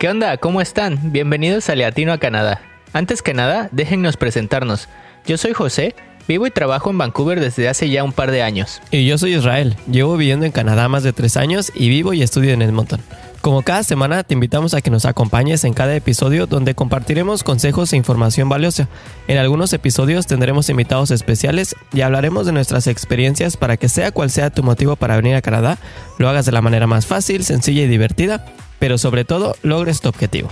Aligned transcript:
¿Qué 0.00 0.08
onda? 0.08 0.34
¿Cómo 0.38 0.62
están? 0.62 1.12
Bienvenidos 1.12 1.68
a 1.68 1.74
Leatino 1.74 2.14
a 2.14 2.18
Canadá. 2.18 2.62
Antes 2.94 3.20
que 3.20 3.34
nada, 3.34 3.68
déjennos 3.70 4.16
presentarnos. 4.16 4.88
Yo 5.26 5.36
soy 5.36 5.52
José, 5.52 5.94
vivo 6.26 6.46
y 6.46 6.50
trabajo 6.50 6.88
en 6.88 6.96
Vancouver 6.96 7.38
desde 7.38 7.68
hace 7.68 7.90
ya 7.90 8.02
un 8.02 8.14
par 8.14 8.30
de 8.30 8.42
años. 8.42 8.80
Y 8.90 9.04
yo 9.04 9.18
soy 9.18 9.34
Israel, 9.34 9.76
llevo 9.90 10.16
viviendo 10.16 10.46
en 10.46 10.52
Canadá 10.52 10.88
más 10.88 11.02
de 11.02 11.12
tres 11.12 11.36
años 11.36 11.70
y 11.74 11.90
vivo 11.90 12.14
y 12.14 12.22
estudio 12.22 12.54
en 12.54 12.62
Edmonton. 12.62 13.02
Como 13.42 13.60
cada 13.60 13.82
semana, 13.82 14.24
te 14.24 14.32
invitamos 14.32 14.72
a 14.72 14.80
que 14.80 14.90
nos 14.90 15.04
acompañes 15.04 15.64
en 15.64 15.74
cada 15.74 15.94
episodio 15.94 16.46
donde 16.46 16.74
compartiremos 16.74 17.44
consejos 17.44 17.92
e 17.92 17.98
información 17.98 18.48
valiosa. 18.48 18.88
En 19.28 19.36
algunos 19.36 19.70
episodios 19.74 20.26
tendremos 20.26 20.70
invitados 20.70 21.10
especiales 21.10 21.76
y 21.92 22.00
hablaremos 22.00 22.46
de 22.46 22.52
nuestras 22.52 22.86
experiencias 22.86 23.58
para 23.58 23.76
que 23.76 23.90
sea 23.90 24.12
cual 24.12 24.30
sea 24.30 24.48
tu 24.48 24.62
motivo 24.62 24.96
para 24.96 25.16
venir 25.16 25.34
a 25.34 25.42
Canadá, 25.42 25.76
lo 26.16 26.26
hagas 26.26 26.46
de 26.46 26.52
la 26.52 26.62
manera 26.62 26.86
más 26.86 27.04
fácil, 27.04 27.44
sencilla 27.44 27.82
y 27.82 27.86
divertida 27.86 28.46
pero 28.80 28.98
sobre 28.98 29.24
todo 29.24 29.54
logres 29.62 30.00
tu 30.00 30.08
objetivo. 30.08 30.50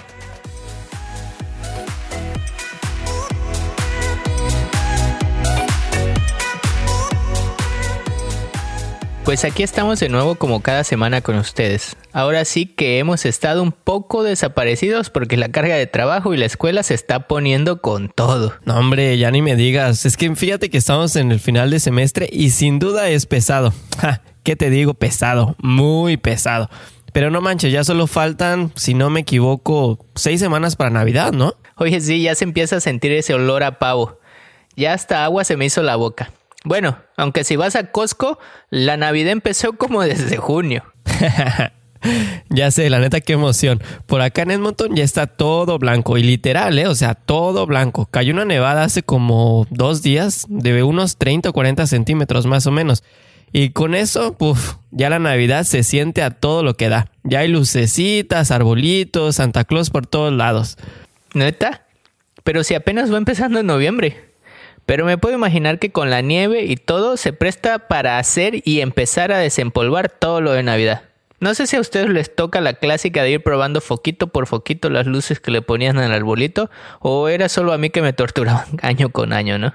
Pues 9.28 9.44
aquí 9.44 9.62
estamos 9.62 10.00
de 10.00 10.08
nuevo 10.08 10.36
como 10.36 10.62
cada 10.62 10.84
semana 10.84 11.20
con 11.20 11.36
ustedes. 11.36 11.96
Ahora 12.14 12.46
sí 12.46 12.64
que 12.64 12.98
hemos 12.98 13.26
estado 13.26 13.62
un 13.62 13.72
poco 13.72 14.22
desaparecidos 14.22 15.10
porque 15.10 15.36
la 15.36 15.50
carga 15.50 15.74
de 15.74 15.86
trabajo 15.86 16.32
y 16.32 16.38
la 16.38 16.46
escuela 16.46 16.82
se 16.82 16.94
está 16.94 17.28
poniendo 17.28 17.82
con 17.82 18.08
todo. 18.08 18.54
No 18.64 18.78
hombre, 18.78 19.18
ya 19.18 19.30
ni 19.30 19.42
me 19.42 19.54
digas. 19.54 20.06
Es 20.06 20.16
que 20.16 20.34
fíjate 20.34 20.70
que 20.70 20.78
estamos 20.78 21.14
en 21.16 21.30
el 21.30 21.40
final 21.40 21.70
de 21.70 21.78
semestre 21.78 22.26
y 22.32 22.48
sin 22.48 22.78
duda 22.78 23.10
es 23.10 23.26
pesado. 23.26 23.74
¿Qué 24.44 24.56
te 24.56 24.70
digo? 24.70 24.94
Pesado, 24.94 25.56
muy 25.58 26.16
pesado. 26.16 26.70
Pero 27.12 27.30
no 27.30 27.40
manches, 27.40 27.72
ya 27.72 27.84
solo 27.84 28.06
faltan, 28.06 28.72
si 28.76 28.94
no 28.94 29.10
me 29.10 29.20
equivoco, 29.20 30.04
seis 30.14 30.40
semanas 30.40 30.76
para 30.76 30.90
Navidad, 30.90 31.32
¿no? 31.32 31.54
Oye, 31.76 32.00
sí, 32.00 32.22
ya 32.22 32.34
se 32.34 32.44
empieza 32.44 32.76
a 32.76 32.80
sentir 32.80 33.12
ese 33.12 33.34
olor 33.34 33.62
a 33.62 33.78
pavo. 33.78 34.18
Ya 34.76 34.92
hasta 34.92 35.24
agua 35.24 35.44
se 35.44 35.56
me 35.56 35.64
hizo 35.64 35.82
la 35.82 35.96
boca. 35.96 36.30
Bueno, 36.64 36.98
aunque 37.16 37.44
si 37.44 37.56
vas 37.56 37.76
a 37.76 37.90
Costco, 37.90 38.38
la 38.70 38.96
Navidad 38.96 39.32
empezó 39.32 39.72
como 39.74 40.02
desde 40.04 40.36
junio. 40.36 40.84
ya 42.48 42.70
sé, 42.70 42.90
la 42.90 42.98
neta, 42.98 43.20
qué 43.20 43.32
emoción. 43.32 43.82
Por 44.06 44.20
acá 44.20 44.42
en 44.42 44.50
Edmonton 44.52 44.94
ya 44.94 45.04
está 45.04 45.26
todo 45.26 45.78
blanco 45.78 46.18
y 46.18 46.22
literal, 46.22 46.78
¿eh? 46.78 46.86
O 46.86 46.94
sea, 46.94 47.14
todo 47.14 47.66
blanco. 47.66 48.06
Cayó 48.10 48.32
una 48.32 48.44
nevada 48.44 48.84
hace 48.84 49.02
como 49.02 49.66
dos 49.70 50.02
días, 50.02 50.46
de 50.48 50.82
unos 50.82 51.16
30 51.16 51.50
o 51.50 51.52
40 51.52 51.86
centímetros 51.86 52.46
más 52.46 52.66
o 52.66 52.70
menos. 52.70 53.02
Y 53.52 53.70
con 53.70 53.94
eso, 53.94 54.36
puff, 54.36 54.76
ya 54.90 55.10
la 55.10 55.18
Navidad 55.18 55.64
se 55.64 55.82
siente 55.82 56.22
a 56.22 56.30
todo 56.30 56.62
lo 56.62 56.74
que 56.74 56.88
da. 56.88 57.10
Ya 57.24 57.40
hay 57.40 57.48
lucecitas, 57.48 58.50
arbolitos, 58.50 59.36
Santa 59.36 59.64
Claus 59.64 59.90
por 59.90 60.06
todos 60.06 60.32
lados. 60.32 60.76
¿Neta? 61.34 61.86
Pero 62.44 62.64
si 62.64 62.74
apenas 62.74 63.12
va 63.12 63.18
empezando 63.18 63.60
en 63.60 63.66
noviembre. 63.66 64.28
Pero 64.86 65.04
me 65.04 65.18
puedo 65.18 65.34
imaginar 65.34 65.78
que 65.78 65.92
con 65.92 66.08
la 66.08 66.22
nieve 66.22 66.64
y 66.64 66.76
todo 66.76 67.18
se 67.18 67.34
presta 67.34 67.88
para 67.88 68.18
hacer 68.18 68.62
y 68.64 68.80
empezar 68.80 69.32
a 69.32 69.38
desempolvar 69.38 70.08
todo 70.08 70.40
lo 70.40 70.52
de 70.52 70.62
Navidad. 70.62 71.02
No 71.40 71.54
sé 71.54 71.66
si 71.66 71.76
a 71.76 71.80
ustedes 71.80 72.08
les 72.08 72.34
toca 72.34 72.60
la 72.60 72.72
clásica 72.72 73.22
de 73.22 73.30
ir 73.30 73.42
probando 73.42 73.80
foquito 73.80 74.28
por 74.28 74.46
foquito 74.46 74.90
las 74.90 75.06
luces 75.06 75.38
que 75.38 75.50
le 75.50 75.62
ponían 75.62 75.98
al 75.98 76.12
arbolito, 76.12 76.70
o 77.00 77.28
era 77.28 77.48
solo 77.48 77.72
a 77.72 77.78
mí 77.78 77.90
que 77.90 78.02
me 78.02 78.12
torturaban 78.12 78.66
año 78.82 79.10
con 79.10 79.32
año, 79.32 79.58
¿no? 79.58 79.74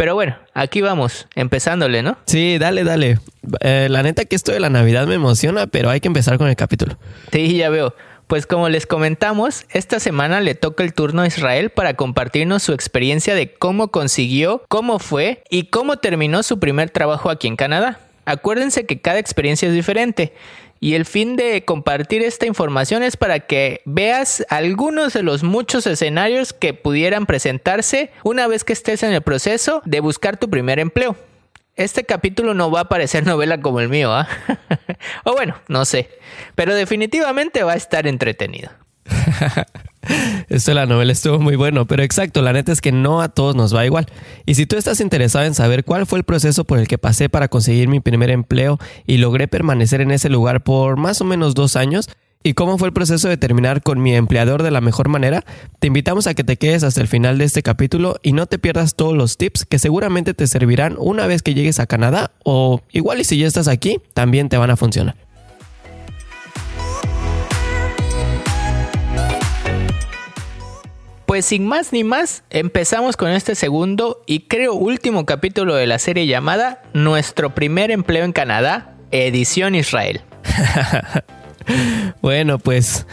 Pero 0.00 0.14
bueno, 0.14 0.34
aquí 0.54 0.80
vamos, 0.80 1.26
empezándole, 1.34 2.02
¿no? 2.02 2.16
Sí, 2.24 2.56
dale, 2.56 2.84
dale. 2.84 3.18
Eh, 3.60 3.88
la 3.90 4.02
neta 4.02 4.24
que 4.24 4.34
esto 4.34 4.50
de 4.50 4.58
la 4.58 4.70
Navidad 4.70 5.06
me 5.06 5.12
emociona, 5.12 5.66
pero 5.66 5.90
hay 5.90 6.00
que 6.00 6.08
empezar 6.08 6.38
con 6.38 6.48
el 6.48 6.56
capítulo. 6.56 6.96
Sí, 7.30 7.58
ya 7.58 7.68
veo. 7.68 7.94
Pues 8.26 8.46
como 8.46 8.70
les 8.70 8.86
comentamos, 8.86 9.66
esta 9.68 10.00
semana 10.00 10.40
le 10.40 10.54
toca 10.54 10.84
el 10.84 10.94
turno 10.94 11.20
a 11.20 11.26
Israel 11.26 11.68
para 11.68 11.92
compartirnos 11.96 12.62
su 12.62 12.72
experiencia 12.72 13.34
de 13.34 13.52
cómo 13.52 13.88
consiguió, 13.88 14.64
cómo 14.68 15.00
fue 15.00 15.42
y 15.50 15.64
cómo 15.64 15.98
terminó 15.98 16.42
su 16.42 16.58
primer 16.58 16.88
trabajo 16.88 17.28
aquí 17.28 17.46
en 17.46 17.56
Canadá. 17.56 18.00
Acuérdense 18.24 18.86
que 18.86 19.02
cada 19.02 19.18
experiencia 19.18 19.68
es 19.68 19.74
diferente 19.74 20.32
y 20.80 20.94
el 20.94 21.04
fin 21.04 21.36
de 21.36 21.62
compartir 21.66 22.22
esta 22.22 22.46
información 22.46 23.02
es 23.02 23.18
para 23.18 23.40
que 23.40 23.82
veas 23.84 24.44
algunos 24.48 25.12
de 25.12 25.22
los 25.22 25.42
muchos 25.42 25.86
escenarios 25.86 26.54
que 26.54 26.72
pudieran 26.72 27.26
presentarse 27.26 28.10
una 28.24 28.46
vez 28.46 28.64
que 28.64 28.72
estés 28.72 29.02
en 29.02 29.12
el 29.12 29.20
proceso 29.20 29.82
de 29.84 30.00
buscar 30.00 30.38
tu 30.38 30.48
primer 30.48 30.78
empleo. 30.78 31.16
Este 31.76 32.04
capítulo 32.04 32.54
no 32.54 32.70
va 32.70 32.80
a 32.80 32.88
parecer 32.88 33.26
novela 33.26 33.60
como 33.60 33.80
el 33.80 33.90
mío, 33.90 34.10
¿ah? 34.12 34.26
o 35.24 35.32
bueno, 35.32 35.54
no 35.68 35.84
sé, 35.84 36.08
pero 36.54 36.74
definitivamente 36.74 37.62
va 37.62 37.72
a 37.72 37.76
estar 37.76 38.06
entretenido. 38.06 38.70
Esto 40.48 40.70
de 40.70 40.74
la 40.74 40.86
novela 40.86 41.12
estuvo 41.12 41.38
muy 41.38 41.56
bueno, 41.56 41.86
pero 41.86 42.02
exacto, 42.02 42.42
la 42.42 42.52
neta 42.52 42.72
es 42.72 42.80
que 42.80 42.92
no 42.92 43.20
a 43.20 43.28
todos 43.28 43.54
nos 43.54 43.74
va 43.74 43.84
igual. 43.84 44.06
Y 44.46 44.54
si 44.54 44.66
tú 44.66 44.76
estás 44.76 45.00
interesado 45.00 45.44
en 45.44 45.54
saber 45.54 45.84
cuál 45.84 46.06
fue 46.06 46.18
el 46.18 46.24
proceso 46.24 46.64
por 46.64 46.78
el 46.78 46.88
que 46.88 46.98
pasé 46.98 47.28
para 47.28 47.48
conseguir 47.48 47.88
mi 47.88 48.00
primer 48.00 48.30
empleo 48.30 48.78
y 49.06 49.18
logré 49.18 49.48
permanecer 49.48 50.00
en 50.00 50.10
ese 50.10 50.28
lugar 50.28 50.62
por 50.62 50.96
más 50.96 51.20
o 51.20 51.24
menos 51.24 51.54
dos 51.54 51.76
años, 51.76 52.08
y 52.42 52.54
cómo 52.54 52.78
fue 52.78 52.88
el 52.88 52.94
proceso 52.94 53.28
de 53.28 53.36
terminar 53.36 53.82
con 53.82 54.00
mi 54.00 54.14
empleador 54.14 54.62
de 54.62 54.70
la 54.70 54.80
mejor 54.80 55.08
manera, 55.08 55.44
te 55.78 55.88
invitamos 55.88 56.26
a 56.26 56.32
que 56.32 56.42
te 56.42 56.56
quedes 56.56 56.82
hasta 56.84 57.02
el 57.02 57.08
final 57.08 57.36
de 57.36 57.44
este 57.44 57.62
capítulo 57.62 58.16
y 58.22 58.32
no 58.32 58.46
te 58.46 58.58
pierdas 58.58 58.94
todos 58.94 59.14
los 59.14 59.36
tips 59.36 59.66
que 59.66 59.78
seguramente 59.78 60.32
te 60.32 60.46
servirán 60.46 60.96
una 60.98 61.26
vez 61.26 61.42
que 61.42 61.52
llegues 61.52 61.80
a 61.80 61.86
Canadá 61.86 62.32
o 62.42 62.80
igual 62.92 63.20
y 63.20 63.24
si 63.24 63.36
ya 63.36 63.46
estás 63.46 63.68
aquí, 63.68 64.00
también 64.14 64.48
te 64.48 64.56
van 64.56 64.70
a 64.70 64.76
funcionar. 64.76 65.16
Pues 71.30 71.46
sin 71.46 71.64
más 71.64 71.92
ni 71.92 72.02
más, 72.02 72.42
empezamos 72.50 73.16
con 73.16 73.30
este 73.30 73.54
segundo 73.54 74.20
y 74.26 74.48
creo 74.48 74.74
último 74.74 75.26
capítulo 75.26 75.76
de 75.76 75.86
la 75.86 76.00
serie 76.00 76.26
llamada 76.26 76.82
Nuestro 76.92 77.54
primer 77.54 77.92
empleo 77.92 78.24
en 78.24 78.32
Canadá, 78.32 78.96
edición 79.12 79.76
Israel. 79.76 80.22
bueno, 82.20 82.58
pues 82.58 83.06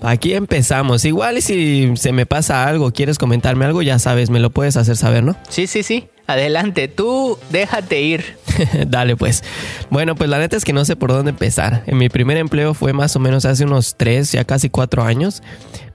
aquí 0.00 0.32
empezamos. 0.32 1.04
Igual 1.04 1.42
si 1.42 1.94
se 1.98 2.12
me 2.12 2.24
pasa 2.24 2.66
algo, 2.66 2.92
quieres 2.92 3.18
comentarme 3.18 3.66
algo, 3.66 3.82
ya 3.82 3.98
sabes, 3.98 4.30
me 4.30 4.40
lo 4.40 4.48
puedes 4.48 4.78
hacer 4.78 4.96
saber, 4.96 5.22
¿no? 5.22 5.36
Sí, 5.50 5.66
sí, 5.66 5.82
sí. 5.82 6.08
Adelante, 6.30 6.86
tú 6.86 7.38
déjate 7.50 8.00
ir. 8.00 8.38
Dale 8.86 9.16
pues. 9.16 9.42
Bueno, 9.90 10.14
pues 10.14 10.30
la 10.30 10.38
neta 10.38 10.56
es 10.56 10.64
que 10.64 10.72
no 10.72 10.84
sé 10.84 10.94
por 10.94 11.10
dónde 11.12 11.30
empezar. 11.30 11.82
En 11.86 11.98
mi 11.98 12.08
primer 12.08 12.36
empleo 12.36 12.72
fue 12.72 12.92
más 12.92 13.16
o 13.16 13.18
menos 13.18 13.44
hace 13.44 13.64
unos 13.64 13.96
tres, 13.96 14.30
ya 14.30 14.44
casi 14.44 14.70
cuatro 14.70 15.02
años. 15.02 15.42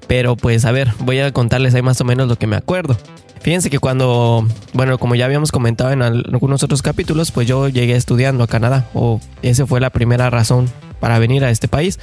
Pero 0.07 0.35
pues 0.35 0.65
a 0.65 0.71
ver, 0.71 0.91
voy 0.99 1.19
a 1.19 1.31
contarles 1.31 1.73
ahí 1.75 1.81
más 1.81 1.99
o 2.01 2.05
menos 2.05 2.27
lo 2.27 2.37
que 2.37 2.47
me 2.47 2.55
acuerdo. 2.55 2.97
Fíjense 3.45 3.69
que 3.69 3.77
cuando, 3.77 4.47
bueno, 4.73 4.97
como 4.97 5.13
ya 5.13 5.25
habíamos 5.25 5.51
comentado 5.51 5.91
en 5.91 6.01
algunos 6.01 6.63
otros 6.63 6.81
capítulos, 6.81 7.31
pues 7.31 7.47
yo 7.47 7.69
llegué 7.69 7.95
estudiando 7.95 8.43
a 8.43 8.47
Canadá, 8.47 8.89
o 8.95 9.21
esa 9.43 9.67
fue 9.67 9.79
la 9.79 9.91
primera 9.91 10.31
razón 10.31 10.67
para 10.99 11.19
venir 11.19 11.45
a 11.45 11.51
este 11.51 11.67
país. 11.67 11.99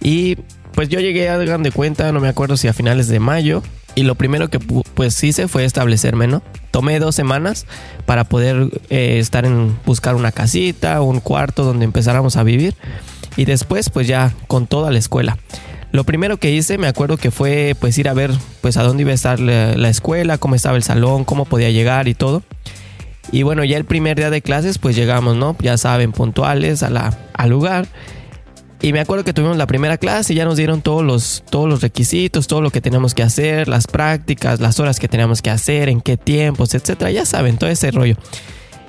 Y 0.00 0.36
pues 0.74 0.88
yo 0.88 1.00
llegué, 1.00 1.28
a 1.28 1.38
de 1.38 1.72
cuenta, 1.72 2.12
no 2.12 2.20
me 2.20 2.28
acuerdo 2.28 2.56
si 2.56 2.68
a 2.68 2.72
finales 2.72 3.08
de 3.08 3.18
mayo, 3.18 3.64
y 3.96 4.04
lo 4.04 4.14
primero 4.14 4.48
que 4.48 4.60
pues 4.60 5.24
hice 5.24 5.48
fue 5.48 5.64
establecerme, 5.64 6.28
¿no? 6.28 6.42
Tomé 6.70 7.00
dos 7.00 7.16
semanas 7.16 7.66
para 8.04 8.22
poder 8.22 8.68
eh, 8.90 9.18
estar 9.18 9.44
en 9.44 9.76
buscar 9.86 10.14
una 10.14 10.30
casita, 10.30 11.00
un 11.00 11.18
cuarto 11.18 11.64
donde 11.64 11.84
empezáramos 11.84 12.36
a 12.36 12.44
vivir, 12.44 12.76
y 13.36 13.44
después 13.44 13.90
pues 13.90 14.06
ya 14.06 14.32
con 14.46 14.68
toda 14.68 14.92
la 14.92 14.98
escuela. 14.98 15.36
Lo 15.92 16.04
primero 16.04 16.36
que 16.36 16.50
hice, 16.50 16.78
me 16.78 16.88
acuerdo 16.88 17.16
que 17.16 17.30
fue 17.30 17.74
pues 17.78 17.96
ir 17.98 18.08
a 18.08 18.14
ver 18.14 18.30
pues 18.60 18.76
a 18.76 18.82
dónde 18.82 19.02
iba 19.02 19.12
a 19.12 19.14
estar 19.14 19.40
la, 19.40 19.88
escuela, 19.88 20.38
cómo 20.38 20.54
estaba 20.54 20.76
el 20.76 20.82
salón, 20.82 21.24
cómo 21.24 21.44
podía 21.44 21.70
llegar 21.70 22.08
y 22.08 22.14
todo. 22.14 22.42
Y 23.32 23.42
bueno, 23.42 23.64
ya 23.64 23.76
el 23.76 23.84
primer 23.84 24.16
día 24.16 24.30
de 24.30 24.42
clases 24.42 24.78
pues 24.78 24.94
llegamos, 24.94 25.36
¿no? 25.36 25.56
Ya 25.60 25.76
saben, 25.78 26.12
puntuales 26.12 26.82
a 26.82 26.90
la, 26.90 27.16
al 27.34 27.50
lugar. 27.50 27.86
Y 28.82 28.92
me 28.92 29.00
acuerdo 29.00 29.24
que 29.24 29.32
tuvimos 29.32 29.56
la 29.56 29.66
primera 29.66 29.96
clase 29.96 30.34
y 30.34 30.36
ya 30.36 30.44
nos 30.44 30.56
dieron 30.56 30.82
todos 30.82 31.02
los, 31.02 31.42
todos 31.48 31.68
los 31.68 31.80
requisitos, 31.80 32.46
todo 32.46 32.60
lo 32.60 32.70
que 32.70 32.80
teníamos 32.80 33.14
que 33.14 33.22
hacer, 33.22 33.68
las 33.68 33.86
prácticas, 33.86 34.60
las 34.60 34.78
horas 34.78 35.00
que 35.00 35.08
teníamos 35.08 35.40
que 35.40 35.50
hacer, 35.50 35.88
en 35.88 36.00
qué 36.00 36.16
tiempos, 36.16 36.74
etcétera. 36.74 37.10
Ya 37.10 37.24
saben, 37.24 37.56
todo 37.56 37.70
ese 37.70 37.90
rollo. 37.90 38.16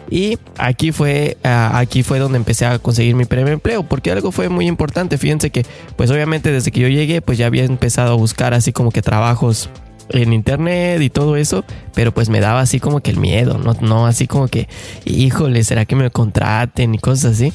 Y 0.09 0.38
aquí 0.57 0.92
fue, 0.92 1.38
ah, 1.44 1.77
aquí 1.77 2.04
fue 2.04 2.19
donde 2.19 2.38
empecé 2.38 2.65
a 2.65 2.80
conseguir 2.80 3.15
mi 3.15 3.25
primer 3.25 3.54
empleo, 3.54 3.83
porque 3.83 4.12
algo 4.12 4.31
fue 4.31 4.50
muy 4.50 4.68
importante. 4.68 5.18
Fíjense 5.18 5.50
que, 5.50 5.65
pues 5.95 6.09
obviamente 6.12 6.51
desde 6.51 6.71
que 6.71 6.80
yo 6.80 6.88
llegué, 6.88 7.21
pues 7.21 7.38
ya 7.38 7.48
había 7.48 7.65
empezado 7.65 8.13
a 8.13 8.15
buscar 8.15 8.54
así 8.54 8.71
como 8.71 8.92
que 8.92 9.01
trabajos 9.01 9.69
en 10.09 10.33
internet 10.33 11.01
y 11.01 11.09
todo 11.09 11.36
eso, 11.36 11.65
pero 11.94 12.13
pues 12.13 12.30
me 12.30 12.39
daba 12.39 12.62
así 12.62 12.80
como 12.80 13.01
que 13.01 13.12
el 13.12 13.18
miedo, 13.18 13.57
no, 13.57 13.75
no 13.81 14.07
así 14.07 14.27
como 14.27 14.48
que, 14.48 14.68
híjole, 15.06 15.63
¿será 15.63 15.86
que 15.86 15.95
me 15.95 16.10
contraten 16.10 16.95
y 16.95 17.00
cosas 17.00 17.33
así? 17.33 17.51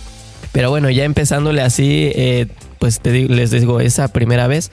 Pero 0.52 0.68
bueno, 0.68 0.90
ya 0.90 1.04
empezándole 1.04 1.62
así, 1.62 2.10
eh, 2.14 2.48
pues 2.78 3.00
te 3.00 3.28
les 3.28 3.50
digo, 3.50 3.80
esa 3.80 4.08
primera 4.08 4.46
vez 4.46 4.70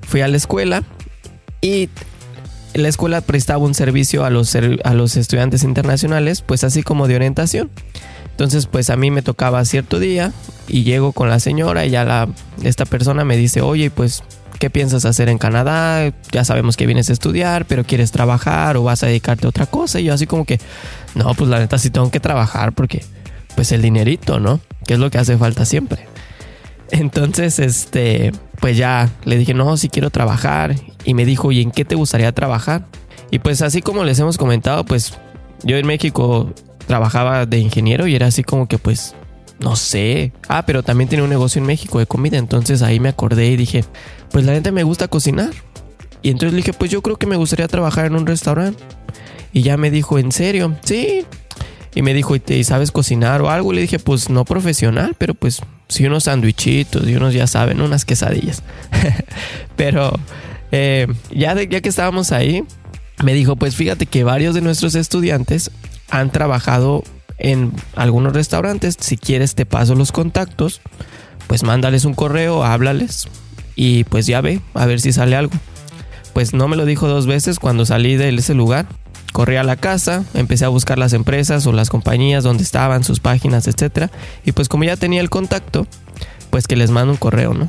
fui 0.00 0.22
a 0.22 0.28
la 0.28 0.38
escuela 0.38 0.84
y 1.60 1.90
la 2.74 2.88
escuela 2.88 3.20
prestaba 3.20 3.64
un 3.64 3.74
servicio 3.74 4.24
a 4.24 4.30
los, 4.30 4.54
a 4.56 4.94
los 4.94 5.16
estudiantes 5.16 5.62
internacionales, 5.64 6.42
pues 6.42 6.64
así 6.64 6.82
como 6.82 7.08
de 7.08 7.16
orientación. 7.16 7.70
Entonces, 8.30 8.66
pues 8.66 8.88
a 8.90 8.96
mí 8.96 9.10
me 9.10 9.22
tocaba 9.22 9.64
cierto 9.64 9.98
día 9.98 10.32
y 10.68 10.84
llego 10.84 11.12
con 11.12 11.28
la 11.28 11.40
señora 11.40 11.86
y 11.86 11.90
ya 11.90 12.04
la, 12.04 12.28
esta 12.62 12.84
persona 12.84 13.24
me 13.24 13.36
dice, 13.36 13.62
oye, 13.62 13.90
pues 13.90 14.22
¿qué 14.58 14.70
piensas 14.70 15.04
hacer 15.04 15.28
en 15.28 15.38
Canadá? 15.38 16.12
Ya 16.30 16.44
sabemos 16.44 16.76
que 16.76 16.86
vienes 16.86 17.10
a 17.10 17.12
estudiar, 17.12 17.64
pero 17.64 17.84
quieres 17.84 18.12
trabajar 18.12 18.76
o 18.76 18.84
vas 18.84 19.02
a 19.02 19.06
dedicarte 19.06 19.46
a 19.46 19.50
otra 19.50 19.66
cosa. 19.66 20.00
Y 20.00 20.04
yo 20.04 20.14
así 20.14 20.26
como 20.26 20.44
que, 20.44 20.60
no, 21.14 21.34
pues 21.34 21.50
la 21.50 21.58
neta 21.58 21.78
sí 21.78 21.90
tengo 21.90 22.10
que 22.10 22.20
trabajar 22.20 22.72
porque, 22.72 23.04
pues 23.54 23.72
el 23.72 23.82
dinerito, 23.82 24.38
¿no? 24.40 24.60
Que 24.86 24.94
es 24.94 25.00
lo 25.00 25.10
que 25.10 25.18
hace 25.18 25.36
falta 25.36 25.64
siempre. 25.64 26.06
Entonces, 26.90 27.58
este, 27.58 28.32
pues 28.60 28.76
ya 28.76 29.10
le 29.24 29.36
dije, 29.36 29.54
no, 29.54 29.76
si 29.76 29.88
quiero 29.88 30.10
trabajar. 30.10 30.74
Y 31.04 31.14
me 31.14 31.24
dijo, 31.24 31.52
¿y 31.52 31.62
en 31.62 31.70
qué 31.70 31.84
te 31.84 31.94
gustaría 31.94 32.32
trabajar? 32.32 32.86
Y 33.30 33.38
pues 33.38 33.62
así 33.62 33.82
como 33.82 34.04
les 34.04 34.18
hemos 34.18 34.38
comentado, 34.38 34.84
pues 34.84 35.18
yo 35.62 35.76
en 35.76 35.86
México 35.86 36.52
trabajaba 36.86 37.46
de 37.46 37.58
ingeniero 37.58 38.06
y 38.06 38.14
era 38.14 38.26
así 38.26 38.42
como 38.42 38.66
que 38.66 38.78
pues 38.78 39.14
no 39.60 39.76
sé. 39.76 40.32
Ah, 40.48 40.64
pero 40.66 40.82
también 40.82 41.08
tenía 41.08 41.24
un 41.24 41.30
negocio 41.30 41.60
en 41.60 41.66
México 41.66 41.98
de 41.98 42.06
comida, 42.06 42.38
entonces 42.38 42.82
ahí 42.82 43.00
me 43.00 43.08
acordé 43.08 43.48
y 43.48 43.56
dije, 43.56 43.84
pues 44.30 44.44
la 44.44 44.54
gente 44.54 44.72
me 44.72 44.82
gusta 44.82 45.08
cocinar. 45.08 45.50
Y 46.22 46.30
entonces 46.30 46.52
le 46.52 46.58
dije, 46.58 46.72
pues 46.72 46.90
yo 46.90 47.02
creo 47.02 47.16
que 47.16 47.26
me 47.26 47.36
gustaría 47.36 47.68
trabajar 47.68 48.06
en 48.06 48.16
un 48.16 48.26
restaurante. 48.26 48.82
Y 49.52 49.62
ya 49.62 49.76
me 49.76 49.90
dijo, 49.90 50.18
¿en 50.18 50.32
serio? 50.32 50.76
Sí. 50.82 51.24
Y 51.94 52.02
me 52.02 52.14
dijo, 52.14 52.34
¿y 52.36 52.64
sabes 52.64 52.92
cocinar 52.92 53.42
o 53.42 53.50
algo? 53.50 53.72
Y 53.72 53.76
le 53.76 53.82
dije, 53.82 53.98
pues 53.98 54.30
no 54.30 54.44
profesional, 54.44 55.14
pero 55.18 55.34
pues 55.34 55.60
sí 55.88 56.06
unos 56.06 56.24
sandwichitos 56.24 57.08
y 57.08 57.16
unos, 57.16 57.34
ya 57.34 57.46
saben, 57.46 57.80
unas 57.80 58.04
quesadillas. 58.04 58.62
pero 59.76 60.12
eh, 60.70 61.06
ya, 61.30 61.60
ya 61.62 61.80
que 61.80 61.88
estábamos 61.88 62.32
ahí, 62.32 62.64
me 63.22 63.34
dijo, 63.34 63.56
pues 63.56 63.74
fíjate 63.74 64.06
que 64.06 64.24
varios 64.24 64.54
de 64.54 64.60
nuestros 64.60 64.94
estudiantes 64.94 65.70
han 66.10 66.30
trabajado 66.30 67.02
en 67.38 67.72
algunos 67.96 68.32
restaurantes. 68.32 68.96
Si 69.00 69.16
quieres 69.16 69.54
te 69.54 69.66
paso 69.66 69.94
los 69.94 70.12
contactos, 70.12 70.80
pues 71.46 71.62
mándales 71.62 72.04
un 72.04 72.14
correo, 72.14 72.64
háblales 72.64 73.28
y 73.74 74.04
pues 74.04 74.26
ya 74.26 74.40
ve, 74.40 74.60
a 74.74 74.86
ver 74.86 75.00
si 75.00 75.12
sale 75.12 75.36
algo. 75.36 75.52
Pues 76.32 76.52
no 76.52 76.68
me 76.68 76.76
lo 76.76 76.84
dijo 76.84 77.08
dos 77.08 77.26
veces 77.26 77.58
cuando 77.58 77.86
salí 77.86 78.16
de 78.16 78.28
ese 78.28 78.54
lugar. 78.54 78.86
Corrí 79.32 79.56
a 79.56 79.62
la 79.62 79.76
casa, 79.76 80.24
empecé 80.34 80.64
a 80.64 80.68
buscar 80.68 80.98
las 80.98 81.12
empresas 81.12 81.66
o 81.66 81.72
las 81.72 81.90
compañías 81.90 82.44
donde 82.44 82.62
estaban, 82.62 83.04
sus 83.04 83.20
páginas, 83.20 83.68
etc. 83.68 84.10
Y 84.44 84.52
pues 84.52 84.68
como 84.68 84.84
ya 84.84 84.96
tenía 84.96 85.20
el 85.20 85.30
contacto, 85.30 85.86
pues 86.50 86.66
que 86.66 86.76
les 86.76 86.90
mando 86.90 87.12
un 87.12 87.18
correo, 87.18 87.54
¿no? 87.54 87.68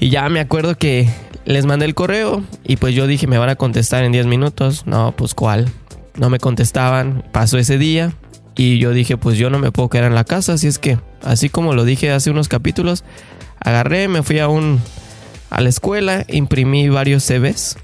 Y 0.00 0.08
ya 0.08 0.28
me 0.28 0.40
acuerdo 0.40 0.76
que 0.76 1.08
les 1.44 1.66
mandé 1.66 1.84
el 1.84 1.94
correo 1.94 2.42
y 2.64 2.76
pues 2.76 2.94
yo 2.94 3.06
dije, 3.06 3.26
me 3.26 3.38
van 3.38 3.48
a 3.48 3.56
contestar 3.56 4.04
en 4.04 4.12
10 4.12 4.26
minutos. 4.26 4.86
No, 4.86 5.14
pues 5.16 5.34
cuál. 5.34 5.70
No 6.16 6.30
me 6.30 6.38
contestaban. 6.38 7.24
Pasó 7.32 7.58
ese 7.58 7.78
día 7.78 8.12
y 8.56 8.78
yo 8.78 8.92
dije, 8.92 9.16
pues 9.16 9.38
yo 9.38 9.50
no 9.50 9.58
me 9.58 9.72
puedo 9.72 9.88
quedar 9.88 10.06
en 10.06 10.14
la 10.14 10.24
casa. 10.24 10.54
Así 10.54 10.66
es 10.66 10.78
que, 10.78 10.98
así 11.22 11.48
como 11.48 11.74
lo 11.74 11.84
dije 11.84 12.10
hace 12.10 12.30
unos 12.30 12.48
capítulos, 12.48 13.04
agarré, 13.60 14.08
me 14.08 14.22
fui 14.22 14.38
a 14.38 14.48
un 14.48 14.80
a 15.50 15.60
la 15.60 15.68
escuela, 15.68 16.24
imprimí 16.28 16.88
varios 16.88 17.24
CVs 17.24 17.76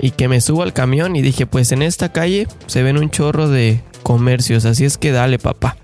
y 0.00 0.10
que 0.10 0.28
me 0.28 0.40
subo 0.40 0.62
al 0.62 0.72
camión 0.72 1.16
y 1.16 1.22
dije, 1.22 1.46
pues 1.46 1.72
en 1.72 1.82
esta 1.82 2.10
calle 2.10 2.46
se 2.66 2.82
ven 2.82 2.98
un 2.98 3.10
chorro 3.10 3.48
de 3.48 3.80
comercios, 4.02 4.64
así 4.64 4.84
es 4.84 4.98
que 4.98 5.12
dale 5.12 5.38
papá. 5.38 5.76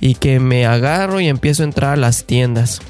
Y 0.00 0.14
que 0.14 0.40
me 0.40 0.66
agarro 0.66 1.20
y 1.20 1.28
empiezo 1.28 1.62
a 1.62 1.66
entrar 1.66 1.92
a 1.92 1.96
las 1.96 2.24
tiendas. 2.24 2.80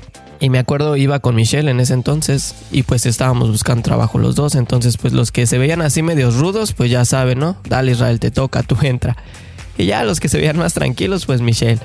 Y 0.40 0.50
me 0.50 0.58
acuerdo 0.58 0.96
iba 0.96 1.20
con 1.20 1.37
Michelle 1.37 1.70
en 1.70 1.79
ese 1.79 1.94
entonces 1.94 2.55
y 2.73 2.82
pues 2.82 3.06
estábamos 3.06 3.50
buscando 3.50 3.82
trabajo 3.82 4.19
los 4.19 4.34
dos. 4.34 4.55
Entonces 4.55 4.96
pues 4.96 5.12
los 5.12 5.31
que 5.31 5.46
se 5.46 5.58
veían 5.58 5.82
así 5.82 6.02
medios 6.02 6.37
rudos 6.37 6.73
pues 6.73 6.90
ya 6.90 7.05
saben, 7.05 7.38
¿no? 7.38 7.56
Dale 7.69 7.93
Israel, 7.93 8.19
te 8.19 8.31
toca, 8.31 8.62
tú 8.62 8.76
entra. 8.82 9.17
Y 9.79 9.87
ya 9.87 10.02
los 10.05 10.19
que 10.19 10.29
se 10.29 10.38
veían 10.38 10.58
más 10.58 10.75
tranquilos 10.75 11.26
pues 11.26 11.40
Michelle. 11.43 11.81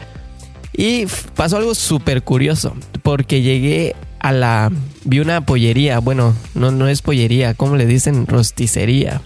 Y 0.74 1.06
pasó 1.36 1.58
algo 1.58 1.74
súper 1.76 2.24
curioso 2.24 2.76
porque 3.04 3.42
llegué 3.42 3.96
a 4.20 4.32
la... 4.32 4.72
Vi 5.06 5.20
una 5.20 5.46
pollería, 5.46 6.00
bueno, 6.00 6.36
no, 6.54 6.72
no 6.72 6.88
es 6.88 7.02
pollería, 7.02 7.54
¿cómo 7.54 7.76
le 7.76 7.86
dicen? 7.86 8.28
Rosticería. 8.28 9.22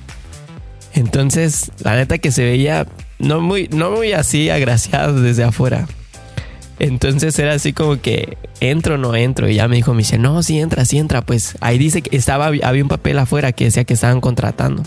Entonces 0.93 1.71
la 1.83 1.95
neta 1.95 2.17
que 2.17 2.31
se 2.31 2.43
veía 2.43 2.87
no 3.19 3.39
muy, 3.41 3.67
no 3.69 3.91
muy 3.91 4.13
así 4.13 4.49
agraciado 4.49 5.21
desde 5.21 5.43
afuera. 5.43 5.87
Entonces 6.79 7.37
era 7.37 7.53
así 7.53 7.73
como 7.73 8.01
que 8.01 8.37
entro 8.59 8.95
o 8.95 8.97
no 8.97 9.15
entro. 9.15 9.47
Y 9.47 9.55
ya 9.55 9.67
me 9.67 9.75
dijo, 9.75 9.93
me 9.93 9.99
dice, 9.99 10.17
no, 10.17 10.41
sí 10.41 10.59
entra, 10.59 10.83
sí 10.83 10.97
entra. 10.97 11.21
Pues 11.21 11.55
ahí 11.61 11.77
dice 11.77 12.01
que 12.01 12.17
estaba, 12.17 12.47
había 12.47 12.83
un 12.83 12.87
papel 12.87 13.19
afuera 13.19 13.51
que 13.51 13.65
decía 13.65 13.83
que 13.83 13.93
estaban 13.93 14.19
contratando. 14.19 14.81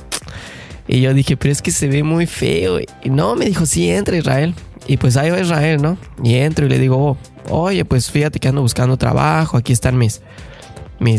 Y 0.89 1.01
yo 1.01 1.15
dije, 1.15 1.37
pero 1.37 1.53
es 1.53 1.63
que 1.63 1.71
se 1.71 1.87
ve 1.87 2.03
muy 2.03 2.27
feo. 2.27 2.81
Y 2.81 3.11
no, 3.11 3.37
me 3.37 3.47
dijo, 3.47 3.65
sí, 3.65 3.91
entra 3.91 4.17
Israel. 4.17 4.55
Y 4.87 4.99
pues 4.99 5.17
ahí 5.17 5.31
va 5.31 5.41
Israel, 5.41 5.81
¿no? 5.81 5.97
Y 6.23 6.35
entro 6.35 6.67
y 6.67 6.69
le 6.69 6.79
digo, 6.79 7.17
oye, 7.49 7.85
pues 7.85 8.11
fíjate 8.11 8.39
que 8.39 8.49
ando 8.49 8.63
buscando 8.63 8.97
trabajo. 8.97 9.57
Aquí 9.57 9.73
están 9.73 9.97
mis, 9.97 10.21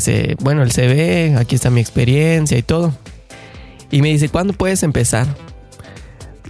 eh, 0.07 0.35
bueno, 0.39 0.63
el 0.63 0.71
CV, 0.71 1.35
aquí 1.37 1.55
está 1.55 1.69
mi 1.69 1.81
experiencia 1.81 2.57
y 2.57 2.63
todo. 2.63 2.93
Y 3.91 4.01
me 4.01 4.09
dice, 4.09 4.29
¿cuándo 4.29 4.53
puedes 4.53 4.83
empezar? 4.83 5.27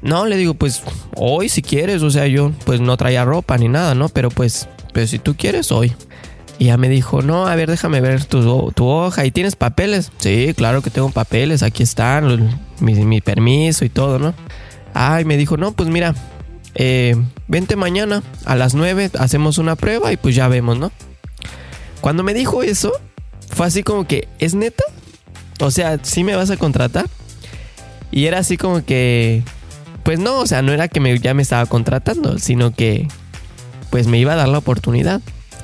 No, 0.02 0.26
le 0.26 0.38
digo, 0.38 0.54
pues 0.54 0.84
hoy 1.16 1.50
si 1.50 1.62
quieres, 1.62 2.02
o 2.02 2.12
sea, 2.12 2.28
yo 2.28 2.52
pues 2.66 2.82
no 2.82 2.98
traía 2.98 3.26
ropa 3.26 3.58
ni 3.58 3.68
nada, 3.68 3.96
¿no? 3.96 4.10
Pero 4.10 4.30
pues, 4.30 4.68
pero 4.94 5.08
si 5.08 5.20
tú 5.20 5.36
quieres, 5.36 5.72
hoy. 5.72 5.94
Y 6.58 6.66
ya 6.66 6.78
me 6.78 6.88
dijo, 6.88 7.22
no, 7.22 7.48
a 7.48 7.56
ver, 7.56 7.70
déjame 7.70 8.02
ver 8.02 8.24
tu, 8.26 8.72
tu 8.72 8.86
hoja. 8.86 9.26
¿Y 9.26 9.32
tienes 9.32 9.56
papeles? 9.56 10.12
Sí, 10.20 10.54
claro 10.56 10.82
que 10.82 10.90
tengo 10.90 11.10
papeles, 11.10 11.64
aquí 11.64 11.84
están, 11.84 12.60
mi, 12.80 12.94
mi 12.94 13.20
permiso 13.22 13.84
y 13.84 13.90
todo, 13.90 14.20
¿no? 14.20 14.34
Ah, 14.94 15.20
y 15.20 15.26
me 15.26 15.36
dijo, 15.36 15.58
no, 15.58 15.74
pues 15.74 15.90
mira, 15.90 16.16
eh, 16.76 17.16
vente 17.48 17.76
mañana 17.76 18.22
a 18.46 18.56
las 18.56 18.76
9, 18.76 19.12
hacemos 19.18 19.58
una 19.58 19.76
prueba 19.76 20.12
y 20.12 20.18
pues 20.18 20.36
ya 20.36 20.48
vemos, 20.48 20.78
¿no? 20.78 20.92
Cuando 22.02 22.24
me 22.24 22.34
dijo 22.34 22.62
eso, 22.64 22.92
fue 23.50 23.66
así 23.66 23.82
como 23.82 24.06
que, 24.06 24.28
¿es 24.40 24.54
neta? 24.54 24.84
O 25.60 25.72
sea, 25.72 26.00
¿sí 26.04 26.24
me 26.24 26.36
vas 26.36 26.52
a 26.52 26.58
contratar? 26.58 27.08
Y 28.12 28.26
era 28.26 28.40
así 28.40 28.58
como 28.58 28.86
que, 28.86 29.44
pues 30.04 30.20
no, 30.20 30.40
o 30.40 30.48
sea, 30.48 30.62
no 30.62 30.72
era 30.72 30.88
que 30.88 31.00
me, 31.00 31.18
ya 31.20 31.34
me 31.34 31.42
estaba 31.42 31.66
contratando, 31.66 32.38
sino 32.38 32.74
que 32.74 33.08
pues 33.90 34.08
me 34.08 34.20
iba 34.20 34.34
a 34.34 34.36
dar 34.36 34.50
la 34.50 34.58
oportunidad. 34.58 35.22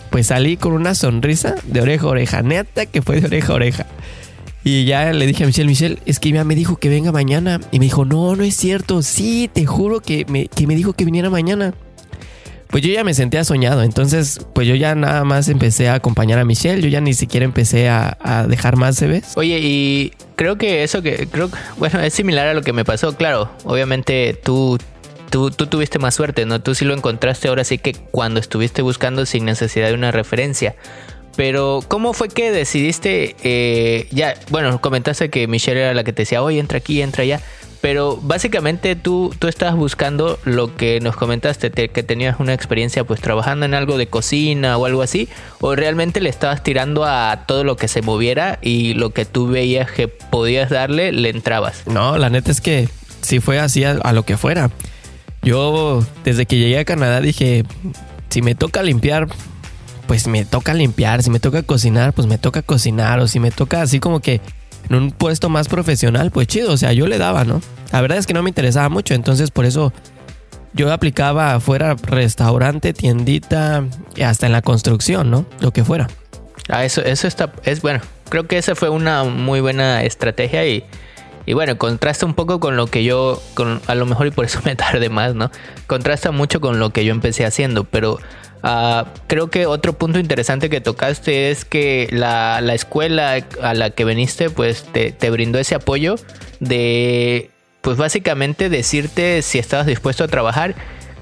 Pues 0.10 0.28
salí 0.28 0.58
con 0.58 0.74
una 0.74 0.96
sonrisa 0.96 1.56
de 1.66 1.82
oreja 1.82 2.06
a 2.06 2.10
oreja, 2.10 2.42
neta 2.42 2.86
que 2.86 3.02
fue 3.02 3.22
de 3.22 3.28
oreja 3.28 3.54
a 3.54 3.56
oreja. 3.56 3.86
Y 4.64 4.86
ya 4.86 5.12
le 5.12 5.26
dije 5.26 5.44
a 5.44 5.48
Michelle, 5.48 5.68
Michelle, 5.68 6.00
es 6.06 6.20
que 6.20 6.32
ya 6.32 6.44
me 6.44 6.56
dijo 6.56 6.78
que 6.78 6.90
venga 6.90 7.12
mañana. 7.12 7.60
Y 7.72 7.80
me 7.80 7.86
dijo, 7.86 8.06
no, 8.06 8.36
no 8.36 8.44
es 8.44 8.56
cierto, 8.56 9.02
sí, 9.02 9.50
te 9.52 9.66
juro 9.66 10.02
que 10.02 10.26
me, 10.30 10.48
que 10.48 10.68
me 10.68 10.76
dijo 10.76 10.94
que 10.94 11.06
viniera 11.06 11.30
mañana. 11.30 11.74
Pues 12.72 12.84
yo 12.84 12.94
ya 12.94 13.04
me 13.04 13.14
sentía 13.14 13.44
soñado, 13.44 13.84
entonces 13.84 14.40
pues 14.54 14.66
yo 14.66 14.76
ya 14.76 14.96
nada 14.96 15.26
más 15.26 15.50
empecé 15.50 15.90
a 15.90 15.96
acompañar 15.96 16.40
a 16.40 16.46
Michelle, 16.46 16.82
yo 16.82 16.88
ya 16.88 17.02
ni 17.02 17.14
siquiera 17.14 17.44
empecé 17.44 17.90
a, 17.90 18.46
dejar 18.48 18.78
más 18.78 18.98
CVs. 18.98 19.36
Oye, 19.36 19.60
y 19.62 20.14
creo 20.38 20.58
que 20.58 20.82
eso 20.82 21.02
que, 21.02 21.28
creo, 21.28 21.50
bueno, 21.78 22.00
es 22.00 22.14
similar 22.14 22.48
a 22.48 22.54
lo 22.54 22.62
que 22.62 22.72
me 22.72 22.86
pasó, 22.86 23.18
claro, 23.18 23.52
obviamente 23.66 24.40
tú, 24.42 24.78
tú, 25.30 25.52
tú 25.52 25.68
tuviste 25.68 26.00
más 26.00 26.16
suerte, 26.16 26.46
¿no? 26.46 26.62
Tú 26.62 26.74
sí 26.74 26.86
lo 26.86 26.94
encontraste 26.94 27.50
ahora 27.50 27.66
sí 27.66 27.78
que 27.78 27.92
cuando 27.92 28.40
estuviste 28.40 28.82
buscando 28.82 29.26
sin 29.26 29.44
necesidad 29.44 29.90
de 29.90 29.94
una 29.94 30.12
referencia. 30.12 30.74
Pero, 31.36 31.82
¿cómo 31.88 32.14
fue 32.14 32.28
que 32.28 32.52
decidiste? 32.52 33.36
Eh, 33.44 34.08
ya, 34.12 34.36
bueno, 34.50 34.82
comentaste 34.82 35.30
que 35.30 35.48
Michelle 35.48 35.82
era 35.82 35.94
la 35.94 36.04
que 36.04 36.14
te 36.14 36.24
decía, 36.24 36.44
oye, 36.44 36.60
entra 36.60 36.78
aquí, 36.80 37.02
entra 37.02 37.24
allá. 37.24 37.42
Pero 37.82 38.20
básicamente 38.22 38.96
tú, 38.96 39.34
tú 39.40 39.48
estabas 39.48 39.76
buscando 39.76 40.38
lo 40.46 40.76
que 40.76 41.00
nos 41.00 41.16
comentaste, 41.16 41.72
que 41.72 42.04
tenías 42.04 42.40
una 42.40 42.54
experiencia 42.54 43.04
pues 43.04 43.22
trabajando 43.22 43.66
en 43.66 43.74
algo 43.74 43.98
de 43.98 44.06
cocina 44.06 44.78
o 44.78 44.86
algo 44.86 45.02
así, 45.02 45.28
o 45.62 45.76
realmente 45.76 46.22
le 46.22 46.30
estabas 46.30 46.62
tirando 46.62 47.06
a 47.06 47.46
todo 47.48 47.64
lo 47.64 47.78
que 47.78 47.88
se 47.88 48.04
moviera 48.04 48.60
y 48.62 48.94
lo 48.94 49.10
que 49.10 49.26
tú 49.26 49.48
veías 49.48 49.92
que 49.92 50.08
podías 50.08 50.70
darle, 50.70 51.12
le 51.12 51.30
entrabas. 51.30 51.88
No, 51.88 52.20
la 52.20 52.30
neta 52.30 52.52
es 52.52 52.62
que 52.62 52.88
sí 53.22 53.40
fue 53.40 53.58
así 53.58 53.84
a, 53.84 53.94
a 53.94 54.14
lo 54.14 54.24
que 54.24 54.38
fuera. 54.38 54.70
Yo 55.42 56.06
desde 56.24 56.46
que 56.46 56.58
llegué 56.58 56.78
a 56.78 56.86
Canadá 56.86 57.20
dije, 57.20 57.64
si 58.30 58.44
me 58.44 58.54
toca 58.54 58.84
limpiar, 58.84 59.28
pues 60.12 60.28
me 60.28 60.44
toca 60.44 60.74
limpiar, 60.74 61.24
si 61.24 61.30
me 61.30 61.40
toca 61.40 61.64
cocinar, 61.64 62.12
pues 62.12 62.28
me 62.28 62.38
toca 62.38 62.64
cocinar, 62.64 63.22
o 63.22 63.30
si 63.30 63.40
me 63.40 63.50
toca 63.50 63.82
así 63.82 64.02
como 64.02 64.20
que 64.20 64.42
en 64.90 64.96
un 64.98 65.12
puesto 65.12 65.48
más 65.48 65.70
profesional, 65.70 66.32
pues 66.32 66.48
chido, 66.48 66.74
o 66.74 66.76
sea, 66.76 66.92
yo 66.92 67.08
le 67.08 67.18
daba, 67.18 67.46
¿no? 67.46 67.62
La 67.94 68.02
verdad 68.02 68.18
es 68.18 68.28
que 68.28 68.34
no 68.34 68.44
me 68.44 68.50
interesaba 68.50 68.90
mucho, 68.90 69.14
entonces 69.14 69.52
por 69.52 69.64
eso 69.64 69.94
yo 70.74 70.92
aplicaba 70.92 71.54
afuera 71.54 71.96
restaurante, 71.96 72.92
tiendita, 72.92 73.86
hasta 74.22 74.48
en 74.48 74.52
la 74.52 74.62
construcción, 74.62 75.32
¿no? 75.32 75.46
Lo 75.62 75.72
que 75.72 75.86
fuera. 75.86 76.10
Ah, 76.68 76.84
eso, 76.84 77.02
eso 77.02 77.26
está, 77.26 77.54
es 77.64 77.82
bueno, 77.82 78.02
creo 78.28 78.48
que 78.48 78.58
esa 78.58 78.76
fue 78.76 78.90
una 78.90 79.24
muy 79.24 79.62
buena 79.62 80.04
estrategia 80.04 80.68
y, 80.68 80.84
y 81.46 81.54
bueno, 81.54 81.78
contrasta 81.78 82.26
un 82.26 82.34
poco 82.34 82.60
con 82.60 82.78
lo 82.78 82.88
que 82.88 83.04
yo, 83.04 83.42
con, 83.54 83.82
a 83.88 83.96
lo 83.96 84.06
mejor 84.06 84.28
y 84.28 84.32
por 84.32 84.46
eso 84.46 84.60
me 84.66 84.76
tardé 84.76 85.10
más, 85.10 85.36
¿no? 85.36 85.52
Contrasta 85.88 86.32
mucho 86.32 86.62
con 86.62 86.80
lo 86.80 86.92
que 86.92 87.06
yo 87.06 87.12
empecé 87.12 87.46
haciendo, 87.46 87.84
pero 87.84 88.20
Uh, 88.64 89.08
creo 89.26 89.50
que 89.50 89.66
otro 89.66 89.94
punto 89.94 90.20
interesante 90.20 90.70
que 90.70 90.82
tocaste 90.82 91.50
es 91.50 91.66
que 91.66 92.08
la, 92.12 92.62
la 92.62 92.76
escuela 92.76 93.44
a 93.60 93.74
la 93.74 93.90
que 93.90 94.06
viniste 94.06 94.52
pues 94.52 94.84
te, 94.84 95.12
te, 95.12 95.32
brindó 95.32 95.58
ese 95.58 95.74
apoyo 95.74 96.16
de 96.60 97.50
pues 97.82 97.98
básicamente 97.98 98.70
decirte 98.70 99.42
si 99.42 99.58
estabas 99.58 99.88
dispuesto 99.88 100.24
a 100.24 100.28
trabajar 100.28 100.76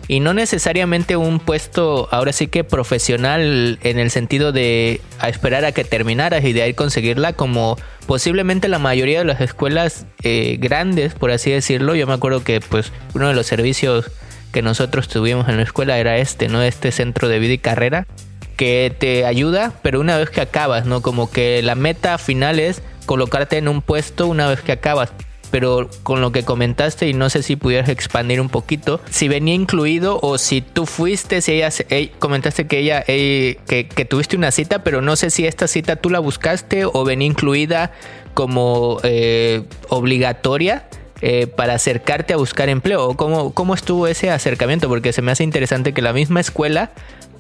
y 0.10 0.22
no 0.22 0.34
necesariamente 0.34 1.18
un 1.18 1.40
puesto 1.40 2.10
ahora 2.12 2.34
sí 2.34 2.48
que 2.48 2.64
profesional 2.64 3.78
en 3.84 4.00
el 4.00 4.10
sentido 4.10 4.52
de 4.52 5.02
esperar 5.26 5.66
a 5.66 5.72
que 5.72 5.84
terminaras 5.84 6.44
y 6.44 6.52
de 6.52 6.64
ahí 6.64 6.74
conseguirla 6.74 7.34
como 7.34 7.78
posiblemente 8.08 8.68
la 8.70 8.80
mayoría 8.80 9.20
de 9.20 9.26
las 9.26 9.40
escuelas 9.40 10.08
eh, 10.24 10.58
grandes 10.60 11.14
por 11.14 11.30
así 11.30 11.52
decirlo. 11.52 11.94
Yo 11.94 12.08
me 12.08 12.14
acuerdo 12.14 12.44
que 12.44 12.60
pues 12.60 12.92
uno 13.14 13.28
de 13.28 13.36
los 13.36 13.46
servicios 13.46 14.10
que 14.52 14.64
nosotros 14.64 15.10
tuvimos 15.10 15.48
en 15.48 15.58
la 15.58 15.64
escuela 15.64 16.00
era 16.00 16.18
este 16.18 16.48
no 16.48 16.64
este 16.64 16.92
centro 16.92 17.28
de 17.28 17.38
vida 17.38 17.54
y 17.54 17.60
carrera 17.60 18.08
que 18.58 18.92
te 18.98 19.28
ayuda 19.28 19.74
pero 19.84 20.00
una 20.00 20.18
vez 20.18 20.32
que 20.32 20.42
acabas 20.42 20.88
no 20.88 21.04
como 21.04 21.30
que 21.30 21.62
la 21.62 21.76
meta 21.76 22.18
final 22.18 22.60
es 22.60 22.82
colocarte 23.06 23.60
en 23.60 23.68
un 23.68 23.84
puesto 23.84 24.26
una 24.26 24.48
vez 24.48 24.62
que 24.62 24.72
acabas 24.72 25.12
pero 25.50 25.90
con 26.04 26.22
lo 26.22 26.32
que 26.32 26.44
comentaste 26.44 27.08
y 27.08 27.14
no 27.14 27.30
sé 27.30 27.44
si 27.44 27.56
pudieras 27.56 27.90
expandir 27.90 28.42
un 28.42 28.50
poquito, 28.50 29.02
si 29.10 29.28
venía 29.28 29.54
incluido 29.54 30.20
o 30.22 30.38
si 30.38 30.62
tú 30.62 30.86
fuiste, 30.86 31.42
si 31.42 31.54
ella, 31.54 31.70
comentaste 32.20 32.68
que 32.68 32.80
ella, 32.80 33.04
que, 33.04 34.08
tuviste 34.10 34.36
una 34.38 34.52
cita, 34.52 34.84
pero 34.84 35.02
no 35.02 35.16
sé 35.16 35.30
si 35.30 35.46
esta 35.46 35.68
cita 35.68 35.96
tú 35.98 36.10
la 36.10 36.20
buscaste 36.20 36.86
o 36.86 37.04
venía 37.04 37.28
incluida 37.28 37.92
como 38.34 39.00
eh, 39.04 39.64
obligatoria. 39.90 40.88
Eh, 41.22 41.48
para 41.48 41.74
acercarte 41.74 42.34
a 42.34 42.38
buscar 42.38 42.70
empleo? 42.70 43.18
¿Cómo, 43.18 43.54
¿Cómo 43.54 43.74
estuvo 43.74 44.08
ese 44.08 44.32
acercamiento? 44.32 44.88
Porque 44.88 45.12
se 45.12 45.22
me 45.22 45.34
hace 45.34 45.44
interesante 45.44 45.92
que 45.94 46.02
la 46.02 46.14
misma 46.14 46.40
escuela 46.40 46.92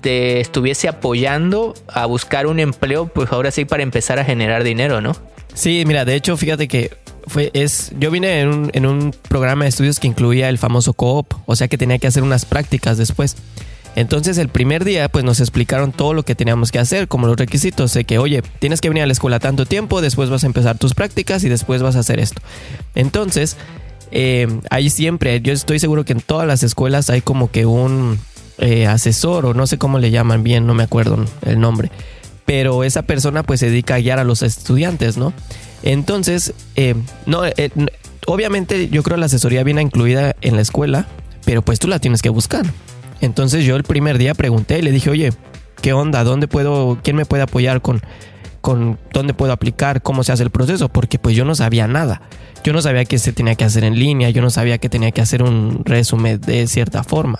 te 0.01 0.39
estuviese 0.39 0.87
apoyando 0.87 1.73
a 1.87 2.05
buscar 2.05 2.47
un 2.47 2.59
empleo, 2.59 3.07
pues 3.07 3.31
ahora 3.31 3.51
sí 3.51 3.65
para 3.65 3.83
empezar 3.83 4.19
a 4.19 4.25
generar 4.25 4.63
dinero, 4.63 5.01
¿no? 5.01 5.15
Sí, 5.53 5.83
mira, 5.85 6.05
de 6.05 6.15
hecho, 6.15 6.37
fíjate 6.37 6.67
que 6.67 6.91
fue, 7.29 7.51
es, 7.53 7.91
yo 7.97 8.11
vine 8.11 8.41
en 8.41 8.47
un, 8.49 8.71
en 8.73 8.85
un 8.85 9.15
programa 9.27 9.63
de 9.63 9.69
estudios 9.69 9.99
que 9.99 10.07
incluía 10.07 10.49
el 10.49 10.57
famoso 10.57 10.93
coop, 10.93 11.33
o 11.45 11.55
sea 11.55 11.67
que 11.67 11.77
tenía 11.77 11.99
que 11.99 12.07
hacer 12.07 12.23
unas 12.23 12.45
prácticas 12.45 12.97
después. 12.97 13.37
Entonces 13.95 14.37
el 14.37 14.49
primer 14.49 14.85
día 14.85 15.09
pues 15.09 15.25
nos 15.25 15.39
explicaron 15.39 15.91
todo 15.91 16.13
lo 16.13 16.23
que 16.23 16.35
teníamos 16.35 16.71
que 16.71 16.79
hacer, 16.79 17.07
como 17.07 17.27
los 17.27 17.37
requisitos, 17.37 17.93
de 17.93 18.03
que 18.03 18.17
oye, 18.19 18.41
tienes 18.59 18.81
que 18.81 18.89
venir 18.89 19.03
a 19.03 19.07
la 19.07 19.13
escuela 19.13 19.39
tanto 19.39 19.65
tiempo, 19.65 20.01
después 20.01 20.29
vas 20.29 20.43
a 20.43 20.47
empezar 20.47 20.77
tus 20.77 20.93
prácticas 20.93 21.43
y 21.43 21.49
después 21.49 21.81
vas 21.81 21.95
a 21.95 21.99
hacer 21.99 22.19
esto. 22.19 22.41
Entonces, 22.95 23.57
eh, 24.11 24.47
ahí 24.69 24.89
siempre, 24.89 25.41
yo 25.41 25.53
estoy 25.53 25.79
seguro 25.79 26.05
que 26.05 26.13
en 26.13 26.21
todas 26.21 26.47
las 26.47 26.63
escuelas 26.63 27.09
hay 27.09 27.21
como 27.21 27.51
que 27.51 27.65
un 27.65 28.19
eh, 28.57 28.87
asesor 28.87 29.45
o 29.45 29.53
no 29.53 29.67
sé 29.67 29.77
cómo 29.77 29.99
le 29.99 30.11
llaman 30.11 30.43
bien, 30.43 30.65
no 30.65 30.73
me 30.73 30.83
acuerdo 30.83 31.25
el 31.45 31.59
nombre, 31.59 31.91
pero 32.45 32.83
esa 32.83 33.03
persona 33.03 33.43
pues 33.43 33.59
se 33.59 33.67
dedica 33.67 33.95
a 33.95 33.99
guiar 33.99 34.19
a 34.19 34.23
los 34.23 34.41
estudiantes, 34.43 35.17
¿no? 35.17 35.33
Entonces, 35.83 36.53
eh, 36.75 36.95
no, 37.25 37.45
eh, 37.45 37.71
obviamente 38.25 38.89
yo 38.89 39.03
creo 39.03 39.15
que 39.15 39.21
la 39.21 39.25
asesoría 39.27 39.63
viene 39.63 39.81
incluida 39.81 40.35
en 40.41 40.55
la 40.55 40.61
escuela, 40.61 41.07
pero 41.45 41.61
pues 41.61 41.79
tú 41.79 41.87
la 41.87 41.99
tienes 41.99 42.21
que 42.21 42.29
buscar. 42.29 42.65
Entonces 43.21 43.65
yo 43.65 43.75
el 43.75 43.83
primer 43.83 44.17
día 44.17 44.33
pregunté 44.33 44.79
y 44.79 44.81
le 44.81 44.91
dije, 44.91 45.09
oye, 45.09 45.33
¿qué 45.81 45.93
onda? 45.93 46.23
¿Dónde 46.23 46.47
puedo, 46.47 46.99
quién 47.03 47.15
me 47.15 47.25
puede 47.25 47.43
apoyar 47.43 47.81
con, 47.81 48.01
con 48.61 48.97
dónde 49.13 49.33
puedo 49.33 49.51
aplicar, 49.51 50.01
cómo 50.01 50.23
se 50.23 50.31
hace 50.31 50.43
el 50.43 50.49
proceso? 50.49 50.89
Porque 50.89 51.19
pues 51.19 51.35
yo 51.35 51.45
no 51.45 51.55
sabía 51.55 51.87
nada. 51.87 52.21
Yo 52.63 52.73
no 52.73 52.81
sabía 52.81 53.05
qué 53.05 53.17
se 53.17 53.31
tenía 53.31 53.55
que 53.55 53.63
hacer 53.63 53.83
en 53.83 53.97
línea, 53.97 54.29
yo 54.29 54.41
no 54.41 54.49
sabía 54.49 54.77
que 54.79 54.89
tenía 54.89 55.11
que 55.11 55.21
hacer 55.21 55.43
un 55.43 55.83
resumen 55.85 56.41
de 56.41 56.67
cierta 56.67 57.03
forma. 57.03 57.39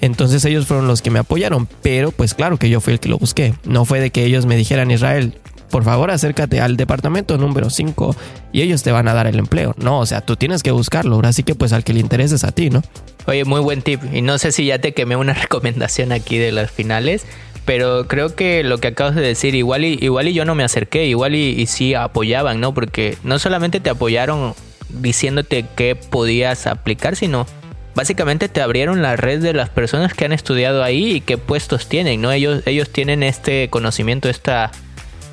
Entonces 0.00 0.44
ellos 0.44 0.66
fueron 0.66 0.86
los 0.86 1.02
que 1.02 1.10
me 1.10 1.18
apoyaron, 1.18 1.68
pero 1.82 2.10
pues 2.10 2.34
claro 2.34 2.58
que 2.58 2.70
yo 2.70 2.80
fui 2.80 2.94
el 2.94 3.00
que 3.00 3.08
lo 3.08 3.18
busqué. 3.18 3.54
No 3.64 3.84
fue 3.84 4.00
de 4.00 4.10
que 4.10 4.24
ellos 4.24 4.46
me 4.46 4.56
dijeran, 4.56 4.90
Israel, 4.90 5.38
por 5.70 5.84
favor 5.84 6.10
acércate 6.10 6.60
al 6.60 6.76
departamento 6.76 7.38
número 7.38 7.70
5 7.70 8.14
y 8.52 8.62
ellos 8.62 8.82
te 8.82 8.92
van 8.92 9.08
a 9.08 9.14
dar 9.14 9.26
el 9.26 9.38
empleo. 9.38 9.74
No, 9.78 10.00
o 10.00 10.06
sea, 10.06 10.20
tú 10.20 10.36
tienes 10.36 10.62
que 10.62 10.70
buscarlo. 10.70 11.14
Ahora 11.14 11.32
sí 11.32 11.42
que 11.42 11.54
pues 11.54 11.72
al 11.72 11.84
que 11.84 11.92
le 11.94 12.00
intereses 12.00 12.44
a 12.44 12.52
ti, 12.52 12.70
¿no? 12.70 12.82
Oye, 13.26 13.44
muy 13.44 13.60
buen 13.60 13.82
tip. 13.82 14.02
Y 14.12 14.22
no 14.22 14.38
sé 14.38 14.52
si 14.52 14.66
ya 14.66 14.78
te 14.80 14.92
quemé 14.92 15.16
una 15.16 15.32
recomendación 15.34 16.12
aquí 16.12 16.38
de 16.38 16.52
las 16.52 16.70
finales, 16.70 17.24
pero 17.64 18.08
creo 18.08 18.34
que 18.34 18.64
lo 18.64 18.78
que 18.78 18.88
acabas 18.88 19.14
de 19.14 19.22
decir, 19.22 19.54
igual 19.54 19.84
y, 19.84 19.98
igual 20.00 20.28
y 20.28 20.32
yo 20.32 20.44
no 20.44 20.54
me 20.54 20.64
acerqué, 20.64 21.06
igual 21.06 21.34
y, 21.34 21.50
y 21.50 21.66
sí 21.66 21.94
apoyaban, 21.94 22.60
¿no? 22.60 22.74
Porque 22.74 23.16
no 23.22 23.38
solamente 23.38 23.80
te 23.80 23.90
apoyaron 23.90 24.54
diciéndote 24.88 25.66
qué 25.76 25.94
podías 25.94 26.66
aplicar, 26.66 27.14
sino 27.14 27.46
básicamente 27.94 28.48
te 28.48 28.60
abrieron 28.60 29.02
la 29.02 29.16
red 29.16 29.40
de 29.40 29.52
las 29.52 29.68
personas 29.68 30.14
que 30.14 30.24
han 30.24 30.32
estudiado 30.32 30.82
ahí 30.82 31.12
y 31.12 31.20
qué 31.20 31.38
puestos 31.38 31.88
tienen, 31.88 32.20
¿no? 32.20 32.32
Ellos, 32.32 32.62
ellos 32.66 32.90
tienen 32.90 33.22
este 33.22 33.68
conocimiento, 33.68 34.28
esta 34.28 34.70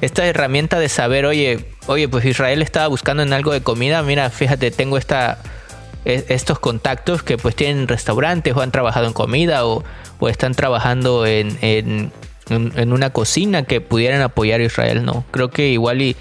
esta 0.02 0.26
herramienta 0.26 0.80
de 0.80 0.90
saber, 0.90 1.26
oye, 1.26 1.66
oye, 1.88 2.08
pues 2.08 2.26
Israel 2.26 2.62
estaba 2.62 2.88
buscando 2.88 3.24
en 3.24 3.34
algo 3.34 3.52
de 3.52 3.62
comida, 3.62 4.04
mira, 4.04 4.30
fíjate, 4.30 4.72
tengo 4.72 4.98
esta, 4.98 5.40
e, 6.06 6.26
estos 6.30 6.60
contactos 6.60 7.24
que 7.24 7.38
pues 7.38 7.56
tienen 7.56 7.88
restaurantes 7.88 8.56
o 8.56 8.62
han 8.62 8.72
trabajado 8.72 9.08
en 9.08 9.14
comida 9.14 9.66
o, 9.66 9.84
están 10.28 10.56
trabajando 10.56 11.28
en, 11.28 11.58
en, 11.62 12.12
en, 12.50 12.94
una 12.94 13.12
cocina 13.12 13.64
que 13.64 13.82
pudieran 13.82 14.22
apoyar 14.22 14.62
a 14.62 14.64
Israel, 14.64 15.06
no, 15.06 15.26
creo 15.30 15.52
que 15.52 15.70
igual 15.70 16.02
y, 16.02 16.16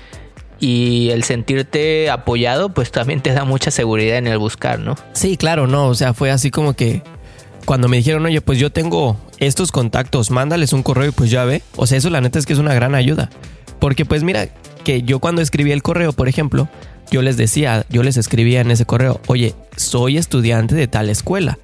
y 0.61 1.11
el 1.11 1.25
sentirte 1.25 2.11
apoyado 2.11 2.69
pues 2.71 2.91
también 2.91 3.23
te 3.23 3.33
da 3.33 3.45
mucha 3.45 3.71
seguridad 3.71 4.19
en 4.19 4.27
el 4.27 4.37
buscar, 4.39 4.79
¿no? 4.79 4.97
Sí, 5.15 5.39
claro, 5.39 5.67
no, 5.67 5.87
o 5.87 5.95
sea, 5.95 6.13
fue 6.13 6.31
así 6.31 6.51
como 6.51 6.75
que 6.75 7.03
cuando 7.65 7.89
me 7.89 7.97
dijeron, 7.97 8.25
oye, 8.27 8.41
pues 8.41 8.59
yo 8.59 8.71
tengo 8.71 9.19
estos 9.39 9.73
contactos, 9.73 10.31
mándales 10.31 10.73
un 10.73 10.83
correo 10.83 11.09
y 11.09 11.13
pues 11.13 11.31
ya 11.31 11.45
ve, 11.45 11.63
o 11.77 11.87
sea, 11.87 11.99
eso 11.99 12.11
la 12.11 12.21
neta 12.21 12.39
es 12.39 12.47
que 12.47 12.53
es 12.53 12.59
una 12.59 12.75
gran 12.75 12.95
ayuda. 12.95 13.31
Porque 13.79 14.05
pues 14.05 14.23
mira, 14.23 14.49
que 14.85 15.03
yo 15.03 15.19
cuando 15.19 15.43
escribí 15.43 15.73
el 15.73 15.83
correo, 15.83 16.13
por 16.13 16.29
ejemplo, 16.29 16.69
yo 17.11 17.23
les 17.23 17.37
decía, 17.37 17.87
yo 17.89 18.03
les 18.03 18.17
escribía 18.17 18.61
en 18.61 18.71
ese 18.71 18.87
correo, 18.87 19.21
oye, 19.27 19.55
soy 19.77 20.17
estudiante 20.17 20.75
de 20.75 20.89
tal 20.89 21.11
escuela. 21.11 21.59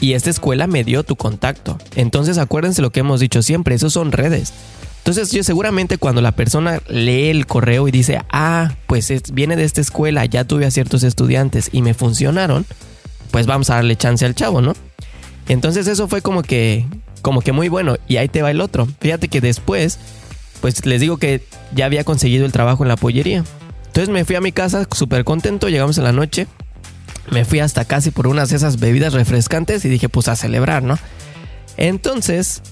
Y 0.00 0.14
esta 0.14 0.30
escuela 0.30 0.66
me 0.66 0.82
dio 0.82 1.02
tu 1.02 1.16
contacto. 1.16 1.78
Entonces 1.94 2.38
acuérdense 2.38 2.80
lo 2.80 2.90
que 2.90 3.00
hemos 3.00 3.20
dicho 3.20 3.42
siempre, 3.42 3.74
esos 3.74 3.92
son 3.92 4.12
redes. 4.12 4.52
Entonces 4.98 5.32
yo 5.32 5.42
seguramente 5.42 5.98
cuando 5.98 6.20
la 6.20 6.32
persona 6.32 6.80
lee 6.88 7.30
el 7.30 7.46
correo 7.46 7.88
y 7.88 7.90
dice, 7.90 8.20
ah, 8.30 8.72
pues 8.86 9.10
viene 9.32 9.56
de 9.56 9.64
esta 9.64 9.80
escuela, 9.80 10.24
ya 10.26 10.44
tuve 10.44 10.66
a 10.66 10.70
ciertos 10.70 11.02
estudiantes 11.02 11.70
y 11.72 11.82
me 11.82 11.94
funcionaron, 11.94 12.66
pues 13.30 13.46
vamos 13.46 13.70
a 13.70 13.76
darle 13.76 13.96
chance 13.96 14.24
al 14.24 14.34
chavo, 14.34 14.60
¿no? 14.60 14.74
Entonces 15.48 15.86
eso 15.86 16.06
fue 16.06 16.22
como 16.22 16.42
que, 16.42 16.86
como 17.22 17.40
que 17.40 17.52
muy 17.52 17.68
bueno. 17.68 17.96
Y 18.06 18.18
ahí 18.18 18.28
te 18.28 18.42
va 18.42 18.50
el 18.50 18.60
otro. 18.60 18.86
Fíjate 19.00 19.28
que 19.28 19.40
después 19.40 19.98
pues 20.60 20.84
les 20.86 21.00
digo 21.00 21.16
que 21.16 21.42
ya 21.74 21.86
había 21.86 22.04
conseguido 22.04 22.46
el 22.46 22.52
trabajo 22.52 22.84
en 22.84 22.88
la 22.88 22.96
pollería. 22.96 23.44
Entonces 23.86 24.08
me 24.08 24.24
fui 24.24 24.36
a 24.36 24.40
mi 24.40 24.52
casa 24.52 24.86
súper 24.92 25.24
contento, 25.24 25.68
llegamos 25.68 25.98
en 25.98 26.04
la 26.04 26.12
noche, 26.12 26.46
me 27.30 27.44
fui 27.44 27.60
hasta 27.60 27.84
casi 27.84 28.10
por 28.10 28.26
unas 28.26 28.50
de 28.50 28.56
esas 28.56 28.78
bebidas 28.78 29.12
refrescantes 29.12 29.84
y 29.84 29.88
dije 29.88 30.08
pues 30.08 30.28
a 30.28 30.36
celebrar, 30.36 30.82
¿no? 30.82 30.98
Entonces, 31.76 32.62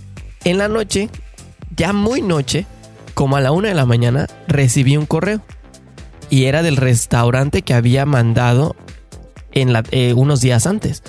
en 0.44 0.58
la 0.58 0.68
noche, 0.68 1.08
ya 1.76 1.92
muy 1.92 2.22
noche, 2.22 2.66
como 3.14 3.36
a 3.36 3.40
la 3.40 3.52
una 3.52 3.68
de 3.68 3.74
la 3.74 3.86
mañana, 3.86 4.26
recibí 4.46 4.96
un 4.96 5.06
correo. 5.06 5.40
Y 6.30 6.44
era 6.44 6.62
del 6.62 6.76
restaurante 6.76 7.62
que 7.62 7.74
había 7.74 8.04
mandado 8.04 8.76
en 9.52 9.72
la, 9.72 9.82
eh, 9.90 10.12
unos 10.12 10.40
días 10.40 10.66
antes. 10.66 11.02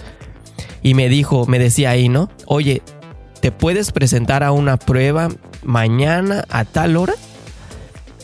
Y 0.81 0.93
me 0.93 1.09
dijo, 1.09 1.45
me 1.45 1.59
decía 1.59 1.89
ahí, 1.89 2.07
¿no? 2.07 2.29
Oye, 2.45 2.81
te 3.39 3.51
puedes 3.51 3.91
presentar 3.91 4.43
a 4.43 4.51
una 4.51 4.77
prueba 4.77 5.29
mañana 5.63 6.45
a 6.49 6.65
tal 6.65 6.97
hora. 6.97 7.13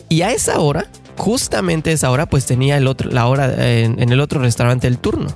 Y 0.08 0.22
a 0.22 0.30
esa 0.32 0.60
hora, 0.60 0.86
justamente 1.16 1.92
esa 1.92 2.10
hora, 2.10 2.26
pues 2.26 2.46
tenía 2.46 2.76
el 2.76 2.86
otro, 2.86 3.10
la 3.10 3.26
hora 3.26 3.68
en, 3.68 3.98
el 4.00 4.20
otro 4.20 4.40
restaurante 4.40 4.86
el 4.86 4.98
turno. 4.98 5.28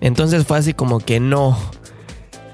Entonces 0.00 0.46
fue 0.46 0.58
así 0.58 0.74
como 0.74 1.00
que 1.00 1.20
no. 1.20 1.58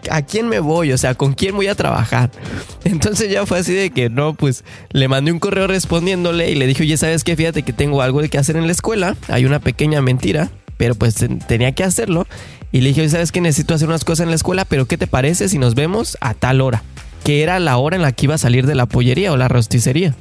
¿A 0.08 0.22
quién 0.22 0.48
me 0.48 0.60
voy? 0.60 0.92
O 0.92 0.98
sea, 0.98 1.16
¿con 1.16 1.34
quién 1.34 1.56
voy 1.56 1.66
a 1.66 1.74
trabajar? 1.74 2.30
Entonces 2.84 3.30
ya 3.30 3.44
fue 3.46 3.58
así 3.58 3.74
de 3.74 3.90
que 3.90 4.08
no, 4.08 4.34
pues 4.34 4.64
le 4.90 5.08
mandé 5.08 5.32
un 5.32 5.40
correo 5.40 5.66
respondiéndole 5.66 6.50
y 6.50 6.54
le 6.54 6.66
dije, 6.66 6.84
oye, 6.84 6.96
¿sabes 6.96 7.24
qué? 7.24 7.34
Fíjate 7.34 7.62
que 7.62 7.72
tengo 7.72 8.02
algo 8.02 8.22
de 8.22 8.28
que 8.28 8.38
hacer 8.38 8.56
en 8.56 8.66
la 8.66 8.72
escuela. 8.72 9.16
Hay 9.28 9.44
una 9.44 9.58
pequeña 9.58 10.00
mentira, 10.02 10.50
pero 10.76 10.94
pues 10.94 11.16
tenía 11.48 11.72
que 11.72 11.82
hacerlo. 11.82 12.26
Y 12.72 12.80
le 12.80 12.88
dije, 12.88 13.08
¿sabes 13.08 13.32
qué? 13.32 13.40
Necesito 13.40 13.74
hacer 13.74 13.88
unas 13.88 14.04
cosas 14.04 14.24
en 14.24 14.30
la 14.30 14.36
escuela, 14.36 14.64
pero 14.64 14.86
¿qué 14.86 14.98
te 14.98 15.06
parece 15.06 15.48
si 15.48 15.58
nos 15.58 15.74
vemos 15.74 16.18
a 16.20 16.34
tal 16.34 16.60
hora? 16.60 16.82
Que 17.24 17.42
era 17.42 17.58
la 17.58 17.76
hora 17.76 17.96
en 17.96 18.02
la 18.02 18.12
que 18.12 18.26
iba 18.26 18.34
a 18.34 18.38
salir 18.38 18.66
de 18.66 18.74
la 18.74 18.86
pollería 18.86 19.32
o 19.32 19.36
la 19.36 19.48
rosticería. 19.48 20.14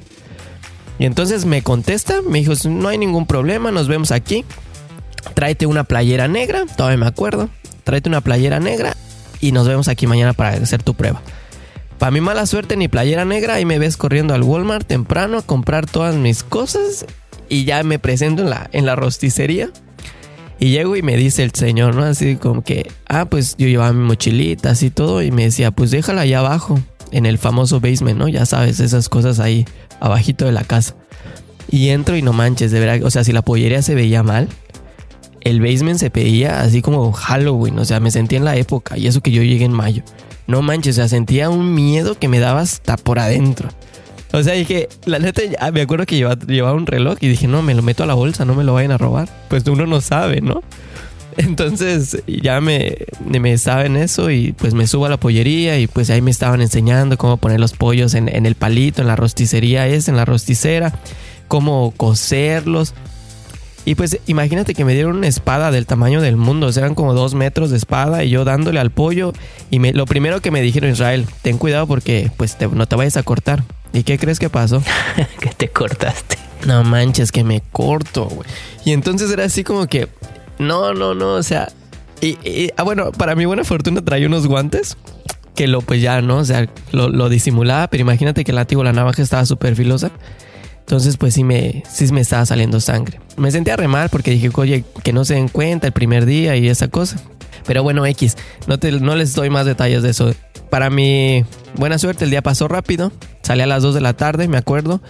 Y 0.97 1.05
entonces 1.05 1.45
me 1.45 1.61
contesta, 1.61 2.21
me 2.21 2.39
dijo, 2.39 2.53
no 2.69 2.87
hay 2.87 2.97
ningún 2.97 3.27
problema, 3.27 3.71
nos 3.71 3.87
vemos 3.87 4.11
aquí. 4.11 4.45
Tráete 5.33 5.65
una 5.65 5.83
playera 5.83 6.27
negra, 6.27 6.65
todavía 6.77 6.97
me 6.97 7.07
acuerdo. 7.07 7.49
Tráete 7.83 8.09
una 8.09 8.21
playera 8.21 8.59
negra 8.59 8.95
y 9.41 9.51
nos 9.51 9.67
vemos 9.67 9.87
aquí 9.87 10.07
mañana 10.07 10.33
para 10.33 10.51
hacer 10.51 10.81
tu 10.81 10.93
prueba. 10.93 11.21
Para 11.99 12.11
mi 12.11 12.21
mala 12.21 12.45
suerte, 12.45 12.75
ni 12.75 12.87
playera 12.87 13.25
negra, 13.25 13.59
y 13.59 13.65
me 13.65 13.79
ves 13.79 13.95
corriendo 13.95 14.33
al 14.33 14.43
Walmart 14.43 14.85
temprano 14.85 15.37
a 15.37 15.41
comprar 15.41 15.85
todas 15.85 16.15
mis 16.15 16.43
cosas 16.43 17.05
y 17.47 17.63
ya 17.63 17.83
me 17.83 17.99
presento 17.99 18.41
en 18.41 18.49
la, 18.49 18.69
en 18.73 18.85
la 18.85 18.95
rosticería. 18.95 19.69
Y 20.59 20.69
llego 20.69 20.95
y 20.95 21.01
me 21.01 21.17
dice 21.17 21.43
el 21.43 21.51
señor, 21.51 21.95
¿no? 21.95 22.03
Así 22.03 22.37
como 22.37 22.63
que, 22.63 22.89
ah, 23.07 23.25
pues 23.25 23.55
yo 23.57 23.67
llevaba 23.67 23.91
mi 23.93 24.05
mochilita, 24.05 24.71
así 24.71 24.89
todo, 24.89 25.21
y 25.21 25.31
me 25.31 25.43
decía, 25.43 25.71
pues 25.71 25.91
déjala 25.91 26.21
allá 26.21 26.39
abajo, 26.39 26.79
en 27.11 27.25
el 27.25 27.37
famoso 27.37 27.79
basement, 27.79 28.17
¿no? 28.17 28.27
Ya 28.27 28.45
sabes, 28.45 28.79
esas 28.79 29.09
cosas 29.09 29.39
ahí, 29.39 29.65
abajito 29.99 30.45
de 30.45 30.51
la 30.51 30.63
casa. 30.63 30.95
Y 31.69 31.89
entro 31.89 32.15
y 32.15 32.21
no 32.21 32.33
manches, 32.33 32.71
de 32.71 32.79
verdad, 32.79 33.03
o 33.03 33.11
sea, 33.11 33.23
si 33.23 33.31
la 33.31 33.41
pollería 33.41 33.81
se 33.81 33.95
veía 33.95 34.23
mal, 34.23 34.47
el 35.41 35.61
basement 35.61 35.99
se 35.99 36.09
pedía 36.09 36.61
así 36.61 36.81
como 36.81 37.11
Halloween, 37.11 37.77
o 37.79 37.85
sea, 37.85 37.99
me 37.99 38.11
sentía 38.11 38.37
en 38.37 38.45
la 38.45 38.55
época 38.55 38.97
y 38.97 39.07
eso 39.07 39.21
que 39.21 39.31
yo 39.31 39.43
llegué 39.43 39.65
en 39.65 39.73
mayo. 39.73 40.03
No 40.47 40.61
manches, 40.61 40.95
o 40.95 41.01
sea, 41.01 41.07
sentía 41.07 41.49
un 41.49 41.73
miedo 41.73 42.17
que 42.17 42.27
me 42.27 42.39
daba 42.39 42.61
hasta 42.61 42.97
por 42.97 43.19
adentro. 43.19 43.69
O 44.35 44.43
sea, 44.43 44.53
dije, 44.53 44.89
la 45.05 45.17
neta, 45.17 45.41
me 45.71 45.81
acuerdo 45.81 46.05
que 46.05 46.17
llevaba, 46.17 46.37
llevaba, 46.45 46.75
un 46.75 46.85
reloj 46.85 47.17
y 47.21 47.29
dije, 47.29 47.47
no, 47.47 47.61
me 47.61 47.73
lo 47.73 47.81
meto 47.81 48.03
a 48.03 48.05
la 48.05 48.15
bolsa, 48.15 48.43
no 48.43 48.53
me 48.53 48.65
lo 48.65 48.73
vayan 48.73 48.91
a 48.91 48.97
robar. 48.97 49.29
Pues 49.47 49.65
uno 49.65 49.85
no 49.85 50.01
sabe, 50.01 50.41
¿no? 50.41 50.61
Entonces 51.37 52.21
ya 52.27 52.59
me, 52.59 52.97
me 53.25 53.57
saben 53.57 53.95
eso 53.95 54.29
y 54.29 54.51
pues 54.51 54.73
me 54.73 54.87
subo 54.87 55.05
a 55.05 55.09
la 55.09 55.17
pollería 55.17 55.79
y 55.79 55.87
pues 55.87 56.09
ahí 56.09 56.21
me 56.21 56.31
estaban 56.31 56.61
enseñando 56.61 57.17
cómo 57.17 57.37
poner 57.37 57.61
los 57.61 57.71
pollos 57.71 58.13
en, 58.13 58.27
en 58.27 58.45
el 58.45 58.55
palito, 58.55 59.01
en 59.01 59.07
la 59.07 59.15
rosticería 59.15 59.87
es, 59.87 60.09
en 60.09 60.17
la 60.17 60.25
rosticera, 60.25 60.93
cómo 61.47 61.93
coserlos. 61.95 62.93
Y 63.85 63.95
pues 63.95 64.19
imagínate 64.27 64.73
que 64.73 64.83
me 64.83 64.93
dieron 64.93 65.15
una 65.15 65.27
espada 65.27 65.71
del 65.71 65.85
tamaño 65.85 66.19
del 66.19 66.35
mundo, 66.35 66.67
o 66.67 66.71
sea, 66.73 66.83
eran 66.83 66.95
como 66.95 67.13
dos 67.13 67.35
metros 67.35 67.69
de 67.69 67.77
espada 67.77 68.25
y 68.25 68.31
yo 68.31 68.43
dándole 68.43 68.81
al 68.81 68.89
pollo. 68.89 69.31
Y 69.71 69.79
me, 69.79 69.93
lo 69.93 70.05
primero 70.05 70.41
que 70.41 70.51
me 70.51 70.61
dijeron, 70.61 70.91
Israel, 70.91 71.25
ten 71.41 71.57
cuidado 71.57 71.87
porque 71.87 72.31
pues 72.35 72.57
no 72.73 72.85
te 72.85 72.95
vayas 72.97 73.15
a 73.15 73.23
cortar. 73.23 73.63
¿Y 73.95 74.03
qué 74.03 74.19
crees 74.19 74.39
que 74.39 74.49
pasó? 74.49 74.83
que 75.39 75.49
te 75.49 75.69
cortaste. 75.69 76.37
No 76.67 76.83
manches, 76.83 77.31
que 77.31 77.43
me 77.43 77.61
corto, 77.71 78.25
güey. 78.25 78.47
Y 78.83 78.91
entonces 78.91 79.31
era 79.31 79.45
así 79.45 79.63
como 79.63 79.87
que, 79.87 80.09
no, 80.59 80.93
no, 80.93 81.15
no, 81.15 81.33
o 81.35 81.43
sea, 81.43 81.69
y, 82.21 82.71
ah, 82.75 82.83
bueno, 82.83 83.11
para 83.11 83.35
mi 83.35 83.45
buena 83.45 83.63
fortuna 83.63 84.03
traía 84.03 84.27
unos 84.27 84.47
guantes 84.47 84.97
que 85.55 85.67
lo, 85.67 85.81
pues 85.81 86.01
ya, 86.01 86.21
¿no? 86.21 86.37
O 86.37 86.45
sea, 86.45 86.67
lo, 86.91 87.09
lo 87.09 87.29
disimulaba, 87.29 87.87
pero 87.87 88.01
imagínate 88.01 88.43
que 88.43 88.51
el 88.51 88.55
látigo, 88.55 88.83
la 88.83 88.93
navaja 88.93 89.21
estaba 89.21 89.45
súper 89.45 89.75
filosa. 89.75 90.11
Entonces, 90.79 91.17
pues 91.17 91.33
sí 91.33 91.43
me, 91.43 91.83
sí 91.89 92.11
me 92.11 92.21
estaba 92.21 92.45
saliendo 92.45 92.79
sangre. 92.81 93.19
Me 93.37 93.49
sentía 93.51 93.75
re 93.75 93.87
mal 93.87 94.09
porque 94.09 94.31
dije, 94.31 94.49
oye, 94.53 94.83
que 95.03 95.13
no 95.13 95.23
se 95.23 95.35
den 95.35 95.47
cuenta 95.47 95.87
el 95.87 95.93
primer 95.93 96.25
día 96.25 96.57
y 96.57 96.67
esa 96.67 96.89
cosa. 96.89 97.17
Pero 97.65 97.81
bueno, 97.83 98.05
X, 98.05 98.35
no, 98.67 98.77
te, 98.77 98.91
no 98.91 99.15
les 99.15 99.33
doy 99.33 99.49
más 99.49 99.65
detalles 99.65 100.03
de 100.03 100.09
eso. 100.09 100.33
Para 100.69 100.89
mi 100.89 101.45
buena 101.75 101.97
suerte, 101.97 102.25
el 102.25 102.31
día 102.31 102.41
pasó 102.41 102.67
rápido. 102.67 103.11
Salí 103.41 103.61
a 103.61 103.67
las 103.67 103.83
2 103.83 103.95
de 103.95 104.01
la 104.01 104.13
tarde, 104.13 104.47
me 104.47 104.57
acuerdo. 104.57 105.01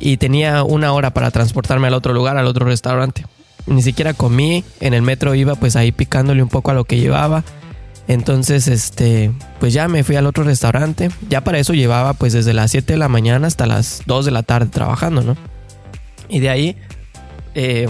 Y 0.00 0.16
tenía 0.16 0.62
una 0.64 0.92
hora 0.92 1.10
para 1.10 1.30
transportarme 1.30 1.88
al 1.88 1.94
otro 1.94 2.12
lugar, 2.12 2.36
al 2.36 2.46
otro 2.46 2.66
restaurante. 2.66 3.26
Ni 3.66 3.82
siquiera 3.82 4.14
comí. 4.14 4.64
En 4.80 4.94
el 4.94 5.02
metro 5.02 5.34
iba 5.34 5.54
pues 5.54 5.76
ahí 5.76 5.92
picándole 5.92 6.42
un 6.42 6.48
poco 6.48 6.70
a 6.70 6.74
lo 6.74 6.84
que 6.84 6.98
llevaba. 6.98 7.44
Entonces, 8.08 8.68
este, 8.68 9.32
pues 9.60 9.74
ya 9.74 9.86
me 9.86 10.02
fui 10.02 10.16
al 10.16 10.26
otro 10.26 10.44
restaurante. 10.44 11.10
Ya 11.28 11.42
para 11.42 11.58
eso 11.58 11.74
llevaba 11.74 12.14
pues 12.14 12.32
desde 12.32 12.54
las 12.54 12.70
7 12.70 12.94
de 12.94 12.98
la 12.98 13.08
mañana 13.08 13.46
hasta 13.46 13.66
las 13.66 14.02
2 14.06 14.24
de 14.24 14.30
la 14.30 14.42
tarde 14.42 14.70
trabajando, 14.70 15.22
¿no? 15.22 15.36
Y 16.28 16.40
de 16.40 16.50
ahí 16.50 16.76
eh, 17.54 17.88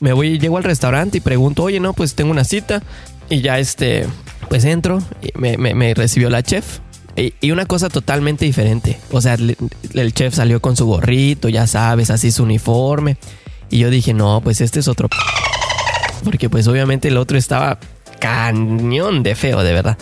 me 0.00 0.12
voy, 0.12 0.38
llego 0.38 0.58
al 0.58 0.64
restaurante 0.64 1.18
y 1.18 1.20
pregunto, 1.20 1.62
oye, 1.62 1.80
no, 1.80 1.94
pues 1.94 2.14
tengo 2.14 2.30
una 2.30 2.44
cita. 2.44 2.82
Y 3.30 3.40
ya 3.40 3.58
este, 3.58 4.06
pues 4.48 4.64
entro, 4.64 5.02
y 5.22 5.38
me, 5.38 5.94
recibió 5.94 6.30
la 6.30 6.42
chef. 6.42 6.78
Y, 7.16 7.50
una 7.50 7.66
cosa 7.66 7.88
totalmente 7.88 8.44
diferente. 8.44 8.98
O 9.12 9.20
sea, 9.20 9.34
el 9.34 10.14
chef 10.14 10.34
salió 10.34 10.60
con 10.60 10.76
su 10.76 10.86
gorrito, 10.86 11.48
ya 11.48 11.66
sabes, 11.66 12.10
así 12.10 12.32
su 12.32 12.42
uniforme. 12.42 13.16
Y 13.70 13.78
yo 13.78 13.90
dije, 13.90 14.14
no, 14.14 14.40
pues 14.42 14.60
este 14.60 14.80
es 14.80 14.88
otro... 14.88 15.08
Porque 16.24 16.48
pues 16.48 16.66
obviamente 16.68 17.08
el 17.08 17.18
otro 17.18 17.36
estaba 17.36 17.78
cañón 18.18 19.22
de 19.22 19.34
feo, 19.34 19.62
de 19.62 19.72
verdad. 19.72 19.98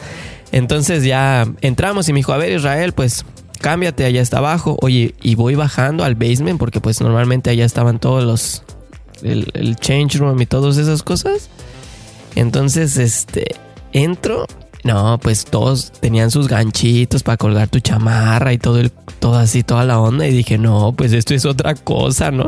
Entonces 0.53 1.05
ya 1.05 1.49
entramos 1.63 2.09
y 2.09 2.13
me 2.13 2.21
dijo, 2.21 2.33
a 2.33 2.37
ver 2.37 2.53
Israel, 2.53 2.93
pues 2.93 3.25
cámbiate, 3.61 4.05
allá 4.05 4.21
está 4.21 4.39
abajo. 4.39 4.77
Oye, 4.83 5.15
y 5.23 5.35
voy 5.35 5.55
bajando 5.55 6.05
al 6.05 6.15
basement 6.15 6.59
porque 6.59 6.81
pues 6.81 7.01
normalmente 7.01 7.51
allá 7.51 7.65
estaban 7.65 7.99
todos 7.99 8.25
los... 8.25 8.63
El, 9.23 9.77
change 9.77 10.19
room 10.19 10.41
y 10.43 10.47
todas 10.47 10.77
esas 10.77 11.03
cosas. 11.03 11.49
Entonces, 12.35 12.97
este, 12.97 13.57
entro. 13.93 14.47
No, 14.85 15.19
pues 15.23 15.45
todos 15.45 15.93
tenían 15.93 16.33
sus 16.33 16.49
ganchitos 16.49 17.23
para 17.23 17.37
colgar 17.37 17.69
tu 17.69 17.79
chamarra 17.79 18.53
y 18.53 18.59
todo 18.59 18.81
el, 18.81 18.91
todo 19.21 19.37
así, 19.37 19.63
toda 19.63 19.85
la 19.85 20.01
onda. 20.01 20.27
Y 20.27 20.33
dije, 20.33 20.59
no, 20.59 20.93
pues 20.97 21.13
esto 21.13 21.35
es 21.35 21.45
otra 21.45 21.75
cosa, 21.75 22.33
¿no? 22.33 22.47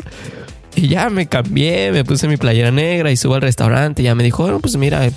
Y 0.75 0.89
ya 0.89 1.11
me 1.11 1.27
cambié, 1.27 1.93
me 1.93 2.05
puse 2.05 2.27
mi 2.27 2.37
playera 2.37 2.73
negra 2.73 3.13
y 3.13 3.17
subo 3.17 3.35
al 3.35 3.43
restaurante. 3.43 4.03
Y 4.03 4.07
ya 4.07 4.17
me 4.17 4.25
dijo, 4.25 4.43
bueno, 4.43 4.59
pues 4.59 4.77
mira, 4.77 5.09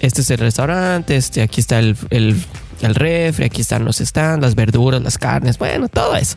este 0.00 0.20
es 0.20 0.30
el 0.30 0.38
restaurante, 0.38 1.16
este, 1.16 1.42
aquí 1.42 1.60
está 1.60 1.78
el, 1.78 1.96
el, 2.10 2.36
el 2.82 2.94
refri, 2.94 3.44
aquí 3.44 3.60
están 3.60 3.84
los 3.84 3.98
stands, 3.98 4.42
las 4.42 4.54
verduras, 4.54 5.00
las 5.02 5.18
carnes, 5.18 5.58
bueno, 5.58 5.88
todo 5.88 6.16
eso. 6.16 6.36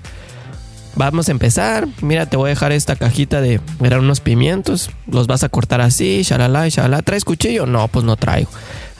Vamos 0.99 1.29
a 1.29 1.31
empezar. 1.31 1.87
Mira, 2.01 2.25
te 2.25 2.35
voy 2.35 2.47
a 2.47 2.49
dejar 2.49 2.73
esta 2.73 2.97
cajita 2.97 3.39
de. 3.39 3.61
Eran 3.81 4.01
unos 4.01 4.19
pimientos. 4.19 4.89
Los 5.07 5.27
vas 5.27 5.45
a 5.45 5.49
cortar 5.49 5.79
así, 5.79 6.23
shalala, 6.23 6.67
shalala. 6.67 7.01
¿Traes 7.03 7.23
cuchillo? 7.23 7.65
No, 7.65 7.87
pues 7.87 8.03
no 8.03 8.17
traigo. 8.17 8.49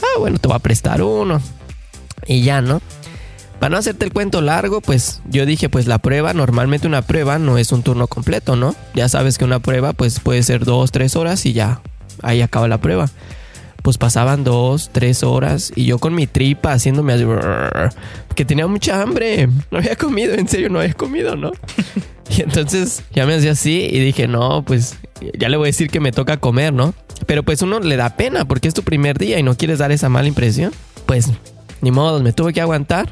Ah, 0.01 0.17
bueno, 0.17 0.37
te 0.37 0.47
voy 0.47 0.55
a 0.55 0.59
prestar 0.59 1.01
uno. 1.01 1.41
Y 2.25 2.43
ya, 2.43 2.61
¿no? 2.61 2.81
Para 3.59 3.71
no 3.71 3.77
hacerte 3.77 4.05
el 4.05 4.13
cuento 4.13 4.39
largo, 4.39 4.79
pues 4.79 5.19
yo 5.29 5.45
dije, 5.45 5.67
pues 5.67 5.87
la 5.87 5.97
prueba, 5.97 6.33
normalmente 6.33 6.87
una 6.87 7.01
prueba 7.01 7.37
no 7.37 7.57
es 7.57 7.73
un 7.73 7.83
turno 7.83 8.07
completo, 8.07 8.55
¿no? 8.55 8.75
Ya 8.95 9.09
sabes 9.09 9.37
que 9.37 9.43
una 9.43 9.59
prueba, 9.59 9.91
pues 9.91 10.21
puede 10.21 10.41
ser 10.43 10.63
dos, 10.63 10.93
tres 10.93 11.17
horas 11.17 11.45
y 11.45 11.51
ya, 11.51 11.81
ahí 12.23 12.41
acaba 12.41 12.69
la 12.69 12.77
prueba 12.77 13.09
pues 13.81 13.97
pasaban 13.97 14.43
dos, 14.43 14.89
tres 14.91 15.23
horas 15.23 15.71
y 15.75 15.85
yo 15.85 15.99
con 15.99 16.13
mi 16.13 16.27
tripa 16.27 16.73
haciéndome 16.73 17.13
así, 17.13 17.25
que 18.35 18.45
tenía 18.45 18.67
mucha 18.67 19.01
hambre, 19.01 19.47
no 19.71 19.77
había 19.77 19.95
comido, 19.95 20.33
en 20.33 20.47
serio 20.47 20.69
no 20.69 20.79
había 20.79 20.93
comido, 20.93 21.35
¿no? 21.35 21.51
y 22.29 22.41
entonces 22.41 23.03
ya 23.13 23.25
me 23.25 23.35
hacía 23.35 23.51
así 23.51 23.87
y 23.91 23.99
dije, 23.99 24.27
no, 24.27 24.63
pues 24.63 24.97
ya 25.37 25.49
le 25.49 25.57
voy 25.57 25.67
a 25.67 25.69
decir 25.69 25.89
que 25.89 25.99
me 25.99 26.11
toca 26.11 26.37
comer, 26.37 26.73
¿no? 26.73 26.93
Pero 27.25 27.43
pues 27.43 27.61
uno 27.61 27.79
le 27.79 27.95
da 27.97 28.15
pena 28.15 28.45
porque 28.45 28.67
es 28.67 28.73
tu 28.73 28.83
primer 28.83 29.17
día 29.17 29.39
y 29.39 29.43
no 29.43 29.55
quieres 29.55 29.79
dar 29.79 29.91
esa 29.91 30.09
mala 30.09 30.27
impresión. 30.27 30.71
Pues 31.05 31.29
ni 31.81 31.91
modo, 31.91 32.21
me 32.21 32.33
tuve 32.33 32.53
que 32.53 32.61
aguantar. 32.61 33.11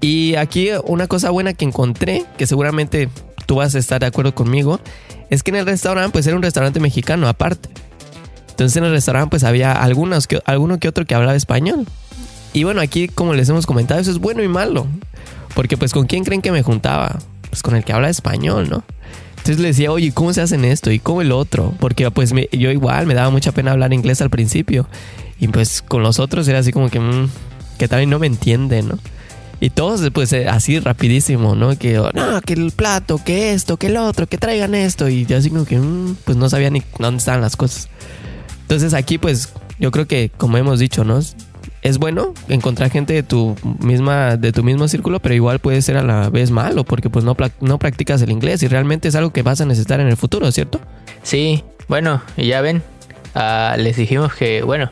Y 0.00 0.36
aquí 0.36 0.68
una 0.84 1.08
cosa 1.08 1.30
buena 1.30 1.54
que 1.54 1.64
encontré, 1.64 2.24
que 2.36 2.46
seguramente 2.46 3.08
tú 3.46 3.56
vas 3.56 3.74
a 3.74 3.78
estar 3.78 4.00
de 4.00 4.06
acuerdo 4.06 4.34
conmigo, 4.34 4.80
es 5.30 5.42
que 5.42 5.50
en 5.50 5.56
el 5.56 5.66
restaurante, 5.66 6.12
pues 6.12 6.26
era 6.26 6.36
un 6.36 6.42
restaurante 6.42 6.78
mexicano 6.78 7.28
aparte. 7.28 7.68
Entonces 8.58 8.76
en 8.76 8.82
el 8.86 8.90
restaurante 8.90 9.30
pues 9.30 9.44
había 9.44 9.70
algunos 9.70 10.26
que, 10.26 10.42
alguno 10.44 10.80
que 10.80 10.88
otro 10.88 11.04
que 11.04 11.14
hablaba 11.14 11.36
español. 11.36 11.86
Y 12.52 12.64
bueno, 12.64 12.80
aquí 12.80 13.06
como 13.06 13.32
les 13.34 13.48
hemos 13.48 13.66
comentado, 13.66 14.00
eso 14.00 14.10
es 14.10 14.18
bueno 14.18 14.42
y 14.42 14.48
malo. 14.48 14.88
Porque 15.54 15.76
pues 15.76 15.92
con 15.92 16.08
quién 16.08 16.24
creen 16.24 16.42
que 16.42 16.50
me 16.50 16.64
juntaba? 16.64 17.20
Pues 17.50 17.62
con 17.62 17.76
el 17.76 17.84
que 17.84 17.92
habla 17.92 18.10
español, 18.10 18.68
¿no? 18.68 18.82
Entonces 19.36 19.60
le 19.60 19.68
decía, 19.68 19.92
oye, 19.92 20.10
¿cómo 20.10 20.32
se 20.32 20.40
hacen 20.40 20.64
esto? 20.64 20.90
¿Y 20.90 20.98
cómo 20.98 21.22
el 21.22 21.30
otro? 21.30 21.72
Porque 21.78 22.10
pues 22.10 22.34
yo 22.50 22.72
igual 22.72 23.06
me 23.06 23.14
daba 23.14 23.30
mucha 23.30 23.52
pena 23.52 23.70
hablar 23.70 23.92
inglés 23.92 24.20
al 24.22 24.28
principio. 24.28 24.88
Y 25.38 25.46
pues 25.46 25.80
con 25.80 26.02
los 26.02 26.18
otros 26.18 26.48
era 26.48 26.58
así 26.58 26.72
como 26.72 26.90
que, 26.90 26.98
mm, 26.98 27.30
que 27.78 27.86
también 27.86 28.10
no 28.10 28.18
me 28.18 28.26
entienden, 28.26 28.88
¿no? 28.88 28.98
Y 29.60 29.70
todos 29.70 30.10
pues 30.10 30.32
eh, 30.32 30.48
así 30.48 30.80
rapidísimo, 30.80 31.54
¿no? 31.54 31.78
Que, 31.78 31.92
no, 32.12 32.40
que 32.40 32.54
el 32.54 32.72
plato, 32.72 33.20
que 33.24 33.52
esto, 33.52 33.76
que 33.76 33.86
el 33.86 33.98
otro, 33.98 34.26
que 34.26 34.36
traigan 34.36 34.74
esto. 34.74 35.08
Y 35.08 35.26
yo 35.26 35.36
así 35.36 35.48
como 35.48 35.64
que, 35.64 35.78
mm, 35.78 36.16
pues 36.24 36.36
no 36.36 36.50
sabía 36.50 36.70
ni 36.70 36.82
dónde 36.98 37.18
estaban 37.18 37.40
las 37.40 37.54
cosas. 37.54 37.88
Entonces 38.68 38.92
aquí 38.92 39.16
pues 39.16 39.54
yo 39.78 39.90
creo 39.90 40.06
que 40.06 40.30
como 40.36 40.58
hemos 40.58 40.78
dicho, 40.78 41.02
¿no? 41.02 41.18
Es 41.80 41.96
bueno 41.96 42.34
encontrar 42.50 42.90
gente 42.90 43.14
de 43.14 43.22
tu 43.22 43.56
misma 43.80 44.36
de 44.36 44.52
tu 44.52 44.62
mismo 44.62 44.88
círculo, 44.88 45.20
pero 45.20 45.34
igual 45.34 45.58
puede 45.58 45.80
ser 45.80 45.96
a 45.96 46.02
la 46.02 46.28
vez 46.28 46.50
malo 46.50 46.84
porque 46.84 47.08
pues 47.08 47.24
no, 47.24 47.34
no 47.60 47.78
practicas 47.78 48.20
el 48.20 48.30
inglés 48.30 48.62
y 48.62 48.68
realmente 48.68 49.08
es 49.08 49.14
algo 49.14 49.32
que 49.32 49.40
vas 49.40 49.62
a 49.62 49.64
necesitar 49.64 50.00
en 50.00 50.08
el 50.08 50.18
futuro, 50.18 50.52
¿cierto? 50.52 50.82
Sí, 51.22 51.64
bueno, 51.88 52.20
ya 52.36 52.60
ven, 52.60 52.82
ah, 53.34 53.74
les 53.78 53.96
dijimos 53.96 54.34
que, 54.34 54.60
bueno, 54.60 54.90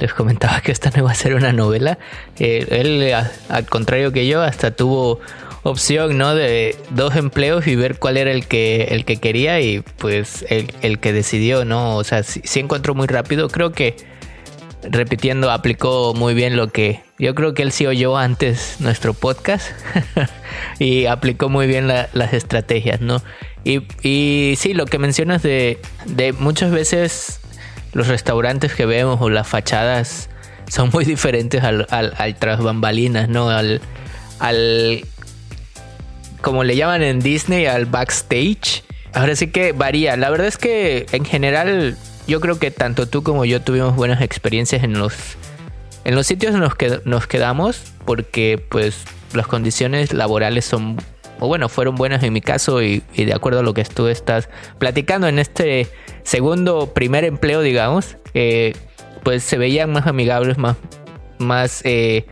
les 0.00 0.14
comentaba 0.14 0.62
que 0.62 0.72
esta 0.72 0.88
no 0.88 1.00
iba 1.00 1.10
a 1.10 1.14
ser 1.14 1.34
una 1.34 1.52
novela. 1.52 1.98
Eh, 2.38 2.66
él, 2.70 3.12
al 3.50 3.66
contrario 3.66 4.12
que 4.12 4.26
yo, 4.26 4.40
hasta 4.40 4.70
tuvo 4.70 5.20
opción, 5.62 6.16
¿no? 6.18 6.34
De 6.34 6.76
dos 6.90 7.16
empleos 7.16 7.66
y 7.66 7.76
ver 7.76 7.98
cuál 7.98 8.16
era 8.16 8.30
el 8.30 8.46
que, 8.46 8.84
el 8.90 9.04
que 9.04 9.16
quería 9.16 9.60
y 9.60 9.80
pues 9.98 10.44
el, 10.48 10.98
que 10.98 11.12
decidió, 11.12 11.64
¿no? 11.64 11.96
O 11.96 12.04
sea, 12.04 12.22
sí, 12.22 12.42
encontró 12.60 12.94
muy 12.94 13.06
rápido. 13.06 13.48
Creo 13.48 13.72
que, 13.72 13.96
repitiendo, 14.82 15.50
aplicó 15.50 16.14
muy 16.14 16.34
bien 16.34 16.56
lo 16.56 16.68
que 16.68 17.02
yo 17.18 17.34
creo 17.34 17.52
que 17.52 17.62
él 17.62 17.72
sí 17.72 17.86
oyó 17.86 18.16
antes 18.16 18.76
nuestro 18.78 19.12
podcast 19.12 19.68
y 20.78 21.06
aplicó 21.06 21.48
muy 21.48 21.66
bien 21.66 21.86
las 21.88 22.32
estrategias, 22.32 23.00
¿no? 23.00 23.22
Y, 23.62 23.82
y 24.02 24.54
sí, 24.56 24.72
lo 24.72 24.86
que 24.86 24.98
mencionas 24.98 25.42
de, 25.42 25.78
de 26.06 26.32
muchas 26.32 26.70
veces 26.70 27.40
los 27.92 28.08
restaurantes 28.08 28.74
que 28.74 28.86
vemos 28.86 29.18
o 29.20 29.28
las 29.28 29.46
fachadas 29.46 30.30
son 30.68 30.88
muy 30.92 31.04
diferentes 31.04 31.62
al, 31.62 31.86
al, 31.90 32.14
al 32.16 32.36
tras 32.36 32.62
bambalinas, 32.62 33.28
¿no? 33.28 33.50
Al, 33.50 33.82
al 34.38 35.04
como 36.40 36.64
le 36.64 36.76
llaman 36.76 37.02
en 37.02 37.20
Disney, 37.20 37.66
al 37.66 37.86
backstage. 37.86 38.82
Ahora 39.12 39.36
sí 39.36 39.48
que 39.48 39.72
varía. 39.72 40.16
La 40.16 40.30
verdad 40.30 40.46
es 40.46 40.56
que 40.56 41.06
en 41.12 41.24
general 41.24 41.96
yo 42.26 42.40
creo 42.40 42.58
que 42.58 42.70
tanto 42.70 43.06
tú 43.06 43.22
como 43.22 43.44
yo 43.44 43.60
tuvimos 43.60 43.96
buenas 43.96 44.22
experiencias 44.22 44.84
en 44.84 44.98
los, 44.98 45.14
en 46.04 46.14
los 46.14 46.26
sitios 46.26 46.54
en 46.54 46.60
los 46.60 46.74
que 46.74 47.00
nos 47.04 47.26
quedamos 47.26 47.82
porque 48.04 48.62
pues 48.68 49.04
las 49.34 49.46
condiciones 49.46 50.12
laborales 50.12 50.64
son 50.64 50.96
o 51.40 51.48
bueno, 51.48 51.68
fueron 51.68 51.94
buenas 51.94 52.22
en 52.22 52.32
mi 52.34 52.42
caso 52.42 52.82
y, 52.82 53.02
de 53.16 53.32
acuerdo 53.32 53.60
a 53.60 53.62
lo 53.62 53.72
que 53.72 53.82
tú 53.84 54.08
estás 54.08 54.50
platicando 54.78 55.26
en 55.26 55.38
este 55.38 55.88
segundo, 56.22 56.92
primer 56.92 57.24
empleo, 57.24 57.62
digamos, 57.62 58.18
eh, 58.34 58.74
pues 59.22 59.42
se 59.42 59.56
veían 59.56 59.90
más 59.90 60.06
amigables, 60.06 60.58
más, 60.58 60.76
más 61.38 61.80
eh, 61.84 62.26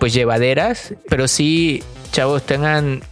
pues 0.00 0.12
llevaderas, 0.12 0.94
pero 1.08 1.28
sí, 1.28 1.84
chavos, 2.10 2.42
tengan 2.42 3.02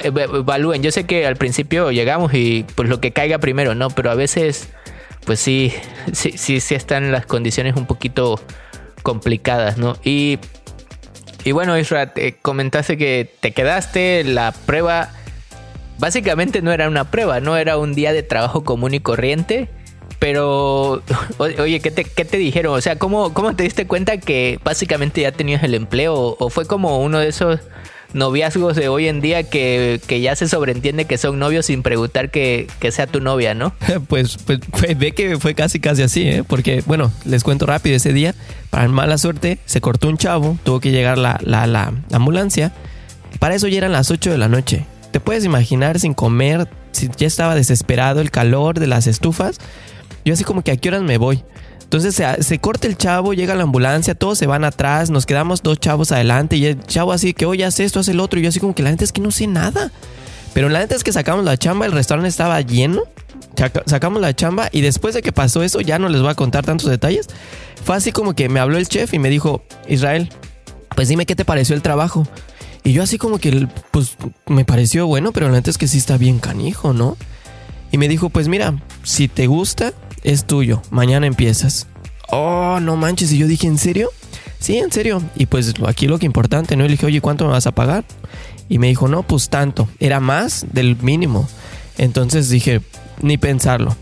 evalúen. 0.00 0.82
Yo 0.82 0.90
sé 0.90 1.04
que 1.04 1.26
al 1.26 1.36
principio 1.36 1.90
llegamos 1.90 2.32
y 2.34 2.64
pues 2.74 2.88
lo 2.88 3.00
que 3.00 3.12
caiga 3.12 3.38
primero, 3.38 3.74
¿no? 3.74 3.90
Pero 3.90 4.10
a 4.10 4.14
veces, 4.14 4.68
pues 5.24 5.40
sí, 5.40 5.72
sí, 6.12 6.32
sí, 6.36 6.60
sí 6.60 6.74
están 6.74 7.12
las 7.12 7.26
condiciones 7.26 7.76
un 7.76 7.86
poquito 7.86 8.40
complicadas, 9.02 9.78
¿no? 9.78 9.96
Y, 10.04 10.38
y 11.44 11.52
bueno, 11.52 11.78
Isra, 11.78 12.12
te 12.12 12.36
comentaste 12.36 12.96
que 12.96 13.32
te 13.40 13.52
quedaste, 13.52 14.24
la 14.24 14.52
prueba 14.52 15.10
básicamente 16.00 16.62
no 16.62 16.72
era 16.72 16.88
una 16.88 17.10
prueba, 17.10 17.40
no 17.40 17.56
era 17.56 17.76
un 17.76 17.94
día 17.94 18.12
de 18.12 18.22
trabajo 18.22 18.64
común 18.64 18.94
y 18.94 19.00
corriente. 19.00 19.68
Pero, 20.18 21.02
oye, 21.38 21.80
¿qué 21.80 21.90
te, 21.90 22.04
qué 22.04 22.26
te 22.26 22.36
dijeron? 22.36 22.74
O 22.74 22.80
sea, 22.82 22.98
¿cómo, 22.98 23.32
¿cómo 23.32 23.56
te 23.56 23.62
diste 23.62 23.86
cuenta 23.86 24.18
que 24.18 24.58
básicamente 24.62 25.22
ya 25.22 25.32
tenías 25.32 25.62
el 25.62 25.74
empleo? 25.74 26.36
¿O 26.38 26.50
fue 26.50 26.66
como 26.66 27.00
uno 27.00 27.20
de 27.20 27.28
esos 27.28 27.60
noviazgos 28.12 28.76
de 28.76 28.88
hoy 28.88 29.08
en 29.08 29.20
día 29.20 29.44
que, 29.44 30.00
ya 30.08 30.36
se 30.36 30.48
sobreentiende 30.48 31.04
que 31.04 31.18
son 31.18 31.38
novios 31.38 31.66
sin 31.66 31.82
preguntar 31.82 32.30
que, 32.30 32.66
sea 32.90 33.06
tu 33.06 33.20
novia, 33.20 33.54
¿no? 33.54 33.72
Pues, 34.08 34.38
pues 34.38 34.60
ve 34.98 35.12
que 35.12 35.38
fue 35.38 35.54
casi 35.54 35.78
casi 35.78 36.02
así, 36.02 36.28
¿eh? 36.28 36.44
Porque, 36.46 36.82
bueno, 36.86 37.12
les 37.24 37.44
cuento 37.44 37.66
rápido 37.66 37.96
ese 37.96 38.12
día, 38.12 38.34
para 38.70 38.88
mala 38.88 39.18
suerte, 39.18 39.58
se 39.66 39.80
cortó 39.80 40.08
un 40.08 40.16
chavo, 40.16 40.58
tuvo 40.64 40.80
que 40.80 40.90
llegar 40.90 41.18
la, 41.18 41.38
la, 41.42 41.66
la 41.66 41.92
ambulancia. 42.12 42.72
Para 43.38 43.54
eso 43.54 43.68
ya 43.68 43.78
eran 43.78 43.92
las 43.92 44.10
8 44.10 44.30
de 44.30 44.38
la 44.38 44.48
noche. 44.48 44.86
Te 45.12 45.20
puedes 45.20 45.44
imaginar 45.44 45.98
sin 45.98 46.14
comer, 46.14 46.68
si 46.92 47.08
ya 47.16 47.26
estaba 47.26 47.54
desesperado 47.54 48.20
el 48.20 48.30
calor 48.30 48.78
de 48.78 48.86
las 48.86 49.06
estufas. 49.06 49.58
Yo 50.24 50.34
así 50.34 50.44
como 50.44 50.62
que 50.62 50.72
a 50.72 50.76
qué 50.76 50.88
horas 50.88 51.02
me 51.02 51.18
voy. 51.18 51.42
Entonces 51.92 52.22
se, 52.46 52.58
corta 52.60 52.86
el 52.86 52.96
chavo, 52.96 53.34
llega 53.34 53.56
la 53.56 53.64
ambulancia, 53.64 54.14
todos 54.14 54.38
se 54.38 54.46
van 54.46 54.62
atrás, 54.62 55.10
nos 55.10 55.26
quedamos 55.26 55.60
dos 55.64 55.80
chavos 55.80 56.12
adelante 56.12 56.56
y 56.56 56.66
el 56.66 56.80
chavo 56.86 57.12
así 57.12 57.34
que, 57.34 57.46
oye, 57.46 57.64
haz 57.64 57.80
esto, 57.80 57.98
haz 57.98 58.06
el 58.06 58.20
otro. 58.20 58.38
Y 58.38 58.44
yo 58.44 58.50
así 58.50 58.60
como 58.60 58.76
que 58.76 58.84
la 58.84 58.92
neta 58.92 59.02
es 59.02 59.10
que 59.10 59.20
no 59.20 59.32
sé 59.32 59.48
nada. 59.48 59.90
Pero 60.54 60.68
la 60.68 60.78
neta 60.78 60.94
es 60.94 61.02
que 61.02 61.12
sacamos 61.12 61.44
la 61.44 61.56
chamba, 61.56 61.86
el 61.86 61.92
restaurante 61.92 62.28
estaba 62.28 62.60
lleno. 62.60 63.02
Sacamos 63.86 64.20
la 64.22 64.32
chamba 64.36 64.68
y 64.70 64.82
después 64.82 65.16
de 65.16 65.22
que 65.22 65.32
pasó 65.32 65.64
eso, 65.64 65.80
ya 65.80 65.98
no 65.98 66.08
les 66.08 66.22
voy 66.22 66.30
a 66.30 66.36
contar 66.36 66.64
tantos 66.64 66.88
detalles. 66.88 67.26
Fue 67.84 67.96
así 67.96 68.12
como 68.12 68.34
que 68.34 68.48
me 68.48 68.60
habló 68.60 68.78
el 68.78 68.86
chef 68.86 69.12
y 69.12 69.18
me 69.18 69.28
dijo, 69.28 69.64
Israel, 69.88 70.28
pues 70.94 71.08
dime 71.08 71.26
qué 71.26 71.34
te 71.34 71.44
pareció 71.44 71.74
el 71.74 71.82
trabajo. 71.82 72.24
Y 72.84 72.92
yo 72.92 73.02
así 73.02 73.18
como 73.18 73.38
que, 73.38 73.66
pues 73.90 74.16
me 74.46 74.64
pareció 74.64 75.08
bueno, 75.08 75.32
pero 75.32 75.48
la 75.48 75.54
neta 75.54 75.70
es 75.70 75.76
que 75.76 75.88
sí 75.88 75.98
está 75.98 76.18
bien 76.18 76.38
canijo, 76.38 76.92
¿no? 76.92 77.16
Y 77.90 77.98
me 77.98 78.06
dijo, 78.06 78.30
pues 78.30 78.46
mira, 78.46 78.80
si 79.02 79.26
te 79.26 79.48
gusta, 79.48 79.92
es 80.22 80.46
tuyo, 80.46 80.82
mañana 80.90 81.26
empiezas. 81.26 81.86
Oh, 82.30 82.78
no 82.80 82.96
manches, 82.96 83.32
y 83.32 83.38
yo 83.38 83.46
dije, 83.46 83.66
¿en 83.66 83.78
serio? 83.78 84.10
Sí, 84.58 84.76
en 84.76 84.92
serio. 84.92 85.22
Y 85.34 85.46
pues 85.46 85.74
aquí 85.86 86.06
lo 86.06 86.18
que 86.18 86.26
importante, 86.26 86.76
¿no? 86.76 86.84
Y 86.84 86.88
le 86.88 86.92
dije, 86.92 87.06
oye, 87.06 87.20
¿cuánto 87.20 87.46
me 87.46 87.52
vas 87.52 87.66
a 87.66 87.72
pagar? 87.72 88.04
Y 88.68 88.78
me 88.78 88.88
dijo, 88.88 89.08
no, 89.08 89.22
pues 89.22 89.48
tanto. 89.48 89.88
Era 89.98 90.20
más 90.20 90.66
del 90.72 90.96
mínimo. 90.96 91.48
Entonces 91.98 92.48
dije, 92.50 92.80
ni 93.20 93.36
pensarlo. 93.36 93.96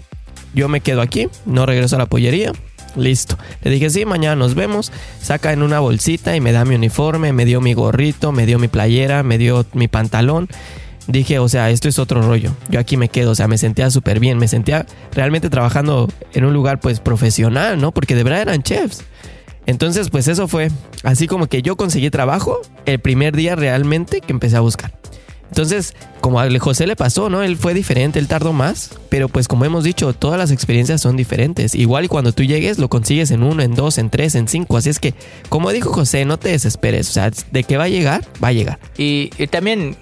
Yo 0.55 0.69
me 0.69 0.81
quedo 0.81 1.01
aquí, 1.01 1.29
no 1.47 1.65
regreso 1.65 1.97
a 1.97 2.01
la 2.01 2.07
pollería. 2.07 2.53
Listo. 2.97 3.39
Le 3.63 3.71
dije, 3.71 3.91
sí, 3.91 4.05
mañana 4.05 4.35
nos 4.35 4.55
vemos. 4.55 4.93
Saca 5.23 5.53
en 5.53 5.63
una 5.63 5.79
bolsita 5.79 6.35
y 6.35 6.41
me 6.41 6.53
da 6.53 6.65
mi 6.65 6.75
uniforme, 6.75 7.33
me 7.33 7.45
dio 7.45 7.61
mi 7.61 7.75
gorrito, 7.75 8.33
me 8.33 8.45
dio 8.45 8.59
mi 8.59 8.69
playera, 8.69 9.23
me 9.23 9.39
dio 9.39 9.65
mi 9.73 9.89
pantalón 9.89 10.49
dije, 11.09 11.39
o 11.39 11.49
sea, 11.49 11.71
esto 11.71 11.89
es 11.89 11.99
otro 11.99 12.23
rollo. 12.23 12.53
Yo 12.69 12.79
aquí 12.79 12.97
me 12.97 13.09
quedo, 13.09 13.33
o 13.33 13.35
sea, 13.35 13.49
me 13.49 13.59
sentía 13.59 13.91
súper 13.91 14.21
bien, 14.21 14.39
me 14.39 14.47
sentía 14.47 14.87
realmente 15.13 15.51
trabajando 15.51 16.09
en 16.33 16.45
un 16.45 16.53
lugar 16.53 16.79
pues 16.79 17.01
profesional, 17.01 17.81
¿no? 17.81 17.93
Porque 17.93 18.15
de 18.15 18.23
verdad 18.23 18.43
eran 18.43 18.63
chefs. 18.63 19.03
Entonces, 19.67 20.09
pues 20.11 20.29
eso 20.29 20.49
fue 20.49 20.71
así 21.03 21.27
como 21.27 21.47
que 21.47 21.61
yo 21.63 21.77
conseguí 21.77 22.11
trabajo 22.11 22.61
el 22.87 23.01
primer 23.01 23.37
día 23.37 23.57
realmente 23.57 24.21
que 24.21 24.33
empecé 24.33 24.57
a 24.57 24.61
buscar. 24.61 24.93
Entonces, 25.49 25.95
como 26.21 26.41
a 26.41 26.59
José 26.59 26.87
le 26.87 26.95
pasó, 26.95 27.31
¿no? 27.31 27.43
Él 27.43 27.57
fue 27.57 27.73
diferente, 27.73 28.19
él 28.19 28.29
tardó 28.29 28.53
más, 28.53 28.91
pero 29.09 29.29
pues 29.29 29.49
como 29.49 29.65
hemos 29.65 29.83
dicho, 29.83 30.13
todas 30.13 30.39
las 30.39 30.51
experiencias 30.51 31.01
son 31.01 31.17
diferentes. 31.17 31.75
Igual 31.75 32.05
y 32.05 32.09
cuando 32.09 32.33
tú 32.33 32.43
llegues 32.43 32.79
lo 32.79 32.89
consigues 32.89 33.31
en 33.31 33.43
uno, 33.43 33.63
en 33.63 33.75
dos, 33.75 33.97
en 33.97 34.11
tres, 34.11 34.35
en 34.35 34.47
cinco. 34.47 34.77
Así 34.77 34.91
es 34.91 34.99
que, 34.99 35.15
como 35.49 35.71
dijo 35.71 35.91
José, 35.91 36.27
no 36.27 36.39
te 36.39 36.51
desesperes. 36.51 37.09
O 37.09 37.13
sea, 37.13 37.31
de 37.51 37.65
que 37.65 37.79
va 37.79 37.85
a 37.85 37.89
llegar, 37.89 38.27
va 38.43 38.49
a 38.49 38.53
llegar. 38.53 38.79
Y, 38.99 39.31
y 39.39 39.47
también 39.47 39.97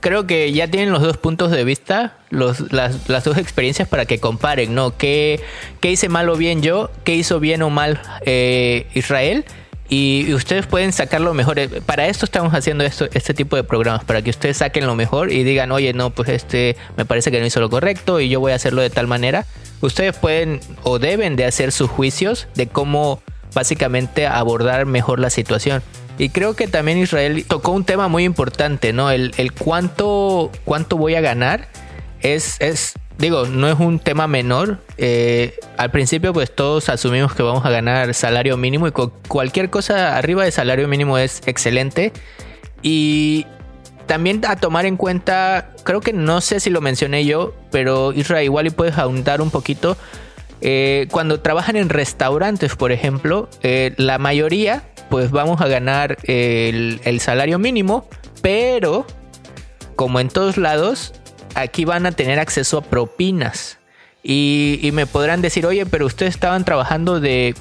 creo 0.00 0.26
que 0.26 0.52
ya 0.52 0.68
tienen 0.68 0.92
los 0.92 1.02
dos 1.02 1.16
puntos 1.16 1.50
de 1.50 1.64
vista, 1.64 2.16
los, 2.30 2.72
las, 2.72 3.08
las, 3.08 3.24
dos 3.24 3.38
experiencias 3.38 3.88
para 3.88 4.06
que 4.06 4.18
comparen, 4.18 4.74
¿no? 4.74 4.96
¿Qué, 4.96 5.40
¿Qué, 5.80 5.90
hice 5.90 6.08
mal 6.08 6.28
o 6.28 6.36
bien 6.36 6.62
yo? 6.62 6.90
¿Qué 7.04 7.14
hizo 7.14 7.40
bien 7.40 7.62
o 7.62 7.70
mal 7.70 8.00
eh, 8.24 8.86
Israel? 8.94 9.44
Y, 9.88 10.32
ustedes 10.34 10.66
pueden 10.66 10.92
sacar 10.92 11.20
lo 11.20 11.34
mejor. 11.34 11.58
Eh, 11.58 11.68
para 11.84 12.06
esto 12.06 12.24
estamos 12.24 12.52
haciendo 12.54 12.84
esto, 12.84 13.06
este 13.12 13.34
tipo 13.34 13.56
de 13.56 13.64
programas, 13.64 14.04
para 14.04 14.22
que 14.22 14.30
ustedes 14.30 14.58
saquen 14.58 14.86
lo 14.86 14.94
mejor 14.94 15.32
y 15.32 15.44
digan, 15.44 15.70
oye, 15.72 15.92
no, 15.92 16.10
pues 16.10 16.28
este 16.28 16.76
me 16.96 17.04
parece 17.04 17.30
que 17.30 17.40
no 17.40 17.46
hizo 17.46 17.60
lo 17.60 17.70
correcto 17.70 18.20
y 18.20 18.28
yo 18.28 18.40
voy 18.40 18.52
a 18.52 18.56
hacerlo 18.56 18.82
de 18.82 18.90
tal 18.90 19.06
manera. 19.06 19.46
Ustedes 19.80 20.16
pueden 20.16 20.60
o 20.82 20.98
deben 20.98 21.36
de 21.36 21.44
hacer 21.44 21.70
sus 21.70 21.90
juicios 21.90 22.48
de 22.54 22.66
cómo 22.66 23.22
básicamente 23.54 24.26
abordar 24.26 24.86
mejor 24.86 25.20
la 25.20 25.30
situación. 25.30 25.82
Y 26.18 26.30
creo 26.30 26.56
que 26.56 26.66
también 26.66 26.98
Israel 26.98 27.44
tocó 27.46 27.72
un 27.72 27.84
tema 27.84 28.08
muy 28.08 28.24
importante, 28.24 28.92
¿no? 28.92 29.10
El, 29.10 29.32
cuánto, 29.58 30.50
cuánto 30.64 30.96
voy 30.96 31.14
a 31.14 31.20
ganar 31.20 31.68
es, 32.20 32.56
es, 32.60 32.94
digo, 33.18 33.46
no 33.46 33.68
es 33.68 33.78
un 33.78 33.98
tema 33.98 34.26
menor. 34.26 34.78
Eh, 34.96 35.58
al 35.76 35.90
principio, 35.90 36.32
pues 36.32 36.54
todos 36.54 36.88
asumimos 36.88 37.34
que 37.34 37.42
vamos 37.42 37.66
a 37.66 37.70
ganar 37.70 38.14
salario 38.14 38.56
mínimo 38.56 38.88
y 38.88 38.92
cualquier 39.28 39.68
cosa 39.68 40.16
arriba 40.16 40.44
de 40.44 40.50
salario 40.52 40.88
mínimo 40.88 41.18
es 41.18 41.42
excelente. 41.46 42.12
Y 42.80 43.46
también 44.06 44.40
a 44.46 44.56
tomar 44.56 44.86
en 44.86 44.96
cuenta, 44.96 45.72
creo 45.82 46.00
que 46.00 46.14
no 46.14 46.40
sé 46.40 46.60
si 46.60 46.70
lo 46.70 46.80
mencioné 46.80 47.26
yo, 47.26 47.54
pero 47.70 48.12
Israel 48.14 48.44
igual 48.44 48.66
y 48.68 48.70
puedes 48.70 48.96
ahondar 48.96 49.42
un 49.42 49.50
poquito. 49.50 49.98
Eh, 50.62 51.08
cuando 51.10 51.40
trabajan 51.40 51.76
en 51.76 51.90
restaurantes, 51.90 52.74
por 52.76 52.90
ejemplo, 52.90 53.50
eh, 53.62 53.92
la 53.98 54.18
mayoría 54.18 54.84
pues 55.08 55.30
vamos 55.30 55.60
a 55.60 55.68
ganar 55.68 56.18
el, 56.24 57.20
salario 57.20 57.58
mínimo, 57.58 58.08
pero 58.42 59.06
como 59.94 60.20
en 60.20 60.28
todos 60.28 60.56
lados, 60.56 61.14
aquí 61.54 61.84
van 61.84 62.06
a 62.06 62.12
tener 62.12 62.38
acceso 62.38 62.78
a 62.78 62.82
propinas. 62.82 63.78
Y, 64.22 64.90
me 64.92 65.06
podrán 65.06 65.40
decir, 65.40 65.66
oye, 65.66 65.86
pero 65.86 66.06
ustedes 66.06 66.34
estaban 66.34 66.64
trabajando 66.64 67.20
de... 67.20 67.54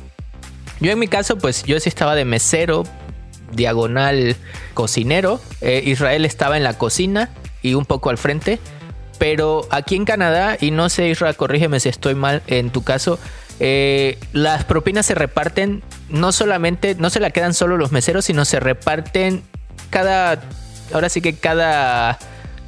Yo 0.80 0.92
en 0.92 1.00
mi 1.00 1.08
caso, 1.08 1.38
pues 1.38 1.64
yo 1.64 1.80
sí 1.80 1.90
estaba 1.90 2.16
de 2.16 2.26
mesero, 2.26 2.84
diagonal 3.52 4.36
cocinero. 4.74 5.40
Eh, 5.62 5.84
Israel 5.86 6.26
estaba 6.26 6.58
en 6.58 6.64
la 6.64 6.78
cocina 6.78 7.30
y 7.62 7.76
un 7.76 7.86
poco 7.86 8.10
al 8.10 8.18
frente. 8.18 8.60
Pero 9.20 9.68
aquí 9.70 9.96
en 9.96 10.06
Canadá, 10.06 10.58
y 10.60 10.72
no 10.72 10.90
sé, 10.90 11.08
Israel, 11.10 11.36
corrígeme 11.36 11.80
si 11.80 11.90
estoy 11.90 12.16
mal 12.16 12.42
en 12.48 12.72
tu 12.72 12.84
caso, 12.84 13.20
eh, 13.60 14.18
las 14.34 14.66
propinas 14.66 15.06
se 15.06 15.16
reparten 15.16 15.84
no 16.10 16.32
solamente, 16.32 16.96
no 16.96 17.10
se 17.10 17.20
la 17.20 17.30
quedan 17.30 17.54
solo 17.54 17.78
los 17.78 17.92
meseros, 17.92 18.26
sino 18.26 18.46
se 18.46 18.60
reparten 18.60 19.44
cada, 19.90 20.42
ahora 20.94 21.10
sí 21.10 21.22
que 21.22 21.34
cada, 21.34 22.20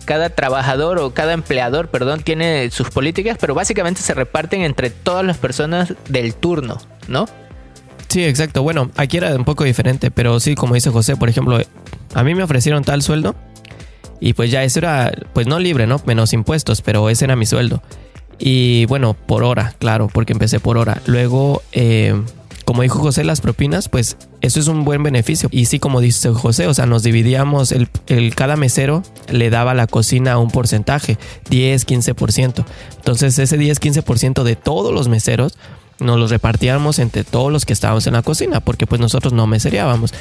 cada 0.05 0.29
trabajador 0.29 0.99
o 0.99 1.13
cada 1.13 1.33
empleador, 1.33 1.89
perdón, 1.89 2.21
tiene 2.21 2.71
sus 2.71 2.89
políticas, 2.89 3.37
pero 3.39 3.53
básicamente 3.53 4.01
se 4.01 4.13
reparten 4.13 4.61
entre 4.61 4.89
todas 4.89 5.25
las 5.25 5.37
personas 5.37 5.93
del 6.07 6.33
turno, 6.33 6.77
¿no? 7.07 7.27
Sí, 8.07 8.23
exacto. 8.23 8.63
Bueno, 8.63 8.89
aquí 8.95 9.17
era 9.17 9.35
un 9.35 9.43
poco 9.43 9.65
diferente, 9.65 10.11
pero 10.11 10.39
sí, 10.39 10.55
como 10.55 10.75
dice 10.75 10.89
José, 10.89 11.17
por 11.17 11.27
ejemplo, 11.27 11.59
a 12.13 12.23
mí 12.23 12.33
me 12.33 12.43
ofrecieron 12.43 12.83
tal 12.83 13.01
sueldo 13.01 13.35
y 14.19 14.33
pues 14.33 14.49
ya 14.49 14.63
eso 14.63 14.79
era, 14.79 15.11
pues 15.33 15.47
no 15.47 15.59
libre, 15.59 15.87
¿no? 15.87 16.01
Menos 16.05 16.33
impuestos, 16.33 16.81
pero 16.81 17.09
ese 17.09 17.25
era 17.25 17.35
mi 17.35 17.45
sueldo. 17.45 17.83
Y 18.39 18.85
bueno, 18.85 19.13
por 19.15 19.43
hora, 19.43 19.73
claro, 19.79 20.09
porque 20.11 20.33
empecé 20.33 20.59
por 20.59 20.77
hora. 20.77 21.01
Luego, 21.05 21.61
eh, 21.71 22.13
como 22.67 22.81
dijo 22.81 22.99
José, 22.99 23.23
las 23.23 23.39
propinas, 23.39 23.87
pues 23.87 24.17
eso 24.41 24.59
es 24.59 24.67
un 24.67 24.83
buen 24.83 25.01
beneficio. 25.01 25.47
Y 25.53 25.65
sí, 25.65 25.79
como 25.79 26.01
dice 26.01 26.29
José, 26.31 26.67
o 26.67 26.73
sea, 26.73 26.85
nos 26.85 27.01
dividíamos, 27.01 27.71
el, 27.71 27.89
cada 28.35 28.57
mesero 28.57 29.03
le 29.31 29.49
daba 29.49 29.71
a 29.71 29.73
la 29.73 29.87
cocina 29.87 30.37
un 30.37 30.51
porcentaje, 30.51 31.17
10, 31.49 31.87
15%. 31.87 32.65
Entonces 32.97 33.39
ese 33.39 33.57
10, 33.57 33.79
15% 33.79 34.43
de 34.43 34.55
todos 34.57 34.93
los 34.93 35.07
meseros 35.07 35.57
nos 35.99 36.19
los 36.19 36.29
repartíamos 36.29 36.99
entre 36.99 37.23
todos 37.23 37.51
los 37.51 37.65
que 37.65 37.71
estábamos 37.71 38.05
en 38.05 38.13
la 38.13 38.21
cocina, 38.21 38.59
porque 38.59 38.85
pues 38.85 38.99
nosotros 38.99 39.33
no 39.33 39.47
mesereábamos. 39.47 40.13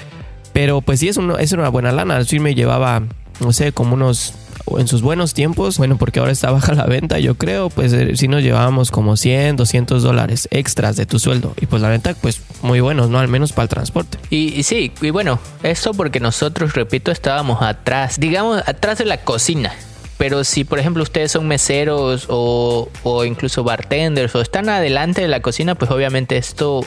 Pero 0.53 0.81
pues 0.81 1.01
sí, 1.01 1.09
es, 1.09 1.19
es 1.41 1.53
una 1.53 1.69
buena 1.69 1.93
lana. 1.93 2.25
Fin 2.25 2.45
me 2.45 2.55
llevaba, 2.55 3.03
no 3.41 3.53
sé, 3.53 3.73
como 3.73 3.95
unos 3.95 4.35
en 4.79 4.89
sus 4.89 5.03
buenos 5.03 5.35
tiempos, 5.35 5.79
bueno, 5.79 5.97
porque 5.97 6.19
ahora 6.19 6.33
está 6.33 6.51
baja 6.53 6.75
la 6.75 6.87
venta, 6.87 7.19
yo 7.19 7.37
creo, 7.37 7.71
pues 7.71 7.93
eh, 7.93 8.17
si 8.17 8.29
nos 8.29 8.43
llevábamos 8.43 8.91
como 8.91 9.17
100, 9.17 9.57
200 9.57 10.03
dólares 10.03 10.49
extras 10.51 10.97
de 10.97 11.07
tu 11.07 11.19
sueldo. 11.19 11.55
Y 11.61 11.67
pues 11.67 11.83
la 11.83 11.89
venta, 11.89 12.15
pues 12.15 12.41
muy 12.63 12.81
buenos, 12.81 13.09
¿no? 13.09 13.19
Al 13.19 13.29
menos 13.29 13.53
para 13.53 13.65
el 13.65 13.69
transporte. 13.69 14.19
Y, 14.31 14.63
sí, 14.63 14.93
y 15.01 15.11
bueno, 15.11 15.39
eso 15.63 15.95
porque 15.95 16.21
nosotros, 16.21 16.75
repito, 16.75 17.11
estábamos 17.11 17.63
atrás, 17.63 18.19
digamos, 18.19 18.63
atrás 18.67 18.99
de 18.99 19.05
la 19.05 19.19
cocina. 19.19 19.73
Pero 20.19 20.45
si, 20.45 20.65
por 20.65 20.79
ejemplo, 20.79 21.03
ustedes 21.03 21.33
son 21.33 21.47
meseros 21.47 22.27
o, 22.31 22.89
o 23.03 23.25
incluso 23.27 23.65
bartenders 23.65 24.35
o 24.35 24.41
están 24.41 24.71
adelante 24.71 25.21
de 25.21 25.29
la 25.29 25.41
cocina, 25.41 25.75
pues 25.75 25.91
obviamente 25.91 26.39
esto 26.39 26.87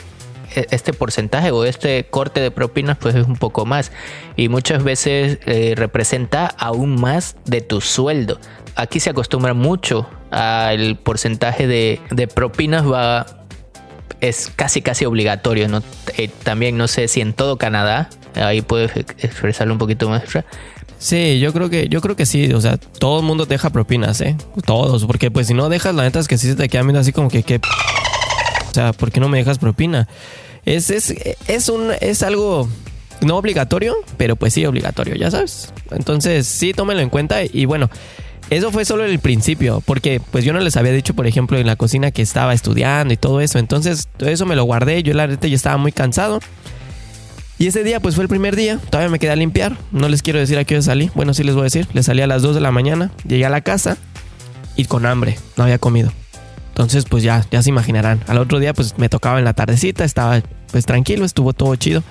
este 0.54 0.92
porcentaje 0.92 1.50
o 1.50 1.64
este 1.64 2.04
corte 2.04 2.40
de 2.40 2.50
propinas 2.50 2.96
pues 2.98 3.14
es 3.14 3.26
un 3.26 3.36
poco 3.36 3.66
más 3.66 3.92
y 4.36 4.48
muchas 4.48 4.82
veces 4.82 5.38
eh, 5.46 5.74
representa 5.76 6.46
aún 6.46 7.00
más 7.00 7.36
de 7.44 7.60
tu 7.60 7.80
sueldo. 7.80 8.38
Aquí 8.76 9.00
se 9.00 9.10
acostumbra 9.10 9.54
mucho 9.54 10.08
al 10.30 10.96
porcentaje 10.96 11.66
de, 11.66 12.00
de 12.10 12.28
propinas 12.28 12.90
va 12.90 13.26
es 14.20 14.52
casi 14.54 14.82
casi 14.82 15.04
obligatorio, 15.04 15.68
¿no? 15.68 15.82
Eh, 16.16 16.28
también 16.42 16.76
no 16.76 16.88
sé 16.88 17.08
si 17.08 17.20
en 17.20 17.32
todo 17.32 17.56
Canadá, 17.56 18.10
ahí 18.34 18.60
puedes 18.60 18.94
expresarlo 18.96 19.72
un 19.72 19.78
poquito 19.78 20.08
más. 20.08 20.22
Sí, 20.98 21.40
yo 21.40 21.52
creo 21.52 21.70
que 21.70 21.88
yo 21.88 22.00
creo 22.02 22.16
que 22.16 22.26
sí, 22.26 22.52
o 22.52 22.60
sea, 22.60 22.76
todo 22.76 23.20
el 23.20 23.26
mundo 23.26 23.46
deja 23.46 23.70
propinas, 23.70 24.20
¿eh? 24.20 24.36
Todos, 24.66 25.06
porque 25.06 25.30
pues 25.30 25.46
si 25.46 25.54
no 25.54 25.68
dejas, 25.70 25.94
la 25.94 26.02
neta 26.02 26.20
es 26.20 26.28
que 26.28 26.36
sí 26.36 26.48
se 26.48 26.56
te 26.56 26.68
queda 26.68 26.82
viendo 26.82 27.00
así 27.00 27.12
como 27.12 27.30
que, 27.30 27.42
que 27.42 27.56
o 27.56 28.74
sea, 28.74 28.92
¿por 28.92 29.10
qué 29.10 29.18
no 29.20 29.28
me 29.28 29.38
dejas 29.38 29.58
propina? 29.58 30.06
Es, 30.64 30.90
es, 30.90 31.14
es, 31.48 31.68
un, 31.68 31.90
es 32.00 32.22
algo 32.22 32.68
no 33.22 33.36
obligatorio, 33.36 33.94
pero 34.16 34.36
pues 34.36 34.54
sí 34.54 34.64
obligatorio, 34.64 35.14
ya 35.14 35.30
sabes. 35.30 35.72
Entonces, 35.90 36.46
sí, 36.46 36.72
tómenlo 36.72 37.02
en 37.02 37.10
cuenta. 37.10 37.42
Y 37.44 37.64
bueno, 37.64 37.90
eso 38.50 38.72
fue 38.72 38.84
solo 38.84 39.04
el 39.04 39.18
principio, 39.18 39.82
porque 39.84 40.20
pues 40.30 40.44
yo 40.44 40.52
no 40.52 40.60
les 40.60 40.76
había 40.76 40.92
dicho, 40.92 41.14
por 41.14 41.26
ejemplo, 41.26 41.58
en 41.58 41.66
la 41.66 41.76
cocina 41.76 42.10
que 42.10 42.22
estaba 42.22 42.52
estudiando 42.54 43.14
y 43.14 43.16
todo 43.16 43.40
eso. 43.40 43.58
Entonces, 43.58 44.08
todo 44.16 44.28
eso 44.28 44.46
me 44.46 44.56
lo 44.56 44.64
guardé. 44.64 45.02
Yo 45.02 45.14
la 45.14 45.26
neta 45.26 45.46
ya 45.48 45.54
estaba 45.54 45.76
muy 45.76 45.92
cansado. 45.92 46.40
Y 47.58 47.66
ese 47.66 47.84
día, 47.84 48.00
pues 48.00 48.14
fue 48.14 48.24
el 48.24 48.28
primer 48.28 48.56
día. 48.56 48.78
Todavía 48.90 49.10
me 49.10 49.18
quedé 49.18 49.32
a 49.32 49.36
limpiar. 49.36 49.76
No 49.92 50.08
les 50.08 50.22
quiero 50.22 50.38
decir 50.38 50.58
a 50.58 50.64
qué 50.64 50.74
hora 50.74 50.82
salí. 50.82 51.10
Bueno, 51.14 51.34
sí 51.34 51.44
les 51.44 51.54
voy 51.54 51.62
a 51.62 51.64
decir. 51.64 51.86
Les 51.92 52.06
salí 52.06 52.22
a 52.22 52.26
las 52.26 52.42
2 52.42 52.54
de 52.54 52.60
la 52.60 52.70
mañana. 52.70 53.10
Llegué 53.26 53.44
a 53.44 53.50
la 53.50 53.60
casa 53.60 53.98
y 54.76 54.86
con 54.86 55.04
hambre. 55.04 55.38
No 55.56 55.64
había 55.64 55.78
comido. 55.78 56.10
Entonces, 56.80 57.04
pues 57.04 57.22
ya, 57.22 57.44
ya 57.50 57.62
se 57.62 57.68
imaginarán. 57.68 58.22
Al 58.26 58.38
otro 58.38 58.58
día, 58.58 58.72
pues 58.72 58.96
me 58.96 59.10
tocaba 59.10 59.38
en 59.38 59.44
la 59.44 59.52
tardecita, 59.52 60.02
estaba 60.02 60.40
pues 60.72 60.86
tranquilo, 60.86 61.26
estuvo 61.26 61.52
todo 61.52 61.76
chido. 61.76 62.02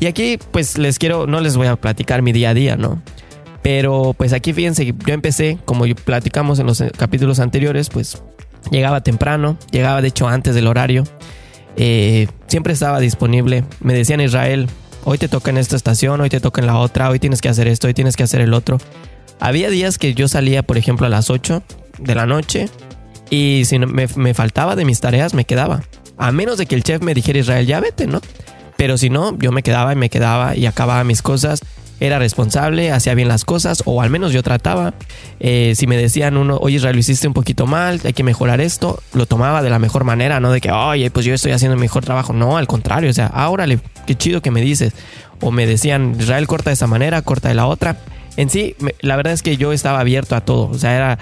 Y 0.00 0.06
aquí, 0.06 0.36
pues 0.50 0.76
les 0.78 0.98
quiero, 0.98 1.28
no 1.28 1.40
les 1.40 1.56
voy 1.56 1.68
a 1.68 1.76
platicar 1.76 2.20
mi 2.20 2.32
día 2.32 2.50
a 2.50 2.54
día, 2.54 2.74
¿no? 2.74 3.00
Pero 3.62 4.12
pues 4.18 4.32
aquí 4.32 4.52
fíjense, 4.52 4.84
yo 5.06 5.14
empecé, 5.14 5.58
como 5.64 5.84
platicamos 5.94 6.58
en 6.58 6.66
los 6.66 6.82
capítulos 6.98 7.38
anteriores, 7.38 7.88
pues 7.88 8.20
llegaba 8.72 9.00
temprano, 9.00 9.56
llegaba 9.70 10.02
de 10.02 10.08
hecho 10.08 10.26
antes 10.26 10.56
del 10.56 10.66
horario. 10.66 11.04
Eh, 11.76 12.26
siempre 12.48 12.72
estaba 12.72 12.98
disponible. 12.98 13.62
Me 13.78 13.94
decían 13.94 14.20
Israel, 14.20 14.66
hoy 15.04 15.18
te 15.18 15.28
toca 15.28 15.50
en 15.50 15.56
esta 15.58 15.76
estación, 15.76 16.20
hoy 16.20 16.30
te 16.30 16.40
toca 16.40 16.60
en 16.60 16.66
la 16.66 16.78
otra, 16.78 17.10
hoy 17.10 17.20
tienes 17.20 17.40
que 17.40 17.48
hacer 17.48 17.68
esto, 17.68 17.86
hoy 17.86 17.94
tienes 17.94 18.16
que 18.16 18.24
hacer 18.24 18.40
el 18.40 18.54
otro. 18.54 18.78
Había 19.38 19.70
días 19.70 19.98
que 19.98 20.14
yo 20.14 20.26
salía, 20.26 20.64
por 20.64 20.78
ejemplo, 20.78 21.06
a 21.06 21.10
las 21.10 21.30
8 21.30 21.62
de 22.00 22.14
la 22.16 22.26
noche 22.26 22.68
y 23.30 23.64
si 23.64 23.78
me, 23.78 24.06
me 24.14 24.34
faltaba 24.34 24.76
de 24.76 24.84
mis 24.84 25.00
tareas, 25.00 25.32
me 25.32 25.44
quedaba. 25.44 25.82
A 26.18 26.32
menos 26.32 26.58
de 26.58 26.66
que 26.66 26.74
el 26.74 26.82
chef 26.82 27.00
me 27.00 27.14
dijera 27.14 27.38
Israel, 27.38 27.66
ya 27.66 27.80
vete, 27.80 28.06
¿no? 28.06 28.20
Pero 28.76 28.98
si 28.98 29.10
no, 29.10 29.36
yo 29.38 29.52
me 29.52 29.62
quedaba 29.62 29.92
y 29.92 29.96
me 29.96 30.10
quedaba 30.10 30.56
y 30.56 30.66
acababa 30.66 31.04
mis 31.04 31.22
cosas. 31.22 31.60
Era 32.00 32.18
responsable, 32.18 32.90
hacía 32.92 33.12
bien 33.12 33.28
las 33.28 33.44
cosas, 33.44 33.82
o 33.84 34.00
al 34.00 34.08
menos 34.08 34.32
yo 34.32 34.42
trataba. 34.42 34.94
Eh, 35.38 35.74
si 35.76 35.86
me 35.86 35.98
decían 35.98 36.38
uno, 36.38 36.56
oye 36.56 36.76
Israel, 36.76 36.96
lo 36.96 37.00
hiciste 37.00 37.28
un 37.28 37.34
poquito 37.34 37.66
mal, 37.66 38.00
hay 38.02 38.14
que 38.14 38.22
mejorar 38.22 38.62
esto, 38.62 39.02
lo 39.12 39.26
tomaba 39.26 39.62
de 39.62 39.68
la 39.68 39.78
mejor 39.78 40.04
manera, 40.04 40.40
no 40.40 40.50
de 40.50 40.62
que, 40.62 40.72
oye, 40.72 41.10
pues 41.10 41.26
yo 41.26 41.34
estoy 41.34 41.52
haciendo 41.52 41.74
el 41.74 41.80
mejor 41.80 42.02
trabajo. 42.02 42.32
No, 42.32 42.56
al 42.56 42.66
contrario, 42.66 43.10
o 43.10 43.12
sea, 43.12 43.26
ahora 43.26 43.66
qué 44.06 44.14
chido 44.14 44.40
que 44.40 44.50
me 44.50 44.62
dices. 44.62 44.94
O 45.42 45.50
me 45.50 45.66
decían, 45.66 46.16
Israel, 46.18 46.46
corta 46.46 46.70
de 46.70 46.74
esa 46.74 46.86
manera, 46.86 47.20
corta 47.20 47.50
de 47.50 47.54
la 47.54 47.66
otra. 47.66 47.98
En 48.38 48.48
sí, 48.48 48.76
la 49.00 49.16
verdad 49.16 49.34
es 49.34 49.42
que 49.42 49.58
yo 49.58 49.74
estaba 49.74 50.00
abierto 50.00 50.36
a 50.36 50.40
todo. 50.40 50.70
O 50.70 50.78
sea, 50.78 50.96
era, 50.96 51.18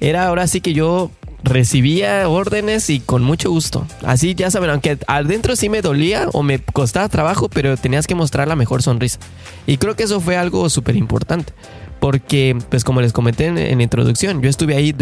era 0.00 0.26
ahora 0.26 0.46
sí 0.46 0.62
que 0.62 0.72
yo 0.72 1.10
recibía 1.42 2.28
órdenes 2.28 2.90
y 2.90 3.00
con 3.00 3.22
mucho 3.22 3.50
gusto. 3.50 3.86
Así 4.04 4.34
ya 4.34 4.50
saben, 4.50 4.70
aunque 4.70 4.98
adentro 5.06 5.56
sí 5.56 5.68
me 5.68 5.82
dolía 5.82 6.28
o 6.32 6.42
me 6.42 6.58
costaba 6.60 7.08
trabajo, 7.08 7.48
pero 7.48 7.76
tenías 7.76 8.06
que 8.06 8.14
mostrar 8.14 8.48
la 8.48 8.56
mejor 8.56 8.82
sonrisa. 8.82 9.18
Y 9.66 9.78
creo 9.78 9.96
que 9.96 10.04
eso 10.04 10.20
fue 10.20 10.36
algo 10.36 10.68
súper 10.70 10.96
importante. 10.96 11.52
Porque, 12.00 12.58
pues 12.68 12.82
como 12.82 13.00
les 13.00 13.12
comenté 13.12 13.46
en, 13.46 13.80
introducción, 13.80 14.42
yo 14.42 14.50
estuve 14.50 14.74
ahí 14.74 14.94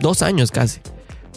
dos 0.00 0.22
años 0.22 0.50
casi. 0.50 0.80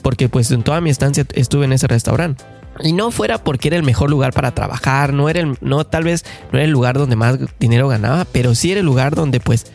Porque 0.02 0.30
pues 0.30 0.50
en 0.52 0.64
toda 0.64 0.80
mi 0.82 0.90
estancia 0.90 1.26
estuve 1.34 1.66
en 1.66 1.74
ese 1.74 1.88
restaurante. 1.88 2.44
Y 2.82 2.94
no 2.94 3.12
fuera 3.12 3.38
porque 3.38 3.68
era 3.68 3.78
el 3.78 3.84
mejor 3.84 4.10
lugar 4.10 4.34
para 4.34 4.52
trabajar, 4.52 5.14
no 5.14 5.30
era 5.30 5.42
el, 5.42 5.58
no, 5.62 5.86
tal 5.86 6.06
vez 6.06 6.26
no 6.52 6.58
era 6.58 6.66
el 6.66 6.72
lugar 6.72 6.98
donde 6.98 7.16
más 7.16 7.38
dinero 7.60 7.88
ganaba, 7.88 8.26
pero 8.26 8.56
sí 8.56 8.72
era 8.72 8.80
el 8.80 8.86
lugar 8.86 9.14
donde 9.14 9.40
pues 9.40 9.68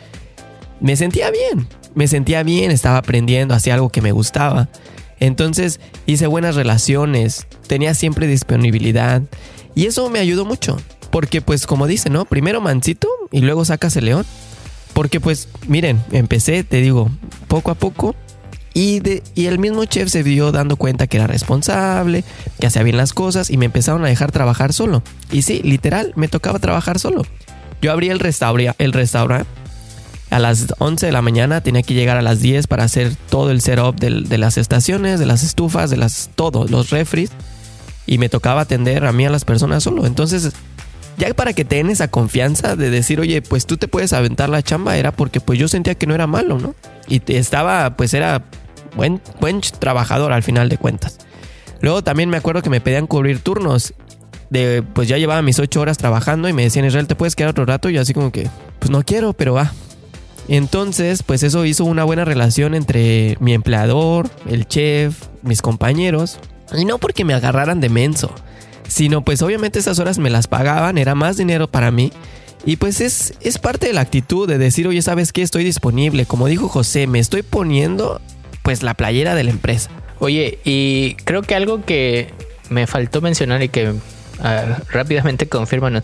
me 0.81 0.97
sentía 0.97 1.31
bien 1.31 1.69
me 1.99 2.07
sentía 2.07 2.45
bien, 2.45 2.71
estaba 2.71 2.99
aprendiendo, 2.99 3.55
hacía 3.55 3.75
algo 3.75 3.89
que 3.89 4.01
me 4.01 4.13
gustaba. 4.13 4.69
Entonces 5.19 5.81
hice 6.07 6.29
buenas 6.29 6.55
relaciones, 6.55 7.49
tenía 7.67 7.93
siempre 7.93 8.29
disponibilidad 8.29 9.21
y 9.75 9.87
eso 9.87 10.09
me 10.09 10.21
ayudó 10.21 10.45
mucho. 10.45 10.77
Porque 11.11 11.41
pues 11.43 11.67
como 11.67 11.89
dice, 11.89 12.09
¿no? 12.09 12.25
Primero 12.25 12.61
mansito 12.61 13.09
y 13.33 13.41
luego 13.41 13.65
sacas 13.65 13.97
el 13.97 14.05
león. 14.05 14.25
Porque 14.93 15.19
pues 15.19 15.49
miren, 15.67 16.01
empecé, 16.13 16.63
te 16.63 16.81
digo, 16.81 17.11
poco 17.49 17.73
a 17.73 17.75
poco 17.75 18.15
y, 18.75 19.01
de, 19.01 19.25
y 19.35 19.47
el 19.47 19.59
mismo 19.59 19.85
chef 19.85 20.09
se 20.09 20.23
vio 20.23 20.53
dando 20.53 20.77
cuenta 20.77 21.09
que 21.09 21.17
era 21.17 21.27
responsable, 21.27 22.23
que 22.61 22.69
hacía 22.69 22.85
bien 22.85 22.97
las 22.97 23.13
cosas 23.13 23.51
y 23.51 23.57
me 23.57 23.65
empezaron 23.65 24.05
a 24.05 24.09
dejar 24.09 24.31
trabajar 24.31 24.73
solo. 24.73 25.03
Y 25.33 25.43
sí, 25.43 25.63
literal, 25.65 26.13
me 26.15 26.29
tocaba 26.29 26.61
trabajar 26.61 27.01
solo. 27.01 27.23
Yo 27.83 27.91
abrí 27.91 28.09
el, 28.09 28.21
restaurante 28.21 28.85
el 28.85 28.93
restaurante 28.93 29.51
a 30.31 30.38
las 30.38 30.75
11 30.79 31.07
de 31.07 31.12
la 31.12 31.23
mañana 31.23 31.62
tenía 31.62 31.83
que 31.83 31.95
llegar 31.95 32.17
a 32.17 32.23
las 32.23 32.41
10 32.41 32.67
para 32.67 32.85
hacer 32.85 33.14
todo 33.31 33.51
el 33.51 33.61
setup 33.61 33.99
de, 33.99 34.23
de 34.23 34.38
las 34.38 34.59
estaciones, 34.59 35.19
de 35.19 35.27
las 35.27 35.43
estufas, 35.43 35.91
de 35.91 35.97
las 35.97 36.31
todo, 36.35 36.67
los 36.67 36.91
refries. 36.91 37.31
Y 38.07 38.19
me 38.19 38.29
tocaba 38.29 38.62
atender 38.62 39.05
a 39.05 39.12
mí 39.12 39.27
a 39.27 39.31
las 39.31 39.45
personas 39.45 39.83
solo. 39.83 40.07
Entonces, 40.07 40.53
ya 41.19 41.35
para 41.35 41.53
que 41.53 41.64
tengan 41.64 41.91
esa 41.91 42.09
confianza 42.09 42.77
de 42.77 42.91
decir, 42.91 43.21
oye, 43.21 43.43
pues 43.43 43.67
tú 43.67 43.77
te 43.77 43.88
puedes 43.88 44.12
aventar 44.12 44.49
la 44.49 44.62
chamba, 44.62 44.97
era 44.97 45.12
porque 45.12 45.41
pues 45.41 45.59
yo 45.59 45.69
sentía 45.69 45.95
que 45.97 46.07
no 46.07 46.14
era 46.14 46.27
malo, 46.27 46.59
¿no? 46.59 46.75
Y 47.09 47.21
estaba, 47.33 47.97
pues 47.97 48.14
era 48.14 48.45
buen, 48.97 49.21
buen 49.41 49.61
trabajador 49.61 50.33
al 50.33 50.43
final 50.43 50.69
de 50.69 50.79
cuentas. 50.79 51.19
Luego 51.81 52.03
también 52.03 52.31
me 52.31 52.37
acuerdo 52.37 52.62
que 52.62 52.71
me 52.71 52.81
pedían 52.81 53.07
cubrir 53.07 53.41
turnos. 53.41 53.95
De, 54.51 54.83
pues 54.95 55.09
ya 55.09 55.19
llevaba 55.19 55.43
mis 55.43 55.59
8 55.59 55.79
horas 55.79 55.99
trabajando 55.99 56.49
y 56.49 56.55
me 56.55 56.62
decían, 56.62 56.87
Israel, 56.87 57.07
¿te 57.07 57.14
puedes 57.14 57.37
quedar 57.37 57.51
otro 57.51 57.67
rato? 57.67 57.91
Y 57.91 57.95
yo 57.95 58.01
así 58.01 58.14
como 58.14 58.33
que, 58.33 58.49
pues 58.79 58.91
no 58.91 59.03
quiero, 59.03 59.35
pero 59.35 59.55
va. 59.55 59.73
Entonces, 60.49 61.23
pues 61.23 61.43
eso 61.43 61.65
hizo 61.67 61.85
una 61.85 62.05
buena 62.05 62.25
relación 62.25 62.75
entre 62.75 63.37
mi 63.41 63.53
empleador, 63.53 64.31
el 64.49 64.67
chef, 64.67 65.27
mis 65.43 65.61
compañeros. 65.61 66.39
Y 66.77 66.85
no 66.85 66.99
porque 66.99 67.25
me 67.25 67.35
agarraran 67.35 67.81
de 67.81 67.91
menso, 67.91 68.35
sino 68.89 69.23
pues 69.23 69.43
obviamente 69.43 69.79
esas 69.79 69.99
horas 69.99 70.19
me 70.19 70.31
las 70.31 70.47
pagaban, 70.47 70.99
era 70.99 71.15
más 71.15 71.37
dinero 71.37 71.69
para 71.69 71.91
mí. 71.91 72.13
Y 72.65 72.77
pues 72.77 73.01
es, 73.01 73.35
es 73.41 73.59
parte 73.59 73.87
de 73.87 73.93
la 73.93 74.01
actitud 74.01 74.49
de 74.49 74.59
decir, 74.59 74.89
oye, 74.89 75.01
¿sabes 75.03 75.33
qué? 75.33 75.43
Estoy 75.43 75.65
disponible. 75.65 76.27
Como 76.27 76.47
dijo 76.49 76.69
José, 76.69 77.07
me 77.07 77.19
estoy 77.19 77.43
poniendo 77.43 78.21
pues 78.63 78.83
la 78.83 78.95
playera 78.95 79.35
de 79.35 79.45
la 79.45 79.51
empresa. 79.51 79.91
Oye, 80.19 80.59
y 80.65 81.15
creo 81.25 81.43
que 81.43 81.55
algo 81.55 81.85
que 81.85 82.33
me 82.71 82.87
faltó 82.87 83.21
mencionar 83.21 83.63
y 83.63 83.69
que 83.69 83.95
ah, 84.41 84.79
rápidamente 84.91 85.49
confirman 85.49 86.03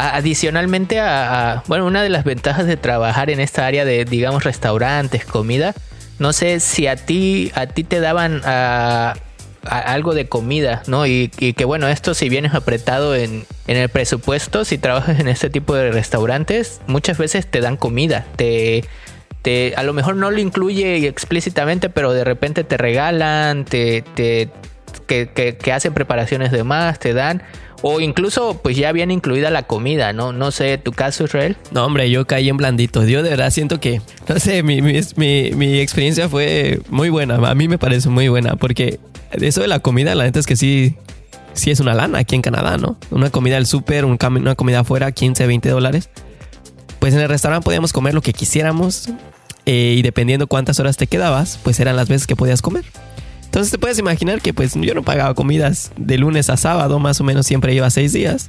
Adicionalmente 0.00 1.00
a, 1.00 1.64
bueno, 1.66 1.84
una 1.84 2.04
de 2.04 2.08
las 2.08 2.22
ventajas 2.22 2.66
de 2.66 2.76
trabajar 2.76 3.30
en 3.30 3.40
esta 3.40 3.66
área 3.66 3.84
de, 3.84 4.04
digamos, 4.04 4.44
restaurantes, 4.44 5.24
comida, 5.24 5.74
no 6.20 6.32
sé 6.32 6.60
si 6.60 6.86
a 6.86 6.94
ti, 6.94 7.50
a 7.56 7.66
ti 7.66 7.82
te 7.82 7.98
daban 7.98 8.40
algo 9.64 10.14
de 10.14 10.28
comida, 10.28 10.84
¿no? 10.86 11.04
Y, 11.04 11.26
que 11.28 11.64
bueno, 11.64 11.88
esto 11.88 12.14
si 12.14 12.28
vienes 12.28 12.54
apretado 12.54 13.16
en, 13.16 13.44
en, 13.66 13.76
el 13.76 13.88
presupuesto, 13.88 14.64
si 14.64 14.78
trabajas 14.78 15.18
en 15.18 15.26
este 15.26 15.50
tipo 15.50 15.74
de 15.74 15.90
restaurantes, 15.90 16.80
muchas 16.86 17.18
veces 17.18 17.48
te 17.48 17.60
dan 17.60 17.76
comida, 17.76 18.24
te, 18.36 18.84
te, 19.42 19.74
a 19.76 19.82
lo 19.82 19.94
mejor 19.94 20.14
no 20.14 20.30
lo 20.30 20.38
incluye 20.38 21.08
explícitamente, 21.08 21.90
pero 21.90 22.12
de 22.12 22.22
repente 22.22 22.62
te 22.62 22.76
regalan, 22.76 23.64
te, 23.64 24.02
te 24.14 24.48
que, 25.08 25.28
que, 25.30 25.56
que 25.56 25.72
hacen 25.72 25.92
preparaciones 25.92 26.52
de 26.52 26.62
más, 26.62 27.00
te 27.00 27.14
dan. 27.14 27.42
O 27.82 28.00
incluso, 28.00 28.58
pues 28.60 28.76
ya 28.76 28.90
viene 28.90 29.14
incluida 29.14 29.50
la 29.50 29.62
comida, 29.62 30.12
¿no? 30.12 30.32
No 30.32 30.50
sé, 30.50 30.78
¿tu 30.78 30.92
caso, 30.92 31.24
Israel? 31.24 31.56
No, 31.70 31.84
hombre, 31.84 32.10
yo 32.10 32.26
caí 32.26 32.48
en 32.48 32.56
blandito. 32.56 33.04
Yo 33.04 33.22
de 33.22 33.30
verdad 33.30 33.50
siento 33.50 33.78
que, 33.78 34.00
no 34.28 34.38
sé, 34.40 34.64
mi, 34.64 34.82
mi, 34.82 35.80
experiencia 35.80 36.28
fue 36.28 36.80
muy 36.88 37.08
buena. 37.08 37.36
A 37.36 37.54
mí 37.54 37.68
me 37.68 37.78
parece 37.78 38.08
muy 38.08 38.28
buena 38.28 38.56
porque 38.56 38.98
eso 39.30 39.60
de 39.60 39.68
la 39.68 39.78
comida, 39.78 40.14
la 40.16 40.24
neta 40.24 40.40
es 40.40 40.46
que 40.46 40.56
sí, 40.56 40.96
sí 41.52 41.70
es 41.70 41.78
una 41.78 41.94
lana 41.94 42.18
aquí 42.18 42.34
en 42.34 42.42
Canadá, 42.42 42.78
¿no? 42.78 42.96
Una 43.10 43.30
comida 43.30 43.56
al 43.56 43.66
súper, 43.66 44.04
una 44.04 44.54
comida 44.56 44.80
afuera, 44.80 45.12
15, 45.12 45.46
20 45.46 45.68
dólares. 45.68 46.10
Pues 46.98 47.14
en 47.14 47.20
el 47.20 47.28
restaurante 47.28 47.64
podíamos 47.64 47.92
comer 47.92 48.12
lo 48.12 48.22
que 48.22 48.32
quisiéramos. 48.32 49.08
eh, 49.66 49.94
y 49.96 50.02
dependiendo 50.02 50.48
cuántas 50.48 50.80
horas 50.80 50.96
te 50.96 51.06
quedabas, 51.06 51.60
pues 51.62 51.78
eran 51.78 51.94
las 51.94 52.08
veces 52.08 52.26
que 52.26 52.34
podías 52.34 52.60
comer. 52.60 52.84
Entonces 53.48 53.70
te 53.70 53.78
puedes 53.78 53.98
imaginar 53.98 54.42
que 54.42 54.52
pues 54.52 54.74
yo 54.74 54.94
no 54.94 55.02
pagaba 55.02 55.32
comidas 55.32 55.90
de 55.96 56.18
lunes 56.18 56.50
a 56.50 56.58
sábado, 56.58 56.98
más 56.98 57.18
o 57.22 57.24
menos 57.24 57.46
siempre 57.46 57.74
iba 57.74 57.88
seis 57.88 58.12
días. 58.12 58.48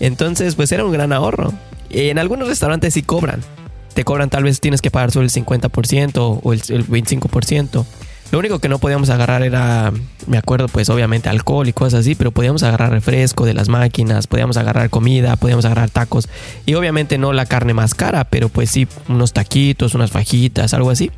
Entonces 0.00 0.54
pues 0.54 0.70
era 0.70 0.84
un 0.84 0.92
gran 0.92 1.14
ahorro. 1.14 1.54
En 1.88 2.18
algunos 2.18 2.46
restaurantes 2.46 2.92
sí 2.92 3.02
cobran. 3.02 3.40
Te 3.94 4.04
cobran 4.04 4.28
tal 4.28 4.44
vez 4.44 4.60
tienes 4.60 4.82
que 4.82 4.90
pagar 4.90 5.12
solo 5.12 5.24
el 5.24 5.30
50% 5.30 6.40
o 6.42 6.52
el, 6.52 6.62
el 6.68 6.86
25%. 6.86 7.86
Lo 8.30 8.38
único 8.38 8.58
que 8.58 8.68
no 8.68 8.78
podíamos 8.78 9.08
agarrar 9.08 9.42
era, 9.42 9.90
me 10.26 10.36
acuerdo, 10.36 10.68
pues 10.68 10.90
obviamente 10.90 11.30
alcohol 11.30 11.66
y 11.66 11.72
cosas 11.72 12.00
así, 12.00 12.14
pero 12.14 12.30
podíamos 12.30 12.62
agarrar 12.62 12.90
refresco 12.90 13.46
de 13.46 13.54
las 13.54 13.70
máquinas, 13.70 14.26
podíamos 14.26 14.58
agarrar 14.58 14.90
comida, 14.90 15.36
podíamos 15.36 15.64
agarrar 15.64 15.88
tacos 15.88 16.28
y 16.66 16.74
obviamente 16.74 17.16
no 17.16 17.32
la 17.32 17.46
carne 17.46 17.72
más 17.72 17.94
cara, 17.94 18.24
pero 18.24 18.50
pues 18.50 18.70
sí, 18.70 18.86
unos 19.08 19.32
taquitos, 19.32 19.94
unas 19.94 20.10
fajitas, 20.10 20.74
algo 20.74 20.90
así. 20.90 21.10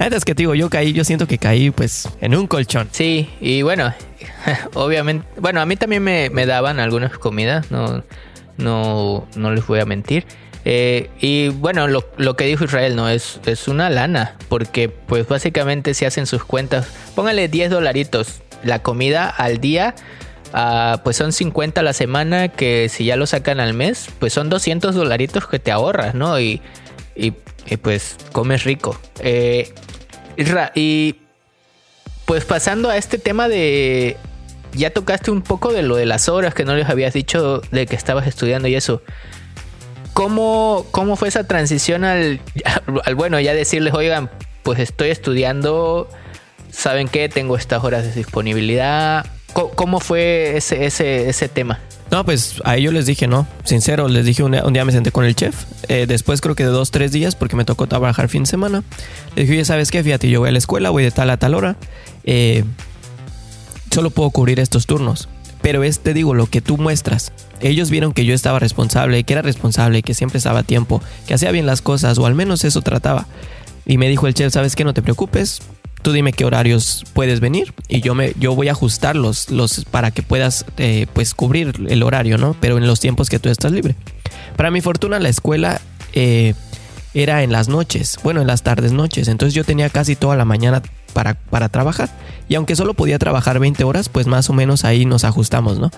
Es 0.00 0.24
que 0.24 0.34
te 0.34 0.42
digo, 0.42 0.54
yo 0.54 0.70
caí, 0.70 0.92
yo 0.92 1.04
siento 1.04 1.26
que 1.26 1.36
caí 1.36 1.70
pues 1.70 2.08
en 2.20 2.34
un 2.34 2.46
colchón. 2.46 2.88
Sí, 2.90 3.28
y 3.40 3.62
bueno, 3.62 3.92
obviamente, 4.74 5.26
bueno, 5.38 5.60
a 5.60 5.66
mí 5.66 5.76
también 5.76 6.02
me, 6.02 6.30
me 6.30 6.46
daban 6.46 6.80
algunas 6.80 7.16
comidas, 7.18 7.70
no, 7.70 8.02
no, 8.56 9.28
no 9.36 9.52
les 9.52 9.66
voy 9.66 9.78
a 9.80 9.84
mentir. 9.84 10.26
Eh, 10.64 11.10
y 11.20 11.48
bueno, 11.48 11.86
lo, 11.86 12.08
lo, 12.16 12.34
que 12.34 12.44
dijo 12.44 12.64
Israel, 12.64 12.96
¿no? 12.96 13.08
Es, 13.08 13.40
es 13.46 13.68
una 13.68 13.88
lana, 13.88 14.36
porque 14.48 14.88
pues 14.88 15.28
básicamente 15.28 15.94
se 15.94 16.06
hacen 16.06 16.26
sus 16.26 16.44
cuentas, 16.44 16.88
póngale 17.14 17.48
10 17.48 17.70
dolaritos 17.70 18.40
la 18.62 18.82
comida 18.82 19.28
al 19.28 19.60
día, 19.60 19.94
uh, 20.52 20.98
pues 21.02 21.16
son 21.16 21.32
50 21.32 21.80
a 21.80 21.84
la 21.84 21.92
semana, 21.92 22.48
que 22.48 22.88
si 22.88 23.04
ya 23.04 23.16
lo 23.16 23.26
sacan 23.26 23.60
al 23.60 23.74
mes, 23.74 24.08
pues 24.18 24.32
son 24.32 24.50
200 24.50 24.94
dolaritos 24.94 25.46
que 25.46 25.58
te 25.58 25.70
ahorras, 25.70 26.14
¿no? 26.14 26.38
Y, 26.40 26.60
y, 27.14 27.32
y 27.66 27.76
pues 27.76 28.16
comes 28.32 28.64
rico. 28.64 28.98
Eh, 29.20 29.72
y 30.74 31.16
pues 32.24 32.44
pasando 32.44 32.90
a 32.90 32.96
este 32.96 33.18
tema 33.18 33.48
de... 33.48 34.16
Ya 34.72 34.90
tocaste 34.90 35.32
un 35.32 35.42
poco 35.42 35.72
de 35.72 35.82
lo 35.82 35.96
de 35.96 36.06
las 36.06 36.28
horas 36.28 36.54
que 36.54 36.64
no 36.64 36.76
les 36.76 36.88
habías 36.88 37.12
dicho 37.12 37.60
de 37.72 37.86
que 37.86 37.96
estabas 37.96 38.28
estudiando 38.28 38.68
y 38.68 38.76
eso. 38.76 39.02
¿Cómo, 40.12 40.86
¿Cómo 40.92 41.16
fue 41.16 41.28
esa 41.28 41.44
transición 41.44 42.04
al, 42.04 42.40
al, 43.04 43.14
bueno, 43.16 43.40
ya 43.40 43.52
decirles, 43.52 43.94
oigan, 43.94 44.30
pues 44.62 44.78
estoy 44.78 45.10
estudiando, 45.10 46.08
¿saben 46.70 47.08
qué? 47.08 47.28
Tengo 47.28 47.56
estas 47.56 47.82
horas 47.82 48.04
de 48.04 48.12
disponibilidad. 48.12 49.26
¿Cómo, 49.52 49.70
cómo 49.70 50.00
fue 50.00 50.56
ese, 50.56 50.84
ese, 50.84 51.28
ese 51.28 51.48
tema? 51.48 51.80
No, 52.10 52.24
pues 52.24 52.60
a 52.64 52.76
ellos 52.76 52.92
les 52.92 53.06
dije, 53.06 53.28
no, 53.28 53.46
sincero, 53.62 54.08
les 54.08 54.24
dije 54.24 54.42
un 54.42 54.72
día, 54.72 54.84
me 54.84 54.90
senté 54.90 55.12
con 55.12 55.24
el 55.24 55.36
chef, 55.36 55.64
eh, 55.88 56.06
después 56.08 56.40
creo 56.40 56.56
que 56.56 56.64
de 56.64 56.70
dos, 56.70 56.90
tres 56.90 57.12
días, 57.12 57.36
porque 57.36 57.54
me 57.54 57.64
tocó 57.64 57.86
trabajar 57.86 58.28
fin 58.28 58.42
de 58.42 58.48
semana, 58.48 58.82
le 59.36 59.42
dije, 59.42 59.54
oye, 59.54 59.64
¿sabes 59.64 59.92
qué? 59.92 60.02
Fíjate, 60.02 60.28
yo 60.28 60.40
voy 60.40 60.48
a 60.48 60.52
la 60.52 60.58
escuela, 60.58 60.90
voy 60.90 61.04
de 61.04 61.12
tal 61.12 61.30
a 61.30 61.36
tal 61.36 61.54
hora, 61.54 61.76
eh, 62.24 62.64
solo 63.92 64.10
puedo 64.10 64.30
cubrir 64.30 64.58
estos 64.58 64.86
turnos, 64.86 65.28
pero 65.62 65.84
es, 65.84 66.00
te 66.00 66.12
digo, 66.12 66.34
lo 66.34 66.46
que 66.46 66.60
tú 66.60 66.78
muestras, 66.78 67.32
ellos 67.60 67.90
vieron 67.90 68.12
que 68.12 68.24
yo 68.24 68.34
estaba 68.34 68.58
responsable, 68.58 69.22
que 69.22 69.32
era 69.32 69.42
responsable, 69.42 70.02
que 70.02 70.14
siempre 70.14 70.38
estaba 70.38 70.60
a 70.60 70.64
tiempo, 70.64 71.00
que 71.28 71.34
hacía 71.34 71.52
bien 71.52 71.66
las 71.66 71.80
cosas, 71.80 72.18
o 72.18 72.26
al 72.26 72.34
menos 72.34 72.64
eso 72.64 72.82
trataba. 72.82 73.28
Y 73.86 73.98
me 73.98 74.08
dijo 74.08 74.26
el 74.26 74.34
chef, 74.34 74.52
¿sabes 74.52 74.74
qué? 74.74 74.84
No 74.84 74.94
te 74.94 75.02
preocupes, 75.02 75.62
tú 76.02 76.12
dime 76.12 76.32
qué 76.32 76.44
horarios 76.44 77.04
puedes 77.12 77.40
venir 77.40 77.74
y 77.88 78.00
yo 78.00 78.14
me 78.14 78.32
yo 78.38 78.54
voy 78.54 78.68
a 78.68 78.72
ajustarlos 78.72 79.50
los 79.50 79.84
para 79.84 80.10
que 80.10 80.22
puedas 80.22 80.64
eh, 80.76 81.06
pues 81.12 81.34
cubrir 81.34 81.74
el 81.88 82.02
horario 82.02 82.38
no 82.38 82.56
pero 82.60 82.78
en 82.78 82.86
los 82.86 83.00
tiempos 83.00 83.28
que 83.28 83.38
tú 83.38 83.48
estás 83.48 83.72
libre. 83.72 83.94
Para 84.56 84.70
mi 84.70 84.80
fortuna 84.80 85.18
la 85.20 85.28
escuela 85.28 85.80
eh, 86.12 86.54
era 87.14 87.42
en 87.42 87.52
las 87.52 87.68
noches 87.68 88.18
bueno 88.22 88.40
en 88.40 88.46
las 88.46 88.62
tardes 88.62 88.92
noches. 88.92 89.28
Entonces 89.28 89.54
yo 89.54 89.64
tenía 89.64 89.90
casi 89.90 90.16
toda 90.16 90.36
la 90.36 90.44
mañana 90.44 90.82
para, 91.12 91.34
para 91.34 91.68
trabajar. 91.68 92.08
Y 92.48 92.54
aunque 92.54 92.76
solo 92.76 92.94
podía 92.94 93.18
trabajar 93.18 93.58
20 93.58 93.84
horas 93.84 94.08
pues 94.08 94.26
más 94.26 94.50
o 94.50 94.52
menos 94.52 94.84
ahí 94.84 95.04
nos 95.04 95.24
ajustamos 95.24 95.78
no 95.78 95.90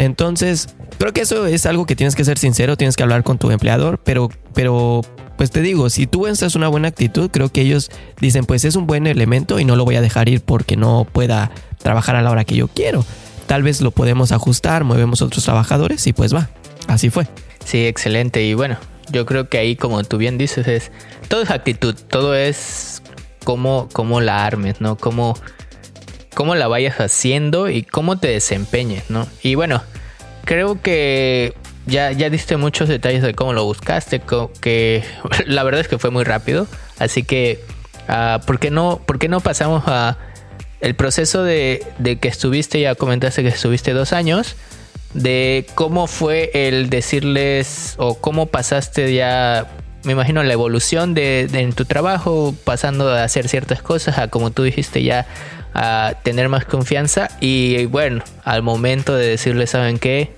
entonces, 0.00 0.74
creo 0.98 1.12
que 1.12 1.20
eso 1.20 1.44
es 1.44 1.66
algo 1.66 1.84
que 1.84 1.94
tienes 1.94 2.14
que 2.14 2.24
ser 2.24 2.38
sincero, 2.38 2.78
tienes 2.78 2.96
que 2.96 3.02
hablar 3.02 3.22
con 3.22 3.36
tu 3.36 3.50
empleador, 3.50 4.00
pero, 4.02 4.30
pero, 4.54 5.02
pues 5.36 5.50
te 5.50 5.60
digo, 5.60 5.90
si 5.90 6.06
tú 6.06 6.26
es 6.26 6.54
una 6.54 6.68
buena 6.68 6.88
actitud, 6.88 7.30
creo 7.30 7.50
que 7.50 7.60
ellos 7.60 7.90
dicen, 8.18 8.46
pues 8.46 8.64
es 8.64 8.76
un 8.76 8.86
buen 8.86 9.06
elemento 9.06 9.60
y 9.60 9.66
no 9.66 9.76
lo 9.76 9.84
voy 9.84 9.96
a 9.96 10.00
dejar 10.00 10.30
ir 10.30 10.40
porque 10.40 10.74
no 10.78 11.06
pueda 11.12 11.50
trabajar 11.76 12.16
a 12.16 12.22
la 12.22 12.30
hora 12.30 12.44
que 12.44 12.56
yo 12.56 12.68
quiero. 12.68 13.04
Tal 13.46 13.62
vez 13.62 13.82
lo 13.82 13.90
podemos 13.90 14.32
ajustar, 14.32 14.84
movemos 14.84 15.20
otros 15.20 15.44
trabajadores 15.44 16.06
y 16.06 16.14
pues 16.14 16.34
va. 16.34 16.48
Así 16.86 17.10
fue. 17.10 17.26
Sí, 17.62 17.84
excelente. 17.84 18.42
Y 18.42 18.54
bueno, 18.54 18.78
yo 19.12 19.26
creo 19.26 19.50
que 19.50 19.58
ahí, 19.58 19.76
como 19.76 20.02
tú 20.04 20.16
bien 20.16 20.38
dices, 20.38 20.66
es 20.66 20.92
todo 21.28 21.42
es 21.42 21.50
actitud, 21.50 21.94
todo 21.94 22.34
es 22.34 23.02
cómo, 23.44 23.90
cómo 23.92 24.22
la 24.22 24.46
armes, 24.46 24.80
¿no? 24.80 24.96
Cómo 24.96 25.36
cómo 26.34 26.54
la 26.54 26.68
vayas 26.68 27.00
haciendo 27.00 27.68
y 27.68 27.82
cómo 27.82 28.18
te 28.18 28.28
desempeñes, 28.28 29.10
¿no? 29.10 29.26
Y 29.42 29.54
bueno, 29.54 29.82
creo 30.44 30.80
que 30.80 31.54
ya, 31.86 32.12
ya 32.12 32.30
diste 32.30 32.56
muchos 32.56 32.88
detalles 32.88 33.22
de 33.22 33.34
cómo 33.34 33.52
lo 33.52 33.64
buscaste, 33.64 34.20
que 34.60 35.04
la 35.46 35.62
verdad 35.62 35.80
es 35.80 35.88
que 35.88 35.98
fue 35.98 36.10
muy 36.10 36.24
rápido, 36.24 36.66
así 36.98 37.22
que, 37.22 37.60
uh, 38.08 38.44
¿por, 38.44 38.58
qué 38.58 38.70
no, 38.70 39.00
¿por 39.04 39.18
qué 39.18 39.28
no 39.28 39.40
pasamos 39.40 39.84
a 39.86 40.18
el 40.80 40.94
proceso 40.94 41.42
de, 41.42 41.84
de 41.98 42.18
que 42.18 42.28
estuviste, 42.28 42.80
ya 42.80 42.94
comentaste 42.94 43.42
que 43.42 43.48
estuviste 43.48 43.92
dos 43.92 44.12
años, 44.12 44.56
de 45.12 45.66
cómo 45.74 46.06
fue 46.06 46.50
el 46.54 46.88
decirles 46.88 47.94
o 47.98 48.14
cómo 48.14 48.46
pasaste 48.46 49.12
ya 49.12 49.68
me 50.04 50.12
imagino 50.12 50.42
la 50.42 50.52
evolución 50.52 51.12
de, 51.12 51.46
de, 51.50 51.60
en 51.60 51.72
tu 51.72 51.84
trabajo, 51.84 52.54
pasando 52.64 53.10
a 53.10 53.24
hacer 53.24 53.48
ciertas 53.48 53.82
cosas, 53.82 54.18
a 54.18 54.28
como 54.28 54.50
tú 54.50 54.62
dijiste 54.62 55.02
ya 55.02 55.26
a 55.74 56.14
tener 56.22 56.48
más 56.48 56.64
confianza 56.64 57.28
y 57.40 57.86
bueno, 57.86 58.22
al 58.44 58.62
momento 58.62 59.14
de 59.14 59.26
decirle, 59.26 59.66
¿saben 59.66 59.98
qué? 59.98 60.34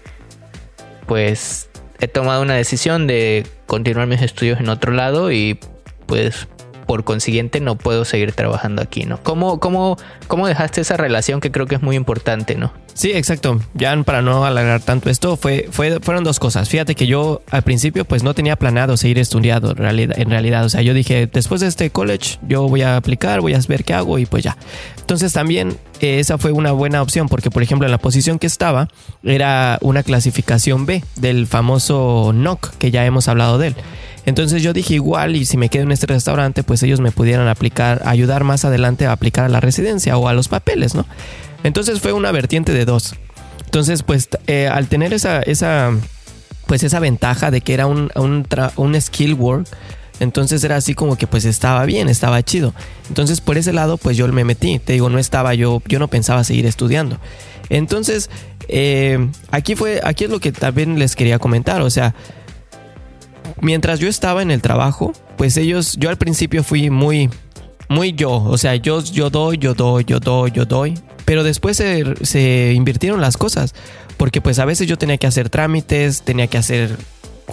Pues 1.06 1.68
he 2.00 2.08
tomado 2.08 2.42
una 2.42 2.54
decisión 2.54 3.06
de 3.06 3.46
continuar 3.66 4.06
mis 4.06 4.22
estudios 4.22 4.60
en 4.60 4.68
otro 4.68 4.92
lado 4.92 5.32
y 5.32 5.58
pues 6.06 6.48
por 6.92 7.04
consiguiente 7.04 7.58
no 7.60 7.76
puedo 7.76 8.04
seguir 8.04 8.32
trabajando 8.32 8.82
aquí, 8.82 9.04
¿no? 9.06 9.18
¿Cómo, 9.22 9.60
cómo, 9.60 9.96
cómo 10.28 10.46
dejaste 10.46 10.82
esa 10.82 10.98
relación 10.98 11.40
que 11.40 11.50
creo 11.50 11.64
que 11.64 11.76
es 11.76 11.80
muy 11.80 11.96
importante, 11.96 12.54
¿no? 12.54 12.70
Sí, 12.92 13.12
exacto. 13.12 13.62
Ya 13.72 13.96
para 14.02 14.20
no 14.20 14.44
alargar 14.44 14.82
tanto 14.82 15.08
esto, 15.08 15.38
fue, 15.38 15.68
fue, 15.70 16.00
fueron 16.00 16.22
dos 16.22 16.38
cosas. 16.38 16.68
Fíjate 16.68 16.94
que 16.94 17.06
yo 17.06 17.40
al 17.50 17.62
principio 17.62 18.04
pues 18.04 18.22
no 18.22 18.34
tenía 18.34 18.56
planeado 18.56 18.98
seguir 18.98 19.18
estudiando 19.18 19.70
en 19.70 20.28
realidad. 20.28 20.66
O 20.66 20.68
sea, 20.68 20.82
yo 20.82 20.92
dije, 20.92 21.26
después 21.32 21.62
de 21.62 21.68
este 21.68 21.88
college 21.88 22.38
yo 22.46 22.68
voy 22.68 22.82
a 22.82 22.98
aplicar, 22.98 23.40
voy 23.40 23.54
a 23.54 23.60
ver 23.66 23.84
qué 23.84 23.94
hago 23.94 24.18
y 24.18 24.26
pues 24.26 24.44
ya. 24.44 24.58
Entonces 25.00 25.32
también 25.32 25.78
eh, 26.00 26.18
esa 26.18 26.36
fue 26.36 26.52
una 26.52 26.72
buena 26.72 27.00
opción 27.00 27.30
porque 27.30 27.50
por 27.50 27.62
ejemplo 27.62 27.86
en 27.86 27.90
la 27.90 27.96
posición 27.96 28.38
que 28.38 28.46
estaba 28.46 28.88
era 29.24 29.78
una 29.80 30.02
clasificación 30.02 30.84
B 30.84 31.02
del 31.16 31.46
famoso 31.46 32.32
NOC 32.34 32.76
que 32.76 32.90
ya 32.90 33.06
hemos 33.06 33.28
hablado 33.28 33.56
de 33.56 33.68
él. 33.68 33.76
Entonces 34.24 34.62
yo 34.62 34.72
dije 34.72 34.94
igual 34.94 35.36
y 35.36 35.44
si 35.44 35.56
me 35.56 35.68
quedo 35.68 35.82
en 35.82 35.92
este 35.92 36.06
restaurante 36.06 36.62
pues 36.62 36.82
ellos 36.82 37.00
me 37.00 37.10
pudieran 37.10 37.48
aplicar, 37.48 38.02
ayudar 38.04 38.44
más 38.44 38.64
adelante 38.64 39.06
a 39.06 39.12
aplicar 39.12 39.44
a 39.44 39.48
la 39.48 39.60
residencia 39.60 40.16
o 40.16 40.28
a 40.28 40.32
los 40.32 40.48
papeles, 40.48 40.94
¿no? 40.94 41.06
Entonces 41.64 42.00
fue 42.00 42.12
una 42.12 42.30
vertiente 42.32 42.72
de 42.72 42.84
dos. 42.84 43.14
Entonces 43.64 44.02
pues 44.02 44.28
eh, 44.46 44.68
al 44.68 44.86
tener 44.86 45.12
esa, 45.12 45.40
esa, 45.40 45.90
pues 46.66 46.82
esa 46.84 47.00
ventaja 47.00 47.50
de 47.50 47.60
que 47.62 47.74
era 47.74 47.86
un, 47.86 48.10
un, 48.14 48.46
un 48.76 49.00
skill 49.00 49.34
work, 49.34 49.66
entonces 50.20 50.62
era 50.62 50.76
así 50.76 50.94
como 50.94 51.16
que 51.16 51.26
pues 51.26 51.44
estaba 51.44 51.84
bien, 51.84 52.08
estaba 52.08 52.42
chido. 52.44 52.74
Entonces 53.08 53.40
por 53.40 53.58
ese 53.58 53.72
lado 53.72 53.96
pues 53.96 54.16
yo 54.16 54.28
me 54.28 54.44
metí. 54.44 54.78
Te 54.78 54.92
digo, 54.92 55.10
no 55.10 55.18
estaba 55.18 55.54
yo, 55.54 55.82
yo 55.86 55.98
no 55.98 56.06
pensaba 56.06 56.44
seguir 56.44 56.66
estudiando. 56.66 57.18
Entonces 57.70 58.30
eh, 58.68 59.28
aquí 59.50 59.74
fue, 59.74 60.00
aquí 60.04 60.24
es 60.24 60.30
lo 60.30 60.38
que 60.38 60.52
también 60.52 60.98
les 60.98 61.16
quería 61.16 61.40
comentar. 61.40 61.82
O 61.82 61.90
sea, 61.90 62.14
mientras 63.60 64.00
yo 64.00 64.08
estaba 64.08 64.42
en 64.42 64.50
el 64.50 64.62
trabajo, 64.62 65.12
pues 65.36 65.56
ellos, 65.56 65.96
yo 65.98 66.10
al 66.10 66.16
principio 66.16 66.62
fui 66.62 66.90
muy, 66.90 67.30
muy 67.88 68.12
yo, 68.12 68.32
o 68.32 68.58
sea, 68.58 68.76
yo, 68.76 69.02
yo 69.02 69.30
doy, 69.30 69.58
yo 69.58 69.74
doy, 69.74 70.04
yo 70.04 70.20
doy, 70.20 70.50
yo 70.50 70.64
doy, 70.64 70.98
pero 71.24 71.44
después 71.44 71.76
se, 71.76 72.04
se 72.24 72.72
invirtieron 72.74 73.20
las 73.20 73.36
cosas, 73.36 73.74
porque 74.16 74.40
pues 74.40 74.58
a 74.58 74.64
veces 74.64 74.86
yo 74.86 74.98
tenía 74.98 75.18
que 75.18 75.26
hacer 75.26 75.48
trámites, 75.48 76.22
tenía 76.22 76.46
que 76.46 76.58
hacer 76.58 76.96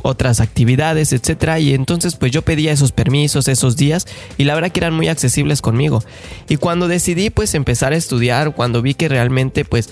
otras 0.04 0.40
actividades, 0.40 1.14
etcétera, 1.14 1.60
y 1.60 1.74
entonces 1.74 2.16
pues 2.16 2.32
yo 2.32 2.42
pedía 2.42 2.72
esos 2.72 2.92
permisos, 2.92 3.48
esos 3.48 3.76
días, 3.76 4.08
y 4.38 4.44
la 4.44 4.56
verdad 4.56 4.72
que 4.72 4.80
eran 4.80 4.94
muy 4.94 5.08
accesibles 5.08 5.62
conmigo. 5.62 6.04
Y 6.48 6.58
cuando 6.58 6.88
decidí 6.88 7.30
pues 7.30 7.54
empezar 7.56 7.94
a 7.94 7.98
estudiar, 7.98 8.54
cuando 8.56 8.82
vi 8.82 8.94
que 8.94 9.10
realmente 9.10 9.66
pues 9.66 9.90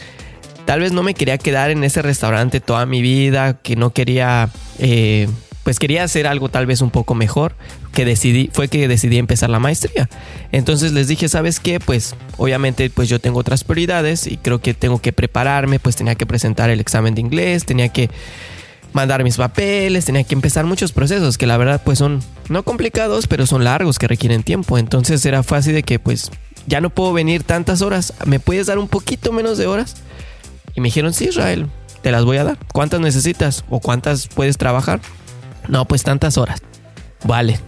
tal 0.66 0.82
vez 0.82 0.92
no 0.92 1.04
me 1.04 1.14
quería 1.14 1.38
quedar 1.38 1.72
en 1.72 1.84
ese 1.84 2.02
restaurante 2.02 2.60
toda 2.60 2.86
mi 2.86 3.02
vida, 3.02 3.60
que 3.62 3.76
no 3.76 3.92
quería 3.92 4.50
eh, 4.80 5.28
pues 5.68 5.80
quería 5.80 6.06
hacer 6.06 6.28
algo 6.28 6.48
tal 6.48 6.66
vez 6.66 6.80
un 6.80 6.92
poco 6.92 7.14
mejor, 7.14 7.54
que 7.92 8.06
decidí, 8.06 8.50
fue 8.54 8.70
que 8.70 8.88
decidí 8.88 9.18
empezar 9.18 9.50
la 9.50 9.60
maestría. 9.60 10.08
Entonces 10.54 10.94
les 10.94 11.10
dije, 11.10 11.28
¿sabes 11.28 11.60
qué? 11.60 11.82
Pues 11.82 12.16
obviamente 12.38 12.90
pues 12.90 13.10
yo 13.10 13.20
tengo 13.20 13.42
otras 13.42 13.66
prioridades 13.66 14.28
y 14.28 14.38
creo 14.38 14.62
que 14.62 14.74
tengo 14.74 15.02
que 15.02 15.12
prepararme, 15.12 15.78
pues 15.78 15.98
tenía 15.98 16.16
que 16.16 16.26
presentar 16.26 16.70
el 16.70 16.80
examen 16.80 17.16
de 17.16 17.20
inglés, 17.20 17.66
tenía 17.66 17.90
que 17.90 18.10
mandar 18.94 19.26
mis 19.26 19.36
papeles, 19.36 20.06
tenía 20.06 20.24
que 20.24 20.36
empezar 20.36 20.64
muchos 20.64 20.94
procesos 20.94 21.38
que 21.38 21.48
la 21.48 21.58
verdad 21.58 21.82
pues 21.84 22.00
son 22.00 22.24
no 22.48 22.64
complicados, 22.64 23.28
pero 23.28 23.46
son 23.46 23.66
largos 23.66 24.00
que 24.00 24.08
requieren 24.08 24.44
tiempo. 24.44 24.78
Entonces 24.78 25.26
era 25.26 25.44
fácil 25.44 25.74
de 25.74 25.84
que 25.84 26.00
pues 26.00 26.32
ya 26.66 26.80
no 26.80 26.92
puedo 26.92 27.12
venir 27.12 27.44
tantas 27.44 27.82
horas, 27.82 28.14
¿me 28.24 28.40
puedes 28.40 28.68
dar 28.68 28.80
un 28.80 28.88
poquito 28.88 29.34
menos 29.34 29.58
de 29.58 29.68
horas? 29.68 29.98
Y 30.76 30.80
me 30.80 30.86
dijeron, 30.86 31.14
sí, 31.14 31.26
Israel, 31.26 31.68
te 32.04 32.14
las 32.14 32.24
voy 32.24 32.38
a 32.38 32.46
dar. 32.46 32.58
¿Cuántas 32.72 33.02
necesitas 33.02 33.66
o 33.70 33.82
cuántas 33.82 34.30
puedes 34.30 34.58
trabajar? 34.58 35.02
No, 35.68 35.86
pues 35.86 36.04
tantas 36.04 36.38
horas. 36.38 36.62
Vale, 37.26 37.60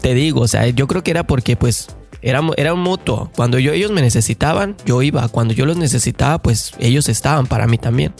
te 0.00 0.14
digo, 0.14 0.42
o 0.42 0.48
sea, 0.48 0.66
yo 0.68 0.86
creo 0.86 1.02
que 1.02 1.10
era 1.10 1.24
porque 1.24 1.56
pues 1.56 1.88
era, 2.22 2.40
era 2.56 2.74
un 2.74 2.80
mutuo. 2.80 3.30
Cuando 3.36 3.58
yo, 3.58 3.72
ellos 3.72 3.90
me 3.90 4.00
necesitaban, 4.00 4.76
yo 4.86 5.02
iba. 5.02 5.28
Cuando 5.28 5.54
yo 5.54 5.66
los 5.66 5.76
necesitaba, 5.76 6.38
pues 6.38 6.72
ellos 6.78 7.08
estaban 7.08 7.46
para 7.46 7.66
mí 7.66 7.78
también. 7.78 8.14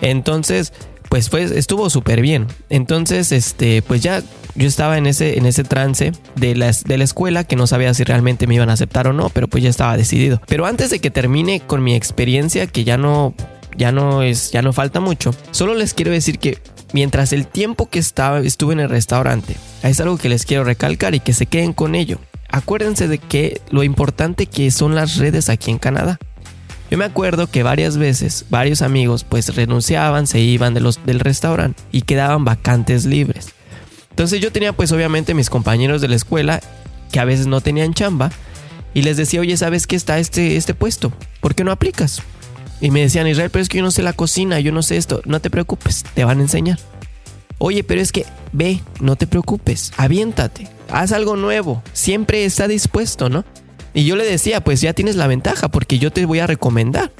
Entonces, 0.00 0.72
pues 1.08 1.28
fue, 1.28 1.42
estuvo 1.42 1.90
súper 1.90 2.22
bien. 2.22 2.46
Entonces, 2.70 3.32
este, 3.32 3.82
pues 3.82 4.00
ya 4.00 4.22
yo 4.54 4.68
estaba 4.68 4.96
en 4.98 5.06
ese, 5.06 5.38
en 5.38 5.46
ese 5.46 5.64
trance 5.64 6.12
de 6.36 6.54
la, 6.54 6.70
de 6.72 6.98
la 6.98 7.04
escuela 7.04 7.44
que 7.44 7.56
no 7.56 7.66
sabía 7.66 7.92
si 7.94 8.04
realmente 8.04 8.46
me 8.46 8.54
iban 8.54 8.70
a 8.70 8.74
aceptar 8.74 9.08
o 9.08 9.12
no, 9.12 9.28
pero 9.28 9.48
pues 9.48 9.62
ya 9.62 9.70
estaba 9.70 9.96
decidido. 9.96 10.40
Pero 10.46 10.66
antes 10.66 10.90
de 10.90 11.00
que 11.00 11.10
termine 11.10 11.60
con 11.60 11.82
mi 11.82 11.94
experiencia, 11.94 12.66
que 12.66 12.84
ya 12.84 12.96
no, 12.96 13.34
ya 13.76 13.92
no 13.92 14.22
es, 14.22 14.52
ya 14.52 14.62
no 14.62 14.72
falta 14.72 15.00
mucho, 15.00 15.34
solo 15.50 15.74
les 15.74 15.94
quiero 15.94 16.12
decir 16.12 16.38
que 16.38 16.58
mientras 16.92 17.32
el 17.32 17.46
tiempo 17.46 17.88
que 17.88 17.98
estaba, 17.98 18.40
estuve 18.40 18.74
en 18.74 18.80
el 18.80 18.88
restaurante, 18.88 19.56
es 19.82 20.00
algo 20.00 20.18
que 20.18 20.28
les 20.28 20.46
quiero 20.46 20.64
recalcar 20.64 21.14
y 21.14 21.20
que 21.20 21.32
se 21.32 21.46
queden 21.46 21.72
con 21.72 21.94
ello. 21.94 22.18
Acuérdense 22.48 23.08
de 23.08 23.18
que 23.18 23.60
lo 23.70 23.82
importante 23.82 24.46
que 24.46 24.70
son 24.70 24.94
las 24.94 25.16
redes 25.16 25.48
aquí 25.48 25.70
en 25.70 25.78
Canadá. 25.78 26.18
Yo 26.90 26.98
me 26.98 27.06
acuerdo 27.06 27.46
que 27.46 27.62
varias 27.62 27.96
veces 27.96 28.44
varios 28.50 28.82
amigos 28.82 29.24
pues 29.24 29.56
renunciaban, 29.56 30.26
se 30.26 30.40
iban 30.40 30.74
de 30.74 30.80
los, 30.80 31.04
del 31.06 31.20
restaurante 31.20 31.82
y 31.90 32.02
quedaban 32.02 32.44
vacantes 32.44 33.06
libres. 33.06 33.48
Entonces 34.10 34.42
yo 34.42 34.52
tenía 34.52 34.74
pues 34.74 34.92
obviamente 34.92 35.32
mis 35.32 35.48
compañeros 35.48 36.02
de 36.02 36.08
la 36.08 36.16
escuela 36.16 36.60
que 37.10 37.18
a 37.18 37.24
veces 37.24 37.46
no 37.46 37.62
tenían 37.62 37.94
chamba 37.94 38.30
y 38.92 39.00
les 39.02 39.16
decía, 39.16 39.40
oye, 39.40 39.56
¿sabes 39.56 39.86
qué 39.86 39.96
está 39.96 40.18
este, 40.18 40.56
este 40.56 40.74
puesto? 40.74 41.14
¿Por 41.40 41.54
qué 41.54 41.64
no 41.64 41.72
aplicas? 41.72 42.20
Y 42.82 42.90
me 42.90 43.00
decían, 43.00 43.28
Israel, 43.28 43.48
pero 43.50 43.62
es 43.62 43.68
que 43.68 43.78
yo 43.78 43.84
no 43.84 43.92
sé 43.92 44.02
la 44.02 44.12
cocina, 44.12 44.58
yo 44.58 44.72
no 44.72 44.82
sé 44.82 44.96
esto, 44.96 45.22
no 45.24 45.40
te 45.40 45.50
preocupes, 45.50 46.04
te 46.14 46.24
van 46.24 46.40
a 46.40 46.42
enseñar. 46.42 46.80
Oye, 47.58 47.84
pero 47.84 48.00
es 48.00 48.10
que 48.10 48.26
ve, 48.50 48.80
no 49.00 49.14
te 49.14 49.28
preocupes, 49.28 49.92
aviéntate, 49.96 50.68
haz 50.90 51.12
algo 51.12 51.36
nuevo, 51.36 51.80
siempre 51.92 52.44
está 52.44 52.66
dispuesto, 52.66 53.28
¿no? 53.28 53.44
Y 53.94 54.04
yo 54.04 54.16
le 54.16 54.24
decía, 54.24 54.64
pues 54.64 54.80
ya 54.80 54.94
tienes 54.94 55.14
la 55.14 55.28
ventaja 55.28 55.68
porque 55.68 56.00
yo 56.00 56.10
te 56.10 56.26
voy 56.26 56.40
a 56.40 56.48
recomendar. 56.48 57.12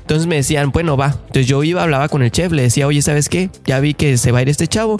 Entonces 0.00 0.26
me 0.26 0.36
decían, 0.36 0.72
bueno, 0.72 0.96
va. 0.96 1.16
Entonces 1.26 1.46
yo 1.46 1.62
iba, 1.62 1.84
hablaba 1.84 2.08
con 2.08 2.24
el 2.24 2.32
chef, 2.32 2.50
le 2.50 2.62
decía, 2.62 2.88
oye, 2.88 3.00
¿sabes 3.00 3.28
qué? 3.28 3.50
Ya 3.64 3.78
vi 3.78 3.94
que 3.94 4.18
se 4.18 4.32
va 4.32 4.40
a 4.40 4.42
ir 4.42 4.48
este 4.48 4.66
chavo. 4.66 4.98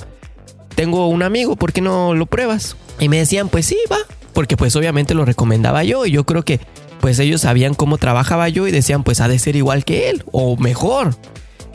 Tengo 0.77 1.09
un 1.09 1.25
amigo, 1.25 1.57
¿por 1.57 1.73
qué 1.73 1.81
no 1.81 2.15
lo 2.15 2.27
pruebas? 2.27 2.77
Y 3.01 3.09
me 3.09 3.19
decían, 3.19 3.49
pues 3.49 3.67
sí, 3.67 3.79
va. 3.91 3.99
Porque 4.33 4.57
pues 4.57 4.77
obviamente 4.77 5.15
lo 5.15 5.25
recomendaba 5.25 5.83
yo 5.83 6.07
y 6.07 6.13
yo 6.13 6.25
creo 6.25 6.45
que 6.45 6.61
pues 7.01 7.19
ellos 7.19 7.43
sabían 7.43 7.75
cómo 7.75 7.99
trabajaba 7.99 8.49
yo 8.49 8.67
y 8.67 8.73
decían, 8.73 9.05
pues 9.05 9.21
ha 9.21 9.29
de 9.29 9.39
ser 9.39 9.57
igual 9.57 9.85
que 9.85 10.11
él 10.11 10.25
o 10.33 10.57
mejor. 10.57 11.17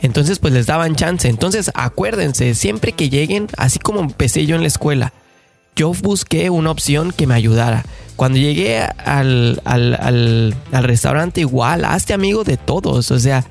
Entonces 0.00 0.38
pues 0.38 0.52
les 0.52 0.66
daban 0.66 0.96
chance. 0.96 1.28
Entonces 1.28 1.70
acuérdense, 1.74 2.54
siempre 2.54 2.92
que 2.92 3.08
lleguen, 3.08 3.48
así 3.56 3.78
como 3.78 4.00
empecé 4.00 4.46
yo 4.46 4.56
en 4.56 4.62
la 4.62 4.68
escuela, 4.68 5.12
yo 5.74 5.92
busqué 5.92 6.50
una 6.50 6.70
opción 6.70 7.12
que 7.12 7.26
me 7.26 7.34
ayudara. 7.34 7.84
Cuando 8.16 8.38
llegué 8.38 8.80
al, 8.80 9.60
al, 9.64 10.54
restaurante, 10.70 11.40
igual, 11.40 11.84
hazte 11.84 12.12
amigo 12.12 12.44
de 12.44 12.56
todos. 12.56 13.10
O 13.10 13.18
sea, 13.18 13.44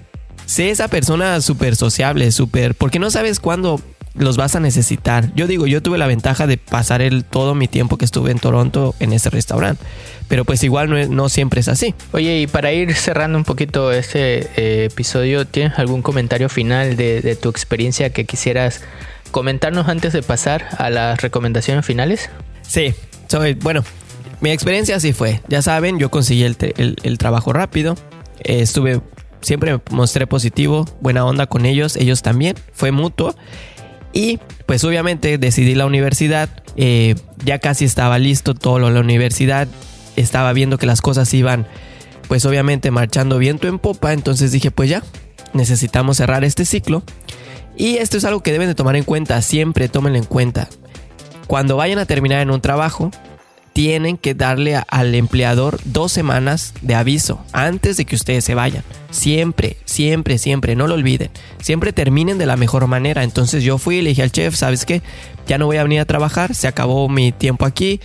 sé 0.46 0.70
esa 0.70 0.88
persona 0.88 1.42
súper 1.42 1.76
sociable, 1.76 2.32
súper. 2.32 2.76
Porque 2.76 3.00
no 3.00 3.10
sabes 3.10 3.40
cuándo 3.40 3.82
los 4.14 4.38
vas 4.38 4.56
a 4.56 4.60
necesitar. 4.60 5.34
Yo 5.36 5.48
digo, 5.48 5.68
yo 5.68 5.82
tuve 5.82 5.98
la 5.98 6.08
ventaja 6.08 6.48
de 6.48 6.58
pasar 6.58 7.02
el, 7.02 7.24
todo 7.24 7.56
mi 7.56 7.68
tiempo 7.68 7.98
que 7.98 8.06
estuve 8.06 8.32
en 8.32 8.40
Toronto 8.40 8.96
en 9.00 9.14
ese 9.14 9.30
restaurante. 9.30 9.84
Pero 10.28 10.46
pues 10.46 10.64
igual 10.64 10.90
no, 10.90 11.06
no 11.08 11.30
siempre 11.30 11.60
es 11.60 11.68
así. 11.68 11.94
Oye, 12.12 12.40
y 12.40 12.48
para 12.48 12.72
ir 12.74 12.94
cerrando 12.94 13.38
un 13.38 13.44
poquito 13.44 13.92
este 13.92 14.50
eh, 14.56 14.86
episodio, 14.86 15.46
¿tienes 15.46 15.78
algún 15.80 16.02
comentario 16.02 16.50
final 16.50 16.96
de, 16.96 17.22
de 17.22 17.36
tu 17.36 17.50
experiencia 17.50 18.12
que 18.12 18.26
quisieras 18.26 18.82
comentarnos 19.32 19.88
antes 19.88 20.14
de 20.14 20.24
pasar 20.24 20.68
a 20.78 20.90
las 20.90 21.22
recomendaciones 21.22 21.86
finales? 21.86 22.30
Sí, 22.62 22.94
soy, 23.28 23.54
bueno, 23.56 23.84
mi 24.42 24.50
experiencia 24.52 24.96
así 24.96 25.14
fue. 25.14 25.40
Ya 25.48 25.62
saben, 25.62 26.00
yo 26.00 26.10
conseguí 26.10 26.44
el, 26.44 27.18
trabajo 27.18 27.54
rápido. 27.54 27.96
Eh, 28.44 28.62
estuve, 28.62 29.02
siempre 29.42 29.80
mostré 29.92 30.28
positivo, 30.28 30.86
buena 31.00 31.26
onda 31.26 31.48
con 31.48 31.66
ellos, 31.66 31.96
ellos 31.96 32.22
también, 32.24 32.56
fue 32.74 32.92
mutuo. 32.92 33.36
Y 34.14 34.40
pues 34.66 34.84
obviamente 34.84 35.38
decidí 35.38 35.76
la 35.76 35.86
universidad, 35.86 36.50
eh, 36.76 37.16
ya 37.46 37.60
casi 37.60 37.86
estaba 37.86 38.20
listo 38.20 38.54
todo 38.54 38.80
lo 38.80 38.88
de 38.88 38.94
la 38.94 39.00
universidad, 39.00 39.68
estaba 40.16 40.52
viendo 40.54 40.78
que 40.78 40.86
las 40.86 41.02
cosas 41.02 41.34
iban 41.34 41.68
pues 42.28 42.46
obviamente 42.46 42.92
marchando 42.92 43.38
viento 43.38 43.68
en 43.68 43.80
popa, 43.80 44.14
entonces 44.14 44.52
dije 44.52 44.72
pues 44.72 44.90
ya, 44.90 45.04
necesitamos 45.54 46.18
cerrar 46.18 46.44
este 46.44 46.66
ciclo. 46.66 47.04
Y 47.78 47.98
esto 47.98 48.18
es 48.18 48.26
algo 48.26 48.42
que 48.42 48.52
deben 48.52 48.68
de 48.68 48.76
tomar 48.76 48.96
en 48.96 49.04
cuenta, 49.04 49.42
siempre 49.42 49.90
tómenlo 49.90 50.18
en 50.18 50.26
cuenta. 50.26 50.70
Cuando 51.48 51.78
vayan 51.78 52.00
a 52.00 52.06
terminar 52.06 52.42
en 52.42 52.52
un 52.52 52.62
trabajo, 52.62 53.12
tienen 53.74 54.18
que 54.18 54.34
darle 54.34 54.82
al 54.88 55.16
empleador 55.16 55.80
dos 55.86 56.12
semanas 56.12 56.74
de 56.82 56.96
aviso 56.96 57.44
antes 57.54 57.98
de 57.98 58.06
que 58.06 58.16
ustedes 58.16 58.44
se 58.44 58.56
vayan. 58.56 58.84
Siempre, 59.12 59.78
siempre, 59.86 60.38
siempre, 60.38 60.76
no 60.76 60.88
lo 60.88 60.96
olviden. 60.96 61.30
Siempre 61.62 61.94
terminen 61.94 62.38
de 62.38 62.46
la 62.46 62.58
mejor 62.58 62.88
manera. 62.88 63.24
Entonces 63.24 63.64
yo 63.64 63.78
fui 63.78 63.98
y 63.98 64.02
le 64.02 64.10
dije 64.10 64.24
al 64.24 64.32
chef, 64.32 64.56
¿sabes 64.56 64.86
qué? 64.86 65.02
Ya 65.48 65.58
no 65.58 65.66
voy 65.66 65.78
a 65.78 65.84
venir 65.84 66.00
a 66.00 66.06
trabajar, 66.06 66.54
se 66.56 66.68
acabó 66.68 67.08
mi 67.10 67.32
tiempo 67.32 67.66
aquí. 67.66 68.00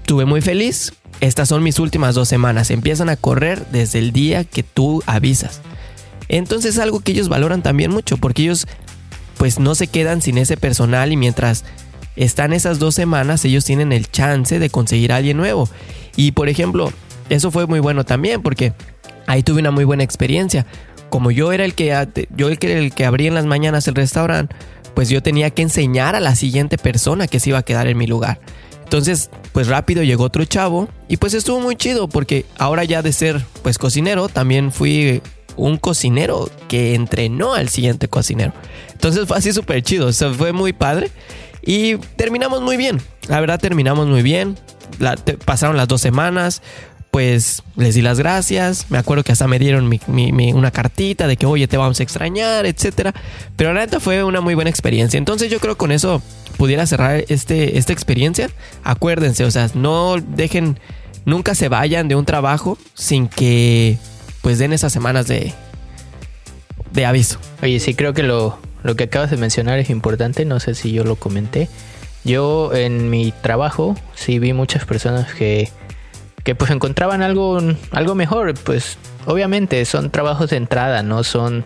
Estuve 0.00 0.24
muy 0.24 0.40
feliz. 0.40 0.92
Estas 1.20 1.48
son 1.48 1.64
mis 1.64 1.80
últimas 1.80 2.14
dos 2.14 2.28
semanas. 2.28 2.70
Empiezan 2.70 3.08
a 3.08 3.16
correr 3.16 3.66
desde 3.72 3.98
el 3.98 4.12
día 4.12 4.44
que 4.44 4.62
tú 4.62 5.02
avisas. 5.06 5.60
Entonces 6.28 6.74
es 6.74 6.80
algo 6.80 7.00
que 7.00 7.12
ellos 7.12 7.28
valoran 7.28 7.62
también 7.62 7.90
mucho 7.90 8.16
porque 8.16 8.42
ellos 8.42 8.66
pues 9.38 9.58
no 9.58 9.74
se 9.74 9.86
quedan 9.86 10.20
sin 10.20 10.38
ese 10.38 10.56
personal 10.56 11.12
y 11.12 11.16
mientras 11.16 11.64
están 12.18 12.52
esas 12.52 12.78
dos 12.80 12.96
semanas 12.96 13.44
ellos 13.44 13.64
tienen 13.64 13.92
el 13.92 14.10
chance 14.10 14.58
de 14.58 14.70
conseguir 14.70 15.12
a 15.12 15.16
alguien 15.16 15.36
nuevo. 15.36 15.68
Y 16.16 16.32
por 16.32 16.48
ejemplo, 16.48 16.92
eso 17.30 17.50
fue 17.50 17.66
muy 17.66 17.78
bueno 17.78 18.04
también 18.04 18.42
porque 18.42 18.72
ahí 19.26 19.42
tuve 19.44 19.60
una 19.60 19.70
muy 19.70 19.84
buena 19.84 20.02
experiencia. 20.02 20.66
Como 21.10 21.30
yo 21.30 21.52
era 21.52 21.64
el 21.64 21.74
que 21.74 21.94
yo 22.36 22.48
era 22.48 22.78
el 22.78 22.92
que 22.92 23.06
abría 23.06 23.28
en 23.28 23.34
las 23.34 23.46
mañanas 23.46 23.86
el 23.86 23.94
restaurante, 23.94 24.54
pues 24.94 25.08
yo 25.08 25.22
tenía 25.22 25.50
que 25.50 25.62
enseñar 25.62 26.16
a 26.16 26.20
la 26.20 26.34
siguiente 26.34 26.76
persona 26.76 27.28
que 27.28 27.38
se 27.38 27.50
iba 27.50 27.58
a 27.58 27.62
quedar 27.62 27.86
en 27.86 27.96
mi 27.96 28.08
lugar. 28.08 28.40
Entonces, 28.82 29.30
pues 29.52 29.68
rápido 29.68 30.02
llegó 30.02 30.24
otro 30.24 30.44
chavo 30.44 30.88
y 31.08 31.18
pues 31.18 31.34
estuvo 31.34 31.60
muy 31.60 31.76
chido 31.76 32.08
porque 32.08 32.46
ahora 32.58 32.82
ya 32.84 33.00
de 33.00 33.12
ser 33.12 33.44
pues 33.62 33.78
cocinero, 33.78 34.28
también 34.28 34.72
fui 34.72 35.22
un 35.56 35.76
cocinero 35.76 36.50
que 36.68 36.94
entrenó 36.94 37.54
al 37.54 37.68
siguiente 37.68 38.08
cocinero. 38.08 38.52
Entonces 38.92 39.26
fue 39.28 39.36
así 39.36 39.52
súper 39.52 39.82
chido, 39.82 40.08
o 40.08 40.12
fue 40.12 40.52
muy 40.52 40.72
padre. 40.72 41.10
Y 41.68 41.98
terminamos 42.16 42.62
muy 42.62 42.78
bien, 42.78 42.98
la 43.28 43.40
verdad 43.40 43.60
terminamos 43.60 44.06
muy 44.06 44.22
bien. 44.22 44.56
pasaron 45.44 45.76
las 45.76 45.86
dos 45.86 46.00
semanas, 46.00 46.62
pues 47.10 47.62
les 47.76 47.94
di 47.94 48.00
las 48.00 48.18
gracias. 48.18 48.86
Me 48.88 48.96
acuerdo 48.96 49.22
que 49.22 49.32
hasta 49.32 49.46
me 49.46 49.58
dieron 49.58 49.90
una 50.06 50.70
cartita 50.70 51.26
de 51.26 51.36
que, 51.36 51.44
oye, 51.44 51.68
te 51.68 51.76
vamos 51.76 52.00
a 52.00 52.02
extrañar, 52.02 52.64
etc. 52.64 53.10
Pero 53.56 53.74
la 53.74 53.80
neta 53.80 54.00
fue 54.00 54.24
una 54.24 54.40
muy 54.40 54.54
buena 54.54 54.70
experiencia. 54.70 55.18
Entonces 55.18 55.50
yo 55.50 55.60
creo 55.60 55.76
con 55.76 55.92
eso 55.92 56.22
pudiera 56.56 56.86
cerrar 56.86 57.26
este, 57.28 57.76
esta 57.76 57.92
experiencia. 57.92 58.48
Acuérdense, 58.82 59.44
o 59.44 59.50
sea, 59.50 59.68
no 59.74 60.16
dejen, 60.16 60.80
nunca 61.26 61.54
se 61.54 61.68
vayan 61.68 62.08
de 62.08 62.14
un 62.14 62.24
trabajo 62.24 62.78
sin 62.94 63.28
que 63.28 63.98
pues 64.40 64.58
den 64.58 64.72
esas 64.72 64.90
semanas 64.90 65.26
de, 65.26 65.52
de 66.92 67.04
aviso. 67.04 67.38
Oye, 67.60 67.78
sí 67.78 67.92
creo 67.92 68.14
que 68.14 68.22
lo, 68.22 68.58
lo 68.82 68.96
que 68.96 69.04
acabas 69.04 69.30
de 69.30 69.36
mencionar 69.36 69.78
es 69.78 69.90
importante, 69.90 70.44
no 70.44 70.60
sé 70.60 70.74
si 70.74 70.92
yo 70.92 71.04
lo 71.04 71.16
comenté. 71.16 71.68
Yo 72.24 72.74
en 72.74 73.10
mi 73.10 73.32
trabajo 73.32 73.96
sí 74.14 74.38
vi 74.38 74.52
muchas 74.52 74.84
personas 74.84 75.32
que, 75.34 75.70
que 76.44 76.54
pues 76.54 76.70
encontraban 76.70 77.22
algo, 77.22 77.58
algo 77.92 78.14
mejor, 78.14 78.54
pues 78.54 78.98
obviamente 79.26 79.84
son 79.84 80.10
trabajos 80.10 80.50
de 80.50 80.56
entrada, 80.56 81.02
no 81.02 81.24
son, 81.24 81.64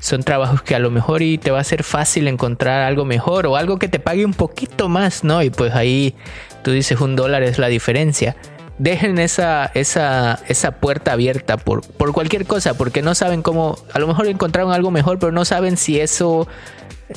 son 0.00 0.22
trabajos 0.22 0.62
que 0.62 0.74
a 0.74 0.78
lo 0.78 0.90
mejor 0.90 1.22
y 1.22 1.38
te 1.38 1.50
va 1.50 1.60
a 1.60 1.64
ser 1.64 1.82
fácil 1.82 2.28
encontrar 2.28 2.82
algo 2.82 3.04
mejor 3.04 3.46
o 3.46 3.56
algo 3.56 3.78
que 3.78 3.88
te 3.88 3.98
pague 3.98 4.24
un 4.24 4.34
poquito 4.34 4.88
más, 4.88 5.24
¿no? 5.24 5.42
Y 5.42 5.50
pues 5.50 5.74
ahí 5.74 6.14
tú 6.62 6.72
dices 6.72 7.00
un 7.00 7.16
dólar 7.16 7.42
es 7.42 7.58
la 7.58 7.68
diferencia 7.68 8.36
dejen 8.78 9.18
esa, 9.18 9.70
esa, 9.74 10.40
esa 10.48 10.72
puerta 10.72 11.12
abierta 11.12 11.56
por, 11.56 11.82
por 11.82 12.12
cualquier 12.12 12.46
cosa, 12.46 12.74
porque 12.74 13.02
no 13.02 13.14
saben 13.14 13.42
cómo, 13.42 13.78
a 13.92 13.98
lo 13.98 14.06
mejor 14.06 14.26
encontraron 14.26 14.72
algo 14.72 14.90
mejor, 14.90 15.18
pero 15.18 15.32
no 15.32 15.44
saben 15.44 15.76
si 15.76 16.00
eso, 16.00 16.46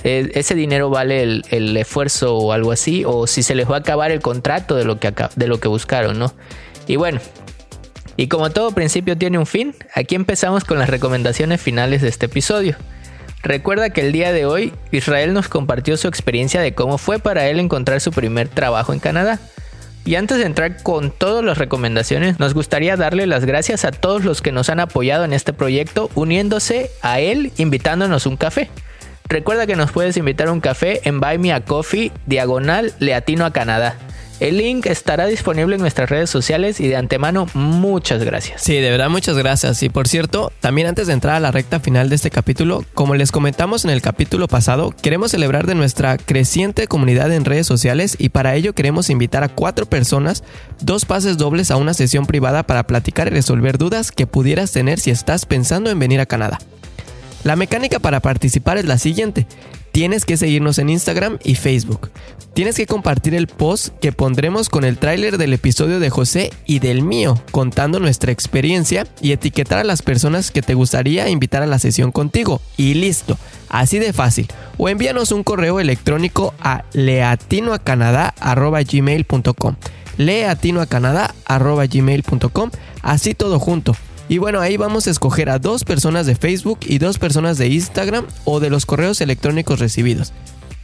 eh, 0.04 0.32
ese 0.36 0.56
dinero 0.56 0.90
vale 0.90 1.42
el, 1.50 1.78
esfuerzo 1.78 2.38
o 2.38 2.54
algo 2.54 2.72
así, 2.72 3.04
o 3.06 3.28
si 3.28 3.44
se 3.44 3.56
les 3.56 3.70
va 3.70 3.76
a 3.76 3.80
acabar 3.80 4.12
el 4.12 4.22
contrato 4.22 4.76
de 4.76 4.86
lo 4.86 5.00
que, 5.00 5.14
de 5.36 5.48
lo 5.48 5.60
que 5.60 5.68
buscaron, 5.68 6.18
¿no? 6.18 6.34
Y 6.88 6.96
bueno, 6.96 7.20
y 8.16 8.28
como 8.28 8.50
todo 8.50 8.72
principio 8.72 9.18
tiene 9.18 9.38
un 9.38 9.46
fin, 9.46 9.76
aquí 9.96 10.16
empezamos 10.16 10.64
con 10.64 10.80
las 10.80 10.90
recomendaciones 10.90 11.62
finales 11.62 12.02
de 12.02 12.10
este 12.10 12.26
episodio. 12.26 12.76
Recuerda 13.44 13.90
que 13.92 14.02
el 14.02 14.12
día 14.12 14.34
de 14.34 14.46
hoy 14.46 14.74
Israel 14.92 15.34
nos 15.34 15.48
compartió 15.48 15.96
su 15.96 16.10
experiencia 16.10 16.60
de 16.60 16.74
cómo 16.74 16.98
fue 16.98 17.20
para 17.20 17.48
él 17.48 17.60
encontrar 17.60 18.02
su 18.02 18.12
primer 18.12 18.50
trabajo 18.50 18.92
en 18.92 19.00
Canadá. 19.00 19.40
Y 20.10 20.16
antes 20.16 20.40
de 20.40 20.46
entrar 20.46 20.82
con 20.82 21.12
todas 21.12 21.46
las 21.46 21.60
recomendaciones, 21.60 22.40
nos 22.40 22.56
gustaría 22.56 22.98
darle 22.98 23.28
las 23.28 23.46
gracias 23.46 23.86
a 23.86 23.92
todos 23.92 24.26
los 24.26 24.42
que 24.42 24.52
nos 24.52 24.72
han 24.72 24.80
apoyado 24.80 25.24
en 25.24 25.34
este 25.34 25.54
proyecto, 25.54 26.10
uniéndose 26.16 26.90
a 27.04 27.20
él, 27.20 27.52
invitándonos 27.58 28.26
un 28.26 28.36
café. 28.36 28.72
Recuerda 29.26 29.68
que 29.68 29.76
nos 29.76 29.92
puedes 29.92 30.18
invitar 30.18 30.48
a 30.48 30.52
un 30.52 30.62
café 30.62 31.08
en 31.08 31.20
Buy 31.20 31.38
Me 31.38 31.54
a 31.54 31.64
Coffee, 31.64 32.12
diagonal 32.26 32.92
Leatino 32.98 33.46
a 33.46 33.54
Canadá. 33.54 33.98
El 34.40 34.58
link 34.58 34.86
estará 34.86 35.26
disponible 35.26 35.76
en 35.76 35.82
nuestras 35.82 36.10
redes 36.10 36.30
sociales 36.30 36.80
y 36.80 36.88
de 36.88 36.96
antemano 36.96 37.48
muchas 37.54 38.24
gracias. 38.24 38.62
Sí, 38.62 38.78
de 38.78 38.90
verdad 38.90 39.10
muchas 39.10 39.38
gracias. 39.38 39.84
Y 39.84 39.90
por 39.90 40.08
cierto, 40.08 40.54
también 40.62 40.88
antes 40.88 41.08
de 41.08 41.14
entrar 41.14 41.36
a 41.36 41.40
la 41.42 41.52
recta 41.52 41.82
final 41.82 42.08
de 42.08 42.16
este 42.16 42.30
capítulo, 42.30 42.86
como 42.94 43.16
les 43.16 43.34
comentamos 43.34 43.84
en 43.84 43.92
el 43.92 44.02
capítulo 44.02 44.48
pasado, 44.48 44.94
queremos 45.02 45.32
celebrar 45.32 45.68
de 45.68 45.76
nuestra 45.76 46.18
creciente 46.18 46.88
comunidad 46.88 47.34
en 47.34 47.44
redes 47.44 47.68
sociales 47.68 48.16
y 48.18 48.30
para 48.30 48.56
ello 48.56 48.74
queremos 48.74 49.10
invitar 49.10 49.44
a 49.44 49.50
cuatro 49.50 49.86
personas, 49.86 50.44
dos 50.80 51.04
pases 51.04 51.38
dobles 51.38 51.70
a 51.70 51.76
una 51.76 51.94
sesión 51.94 52.26
privada 52.26 52.64
para 52.64 52.88
platicar 52.88 53.28
y 53.28 53.32
resolver 53.32 53.78
dudas 53.78 54.14
que 54.14 54.26
pudieras 54.26 54.72
tener 54.72 55.00
si 55.00 55.12
estás 55.12 55.46
pensando 55.46 55.90
en 55.90 56.00
venir 56.00 56.22
a 56.22 56.26
Canadá. 56.26 56.60
La 57.44 57.56
mecánica 57.56 58.00
para 58.00 58.22
participar 58.22 58.78
es 58.78 58.86
la 58.86 58.98
siguiente. 58.98 59.48
Tienes 59.92 60.26
que 60.26 60.38
seguirnos 60.38 60.80
en 60.80 60.90
Instagram 60.90 61.38
y 61.44 61.54
Facebook. 61.56 62.10
Tienes 62.54 62.76
que 62.76 62.86
compartir 62.86 63.34
el 63.36 63.48
post 63.48 63.98
que 64.00 64.12
pondremos 64.12 64.68
con 64.70 64.84
el 64.84 64.98
tráiler 64.98 65.38
del 65.38 65.54
episodio 65.54 66.00
de 66.00 66.10
José 66.10 66.50
y 66.66 66.80
del 66.80 67.04
mío, 67.04 67.40
contando 67.52 68.00
nuestra 68.00 68.32
experiencia 68.32 69.06
y 69.22 69.32
etiquetar 69.32 69.78
a 69.80 69.84
las 69.84 70.02
personas 70.02 70.50
que 70.52 70.62
te 70.62 70.74
gustaría 70.74 71.30
invitar 71.30 71.64
a 71.64 71.68
la 71.68 71.80
sesión 71.80 72.12
contigo. 72.12 72.62
Y 72.78 72.96
listo, 72.96 73.38
así 73.70 74.00
de 74.00 74.12
fácil. 74.14 74.48
O 74.78 74.90
envíanos 74.90 75.32
un 75.32 75.44
correo 75.44 75.80
electrónico 75.80 76.54
a 76.60 76.84
leatinoacanadá.gmail.com 76.94 79.76
leatinoacanadá.gmail.com 80.18 82.72
Así 83.02 83.34
todo 83.34 83.60
junto. 83.60 83.96
Y 84.30 84.38
bueno, 84.38 84.62
ahí 84.62 84.78
vamos 84.78 85.08
a 85.08 85.10
escoger 85.10 85.50
a 85.50 85.58
dos 85.58 85.84
personas 85.84 86.28
de 86.28 86.36
Facebook 86.36 86.80
y 86.84 87.00
dos 87.00 87.18
personas 87.18 87.58
de 87.58 87.68
Instagram 87.68 88.28
o 88.46 88.60
de 88.60 88.70
los 88.70 88.86
correos 88.86 89.20
electrónicos 89.22 89.80
recibidos. 89.80 90.34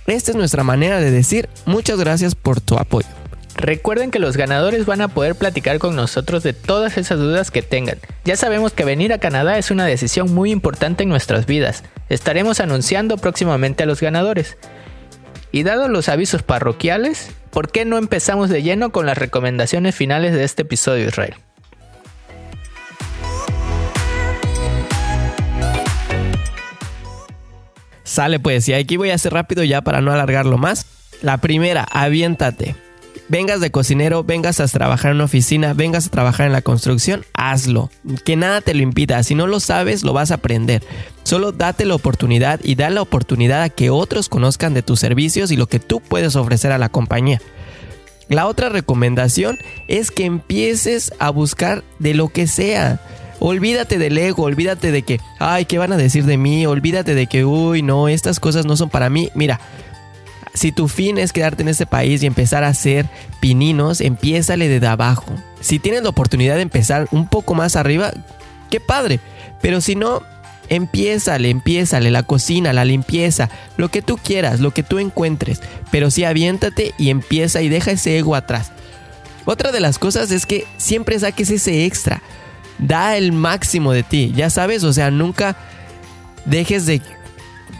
Esta 0.08 0.32
es 0.32 0.38
nuestra 0.38 0.64
manera 0.64 1.00
de 1.00 1.12
decir 1.12 1.48
muchas 1.68 2.00
gracias 2.00 2.34
por 2.34 2.60
tu 2.60 2.76
apoyo. 2.76 3.08
Recuerden 3.56 4.10
que 4.10 4.18
los 4.18 4.36
ganadores 4.36 4.88
van 4.88 5.02
a 5.02 5.10
poder 5.10 5.36
platicar 5.36 5.78
con 5.78 5.96
nosotros 5.96 6.42
de 6.42 6.54
todas 6.54 6.98
esas 6.98 7.20
dudas 7.20 7.52
que 7.52 7.62
tengan. 7.62 8.00
Ya 8.26 8.36
sabemos 8.36 8.74
que 8.74 8.84
venir 8.84 9.14
a 9.14 9.20
Canadá 9.20 9.60
es 9.60 9.70
una 9.70 9.86
decisión 9.86 10.34
muy 10.34 10.52
importante 10.52 11.04
en 11.04 11.10
nuestras 11.10 11.46
vidas. 11.46 11.84
Estaremos 12.10 12.60
anunciando 12.60 13.18
próximamente 13.18 13.84
a 13.84 13.86
los 13.86 14.02
ganadores. 14.02 14.58
Y 15.52 15.62
dado 15.62 15.88
los 15.88 16.10
avisos 16.10 16.42
parroquiales, 16.42 17.30
¿por 17.52 17.72
qué 17.72 17.86
no 17.86 17.98
empezamos 18.00 18.50
de 18.50 18.64
lleno 18.64 18.92
con 18.92 19.06
las 19.06 19.20
recomendaciones 19.20 19.94
finales 19.94 20.34
de 20.34 20.44
este 20.44 20.64
episodio, 20.64 21.08
Israel? 21.08 21.36
Sale 28.16 28.40
pues, 28.40 28.70
y 28.70 28.74
aquí 28.74 28.96
voy 28.96 29.10
a 29.10 29.16
hacer 29.16 29.34
rápido 29.34 29.62
ya 29.66 29.82
para 29.82 30.00
no 30.00 30.10
alargarlo 30.10 30.58
más. 30.58 30.86
La 31.22 31.36
primera, 31.36 31.86
aviéntate. 31.92 32.74
Vengas 33.28 33.60
de 33.60 33.72
cocinero, 33.72 34.24
vengas 34.24 34.62
a 34.62 34.68
trabajar 34.70 35.12
en 35.12 35.18
una 35.18 35.26
oficina, 35.26 35.74
vengas 35.74 36.08
a 36.08 36.12
trabajar 36.12 36.48
en 36.48 36.54
la 36.54 36.62
construcción, 36.62 37.26
hazlo. 37.34 37.90
Que 38.24 38.38
nada 38.38 38.62
te 38.62 38.74
lo 38.74 38.84
impida. 38.84 39.22
Si 39.24 39.36
no 39.36 39.48
lo 39.48 39.60
sabes, 39.60 40.04
lo 40.04 40.14
vas 40.14 40.32
a 40.32 40.36
aprender. 40.36 40.82
Solo 41.24 41.52
date 41.52 41.84
la 41.84 41.96
oportunidad 41.96 42.62
y 42.64 42.76
da 42.76 42.90
la 42.90 43.02
oportunidad 43.02 43.64
a 43.64 43.70
que 43.70 43.90
otros 43.90 44.30
conozcan 44.30 44.74
de 44.74 44.82
tus 44.82 45.02
servicios 45.02 45.52
y 45.52 45.58
lo 45.58 45.68
que 45.68 45.80
tú 45.80 46.00
puedes 46.00 46.38
ofrecer 46.38 46.72
a 46.72 46.78
la 46.78 46.88
compañía. 46.88 47.42
La 48.30 48.48
otra 48.48 48.70
recomendación 48.70 49.58
es 49.90 50.10
que 50.10 50.24
empieces 50.24 51.12
a 51.20 51.32
buscar 51.32 51.84
de 52.00 52.14
lo 52.14 52.30
que 52.30 52.48
sea. 52.48 53.02
Olvídate 53.48 54.00
del 54.00 54.18
ego, 54.18 54.42
olvídate 54.42 54.92
de 54.92 55.04
que, 55.04 55.22
ay, 55.38 55.66
¿qué 55.66 55.78
van 55.78 55.94
a 55.94 55.98
decir 55.98 56.26
de 56.26 56.36
mí? 56.36 56.66
Olvídate 56.66 57.14
de 57.14 57.28
que, 57.28 57.46
uy, 57.46 57.84
no, 57.84 58.08
estas 58.08 58.40
cosas 58.40 58.66
no 58.66 58.76
son 58.76 58.90
para 58.90 59.12
mí. 59.12 59.30
Mira, 59.36 59.60
si 60.56 60.72
tu 60.72 60.88
fin 60.88 61.20
es 61.20 61.32
quedarte 61.32 61.62
en 61.62 61.68
este 61.68 61.86
país 61.86 62.24
y 62.24 62.26
empezar 62.26 62.64
a 62.64 62.70
hacer 62.70 63.06
pininos, 63.42 64.02
empiézale 64.02 64.68
desde 64.68 64.88
abajo. 64.88 65.32
Si 65.62 65.78
tienes 65.78 66.02
la 66.02 66.10
oportunidad 66.10 66.56
de 66.56 66.64
empezar 66.64 67.08
un 67.12 67.28
poco 67.28 67.54
más 67.54 67.76
arriba, 67.76 68.12
qué 68.72 68.80
padre. 68.80 69.20
Pero 69.62 69.80
si 69.80 69.94
no, 69.96 70.24
empiézale, 70.68 71.52
empiézale, 71.52 72.10
la 72.10 72.24
cocina, 72.24 72.74
la 72.74 72.84
limpieza, 72.84 73.52
lo 73.78 73.90
que 73.90 74.02
tú 74.02 74.18
quieras, 74.18 74.60
lo 74.60 74.72
que 74.72 74.82
tú 74.82 74.98
encuentres. 74.98 75.62
Pero 75.92 76.10
sí 76.10 76.24
aviéntate 76.24 76.96
y 76.98 77.12
empieza 77.12 77.62
y 77.62 77.70
deja 77.70 77.92
ese 77.92 78.18
ego 78.18 78.34
atrás. 78.34 78.72
Otra 79.46 79.72
de 79.72 79.82
las 79.82 80.00
cosas 80.00 80.32
es 80.32 80.48
que 80.48 80.66
siempre 80.78 81.20
saques 81.20 81.52
ese 81.52 81.86
extra 81.86 82.24
da 82.80 83.18
el 83.18 83.32
máximo 83.32 83.92
de 83.92 84.04
ti, 84.04 84.34
ya 84.36 84.50
sabes, 84.50 84.84
o 84.84 84.94
sea, 84.94 85.12
nunca 85.12 85.56
dejes 86.46 86.86
de, 86.86 87.02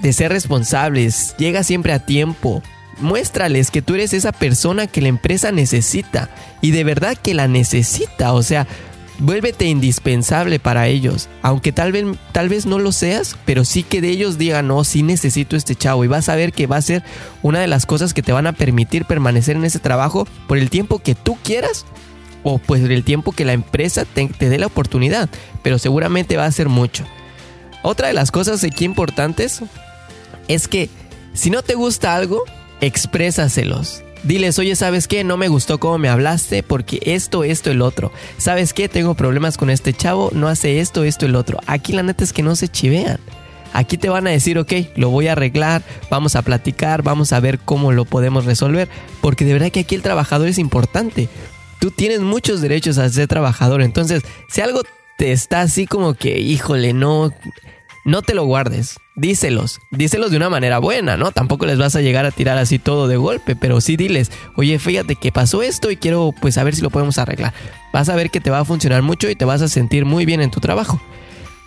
de 0.02 0.14
ser 0.14 0.32
responsables, 0.32 1.36
llega 1.38 1.64
siempre 1.64 1.94
a 1.94 2.00
tiempo. 2.00 2.62
Muéstrales 3.00 3.72
que 3.72 3.82
tú 3.82 3.96
eres 3.96 4.14
esa 4.14 4.32
persona 4.32 4.88
que 4.88 5.02
la 5.02 5.10
empresa 5.10 5.52
necesita 5.52 6.30
y 6.62 6.72
de 6.72 6.86
verdad 6.86 7.18
que 7.18 7.34
la 7.34 7.50
necesita, 7.50 8.32
o 8.32 8.42
sea, 8.42 8.68
vuélvete 9.20 9.66
indispensable 9.66 10.60
para 10.60 10.88
ellos, 10.88 11.30
aunque 11.42 11.72
tal 11.72 11.92
vez, 11.92 12.06
tal 12.32 12.50
vez 12.50 12.66
no 12.66 12.80
lo 12.80 12.92
seas, 12.92 13.36
pero 13.46 13.66
sí 13.66 13.84
que 13.84 14.02
de 14.02 14.10
ellos 14.10 14.38
digan, 14.38 14.68
no, 14.68 14.84
sí 14.84 15.04
necesito 15.04 15.56
este 15.56 15.76
chavo 15.76 16.04
y 16.04 16.08
vas 16.08 16.30
a 16.30 16.36
ver 16.36 16.54
que 16.54 16.68
va 16.68 16.78
a 16.78 16.82
ser 16.82 17.04
una 17.42 17.60
de 17.60 17.68
las 17.68 17.86
cosas 17.86 18.14
que 18.14 18.22
te 18.22 18.32
van 18.32 18.48
a 18.48 18.54
permitir 18.54 19.06
permanecer 19.06 19.56
en 19.56 19.66
ese 19.66 19.80
trabajo 19.80 20.28
por 20.48 20.58
el 20.58 20.70
tiempo 20.70 21.00
que 21.00 21.16
tú 21.16 21.38
quieras 21.44 21.86
o 22.46 22.60
pues 22.60 22.84
el 22.84 23.04
tiempo 23.04 23.32
que 23.32 23.44
la 23.44 23.54
empresa 23.54 24.06
te, 24.06 24.30
dé 24.40 24.60
la 24.60 24.68
oportunidad, 24.68 25.30
pero 25.64 25.80
seguramente 25.80 26.38
va 26.38 26.46
a 26.46 26.52
ser 26.52 26.70
mucho. 26.70 27.04
Otra 27.82 28.08
de 28.08 28.14
las 28.14 28.30
cosas 28.30 28.64
aquí 28.64 28.86
importantes 28.86 29.62
es 30.48 30.68
que 30.68 30.90
si 31.34 31.50
no 31.50 31.64
te 31.64 31.74
gusta 31.74 32.16
algo, 32.16 32.44
exprésaselos. 32.82 34.04
Diles, 34.24 34.60
oye, 34.60 34.76
¿sabes 34.76 35.08
qué? 35.08 35.24
No 35.24 35.38
me 35.38 35.48
gustó 35.48 35.80
cómo 35.80 35.98
me 35.98 36.08
hablaste 36.08 36.62
porque 36.62 37.00
esto, 37.02 37.44
esto, 37.44 37.72
el 37.72 37.82
otro. 37.82 38.12
¿Sabes 38.38 38.74
qué? 38.74 38.90
Tengo 38.90 39.16
problemas 39.16 39.58
con 39.58 39.72
este 39.72 39.94
chavo, 39.94 40.30
no 40.32 40.48
hace 40.48 40.80
esto, 40.80 41.04
esto, 41.04 41.26
el 41.26 41.36
otro. 41.36 41.60
Aquí 41.66 41.94
la 41.94 42.04
neta 42.04 42.24
es 42.24 42.32
que 42.32 42.44
no 42.44 42.56
se 42.56 42.68
chivean. 42.68 43.20
Aquí 43.74 43.98
te 43.98 44.08
van 44.08 44.28
a 44.28 44.32
decir, 44.32 44.60
ok, 44.60 44.72
lo 44.96 45.10
voy 45.10 45.28
a 45.28 45.32
arreglar, 45.32 45.82
vamos 46.12 46.36
a 46.36 46.44
platicar, 46.44 47.02
vamos 47.02 47.34
a 47.34 47.40
ver 47.40 47.58
cómo 47.58 47.92
lo 47.92 48.06
podemos 48.06 48.46
resolver. 48.46 48.88
Porque 49.20 49.46
de 49.46 49.54
verdad 49.54 49.72
que 49.72 49.82
aquí 49.82 49.96
el 49.96 50.04
trabajador 50.04 50.48
es 50.48 50.60
importante 50.60 51.28
tú 51.86 51.92
tienes 51.92 52.22
muchos 52.22 52.62
derechos 52.62 52.98
a 52.98 53.08
ser 53.10 53.28
trabajador. 53.28 53.84
Entonces, 53.84 54.24
si 54.50 54.62
algo 54.62 54.82
te 55.20 55.32
está 55.32 55.62
así 55.62 55.86
como 55.86 56.16
que, 56.16 56.40
híjole, 56.40 56.94
no, 56.94 57.32
no 58.06 58.24
te 58.24 58.34
lo 58.34 58.44
guardes. 58.46 58.98
Díselos, 59.16 59.80
díselos 59.92 60.32
de 60.32 60.38
una 60.38 60.50
manera 60.50 60.80
buena, 60.80 61.16
¿no? 61.16 61.32
Tampoco 61.32 61.68
les 61.68 61.78
vas 61.78 61.96
a 61.96 62.02
llegar 62.02 62.26
a 62.26 62.32
tirar 62.32 62.58
así 62.58 62.80
todo 62.80 63.08
de 63.08 63.18
golpe, 63.18 63.56
pero 63.56 63.82
sí 63.82 63.98
diles, 63.98 64.32
oye, 64.56 64.80
fíjate 64.80 65.16
que 65.16 65.32
pasó 65.32 65.62
esto 65.62 65.92
y 65.92 65.98
quiero 65.98 66.34
pues 66.42 66.58
a 66.58 66.64
ver 66.64 66.76
si 66.76 66.82
lo 66.82 66.90
podemos 66.90 67.20
arreglar. 67.20 67.54
Vas 67.94 68.10
a 68.10 68.16
ver 68.16 68.32
que 68.32 68.42
te 68.42 68.50
va 68.50 68.62
a 68.62 68.66
funcionar 68.66 69.04
mucho 69.04 69.30
y 69.30 69.36
te 69.36 69.46
vas 69.46 69.62
a 69.62 69.68
sentir 69.68 70.06
muy 70.06 70.26
bien 70.26 70.42
en 70.42 70.50
tu 70.50 70.62
trabajo. 70.62 71.00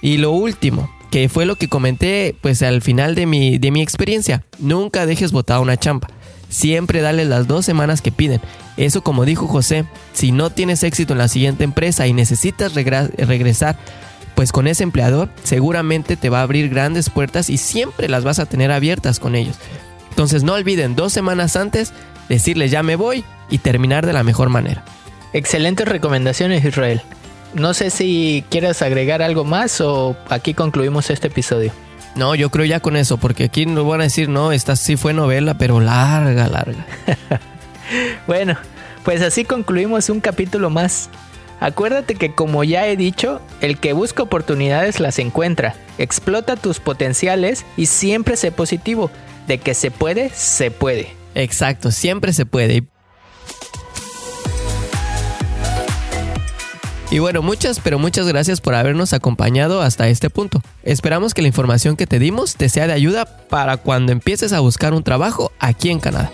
Y 0.03 0.17
lo 0.17 0.33
último, 0.33 0.93
que 1.13 1.29
fue 1.29 1.47
lo 1.47 1.55
que 1.55 1.69
comenté 1.69 2.35
pues 2.41 2.63
al 2.63 2.83
final 2.83 3.15
de 3.15 3.27
mi, 3.27 3.59
de 3.59 3.71
mi 3.71 3.83
experiencia, 3.83 4.45
nunca 4.59 5.07
dejes 5.07 5.31
botada 5.31 5.61
una 5.61 5.77
champa. 5.77 6.09
Siempre 6.49 7.01
dale 7.03 7.25
las 7.25 7.47
dos 7.47 7.65
semanas 7.65 8.01
que 8.01 8.13
piden. 8.13 8.41
Eso 8.77 9.03
como 9.03 9.25
dijo 9.25 9.47
José, 9.47 9.85
si 10.13 10.33
no 10.33 10.51
tienes 10.51 10.83
éxito 10.83 11.13
en 11.13 11.19
la 11.19 11.29
siguiente 11.29 11.65
empresa 11.65 12.07
y 12.07 12.13
necesitas 12.13 12.75
regresar, 12.75 13.77
pues 14.35 14.53
con 14.53 14.67
ese 14.67 14.85
empleador 14.85 15.29
seguramente 15.43 16.17
te 16.17 16.31
va 16.31 16.41
a 16.41 16.43
abrir 16.43 16.69
grandes 16.69 17.11
puertas 17.11 17.51
y 17.51 17.57
siempre 17.57 18.09
las 18.09 18.25
vas 18.25 18.39
a 18.39 18.47
tener 18.47 18.71
abiertas 18.71 19.19
con 19.19 19.35
ellos. 19.35 19.57
Entonces 20.11 20.43
no 20.43 20.55
olviden 20.55 20.95
dos 20.95 21.13
semanas 21.13 21.57
antes 21.57 21.93
decirles 22.29 22.71
ya 22.71 22.83
me 22.83 22.97
voy 22.97 23.25
y 23.51 23.59
terminar 23.59 24.07
de 24.07 24.13
la 24.13 24.23
mejor 24.23 24.49
manera. 24.49 24.85
Excelentes 25.33 25.89
recomendaciones 25.89 26.65
Israel. 26.65 27.03
No 27.55 27.75
sé 27.75 27.91
si 27.91 28.45
quieres 28.51 28.83
agregar 28.83 29.23
algo 29.23 29.45
más 29.45 29.81
o 29.81 30.17
aquí 30.29 30.55
concluimos 30.55 31.11
este 31.11 31.29
episodio. 31.29 31.73
No, 32.19 32.35
yo 32.35 32.51
creo 32.51 32.67
ya 32.67 32.81
con 32.81 32.97
eso, 32.97 33.17
porque 33.17 33.45
aquí 33.45 33.65
nos 33.65 33.87
van 33.87 34.01
a 34.01 34.05
decir, 34.05 34.29
no, 34.29 34.51
esta 34.51 34.75
sí 34.75 34.97
fue 34.97 35.13
novela, 35.13 35.57
pero 35.57 35.79
larga, 35.79 36.49
larga. 36.49 36.85
bueno, 38.27 38.57
pues 39.05 39.23
así 39.23 39.45
concluimos 39.45 40.11
un 40.11 40.19
capítulo 40.19 40.69
más. 40.69 41.11
Acuérdate 41.61 42.17
que 42.17 42.35
como 42.35 42.65
ya 42.65 42.89
he 42.89 42.97
dicho, 42.97 43.41
el 43.61 43.79
que 43.79 43.93
busca 43.93 44.25
oportunidades 44.25 44.99
las 44.99 45.21
encuentra. 45.21 45.77
Explota 45.97 46.57
tus 46.57 46.81
potenciales 46.81 47.65
y 47.77 47.87
siempre 47.87 48.37
sé 48.37 48.51
positivo. 48.51 49.13
De 49.47 49.59
que 49.59 49.75
se 49.75 49.93
puede, 49.93 50.31
se 50.31 50.73
puede. 50.73 51.15
Exacto, 51.37 51.93
siempre 51.93 52.33
se 52.33 52.47
puede. 52.47 52.83
Y 57.11 57.21
bueno, 57.21 57.41
muchas, 57.41 57.81
pero 57.81 57.99
muchas 57.99 58.29
gracias 58.29 58.61
por 58.61 58.75
habernos 58.75 59.15
acompañado 59.15 59.81
hasta 59.81 60.09
este 60.09 60.29
punto. 60.29 60.61
Esperamos 60.83 61.33
que 61.33 61.41
la 61.41 61.49
información 61.49 61.97
que 61.97 62.07
te 62.07 62.19
dimos 62.19 62.57
te 62.57 62.69
sea 62.69 62.87
de 62.87 62.93
ayuda 62.93 63.25
para 63.25 63.79
cuando 63.79 64.13
empieces 64.13 64.53
a 64.53 64.61
buscar 64.61 64.93
un 64.93 65.03
trabajo 65.03 65.51
aquí 65.59 65.91
en 65.91 66.01
Canadá. 66.01 66.31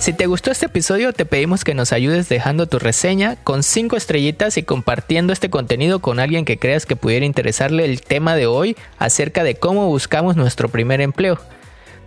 Si 0.00 0.14
te 0.14 0.26
gustó 0.26 0.52
este 0.52 0.66
episodio, 0.66 1.12
te 1.12 1.26
pedimos 1.26 1.64
que 1.64 1.74
nos 1.74 1.92
ayudes 1.92 2.30
dejando 2.30 2.66
tu 2.66 2.78
reseña 2.78 3.36
con 3.36 3.62
5 3.62 3.96
estrellitas 3.96 4.56
y 4.56 4.62
compartiendo 4.62 5.34
este 5.34 5.50
contenido 5.50 5.98
con 5.98 6.18
alguien 6.18 6.46
que 6.46 6.58
creas 6.58 6.86
que 6.86 6.96
pudiera 6.96 7.26
interesarle 7.26 7.84
el 7.84 8.00
tema 8.00 8.36
de 8.36 8.46
hoy 8.46 8.76
acerca 8.98 9.44
de 9.44 9.56
cómo 9.56 9.86
buscamos 9.88 10.36
nuestro 10.36 10.70
primer 10.70 11.02
empleo. 11.02 11.38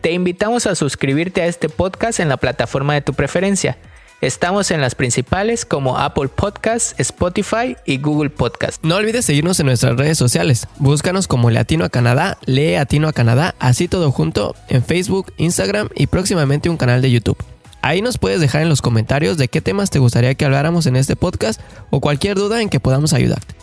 Te 0.02 0.14
invitamos 0.14 0.66
a 0.66 0.76
suscribirte 0.76 1.42
a 1.42 1.46
este 1.46 1.70
podcast 1.70 2.22
en 2.22 2.30
la 2.30 2.38
plataforma 2.38 2.94
de 2.94 3.02
tu 3.02 3.14
preferencia. 3.14 3.78
Estamos 4.22 4.70
en 4.72 4.82
las 4.82 4.96
principales 4.96 5.64
como 5.64 5.98
Apple 5.98 6.28
Podcasts, 6.28 6.94
Spotify 6.98 7.78
y 7.86 8.00
Google 8.00 8.30
Podcasts. 8.30 8.82
No 8.84 8.98
olvides 8.98 9.24
seguirnos 9.24 9.62
en 9.62 9.68
nuestras 9.68 9.96
redes 9.96 10.18
sociales. 10.18 10.68
Búscanos 10.78 11.26
como 11.30 11.50
Latino 11.50 11.86
a 11.86 11.90
Canadá, 11.90 12.38
Lee 12.46 12.74
Latino 12.74 13.08
a 13.08 13.14
Canadá, 13.14 13.56
así 13.60 13.88
todo 13.88 14.12
junto 14.12 14.58
en 14.68 14.84
Facebook, 14.84 15.32
Instagram 15.38 15.88
y 15.96 16.08
próximamente 16.08 16.70
un 16.70 16.76
canal 16.76 17.02
de 17.02 17.12
YouTube. 17.12 17.38
Ahí 17.82 18.02
nos 18.02 18.18
puedes 18.18 18.42
dejar 18.42 18.62
en 18.62 18.68
los 18.68 18.82
comentarios 18.82 19.38
de 19.38 19.48
qué 19.48 19.62
temas 19.62 19.90
te 19.90 20.00
gustaría 20.00 20.36
que 20.36 20.44
habláramos 20.44 20.86
en 20.86 20.98
este 20.98 21.16
podcast 21.16 21.62
o 21.90 22.02
cualquier 22.02 22.36
duda 22.36 22.62
en 22.62 22.68
que 22.68 22.82
podamos 22.82 23.14
ayudarte. 23.14 23.56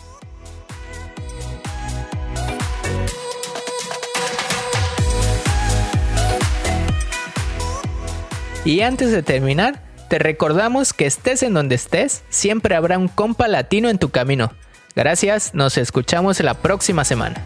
Y 8.65 8.81
antes 8.81 9.11
de 9.11 9.21
terminar, 9.21 9.86
te 10.07 10.19
recordamos 10.19 10.93
que 10.93 11.05
estés 11.05 11.43
en 11.43 11.53
donde 11.53 11.75
estés, 11.75 12.23
siempre 12.29 12.75
habrá 12.75 12.97
un 12.97 13.07
compa 13.07 13.47
latino 13.47 13.89
en 13.89 13.97
tu 13.97 14.09
camino. 14.09 14.51
Gracias, 14.95 15.53
nos 15.53 15.77
escuchamos 15.77 16.39
la 16.39 16.55
próxima 16.55 17.03
semana. 17.03 17.43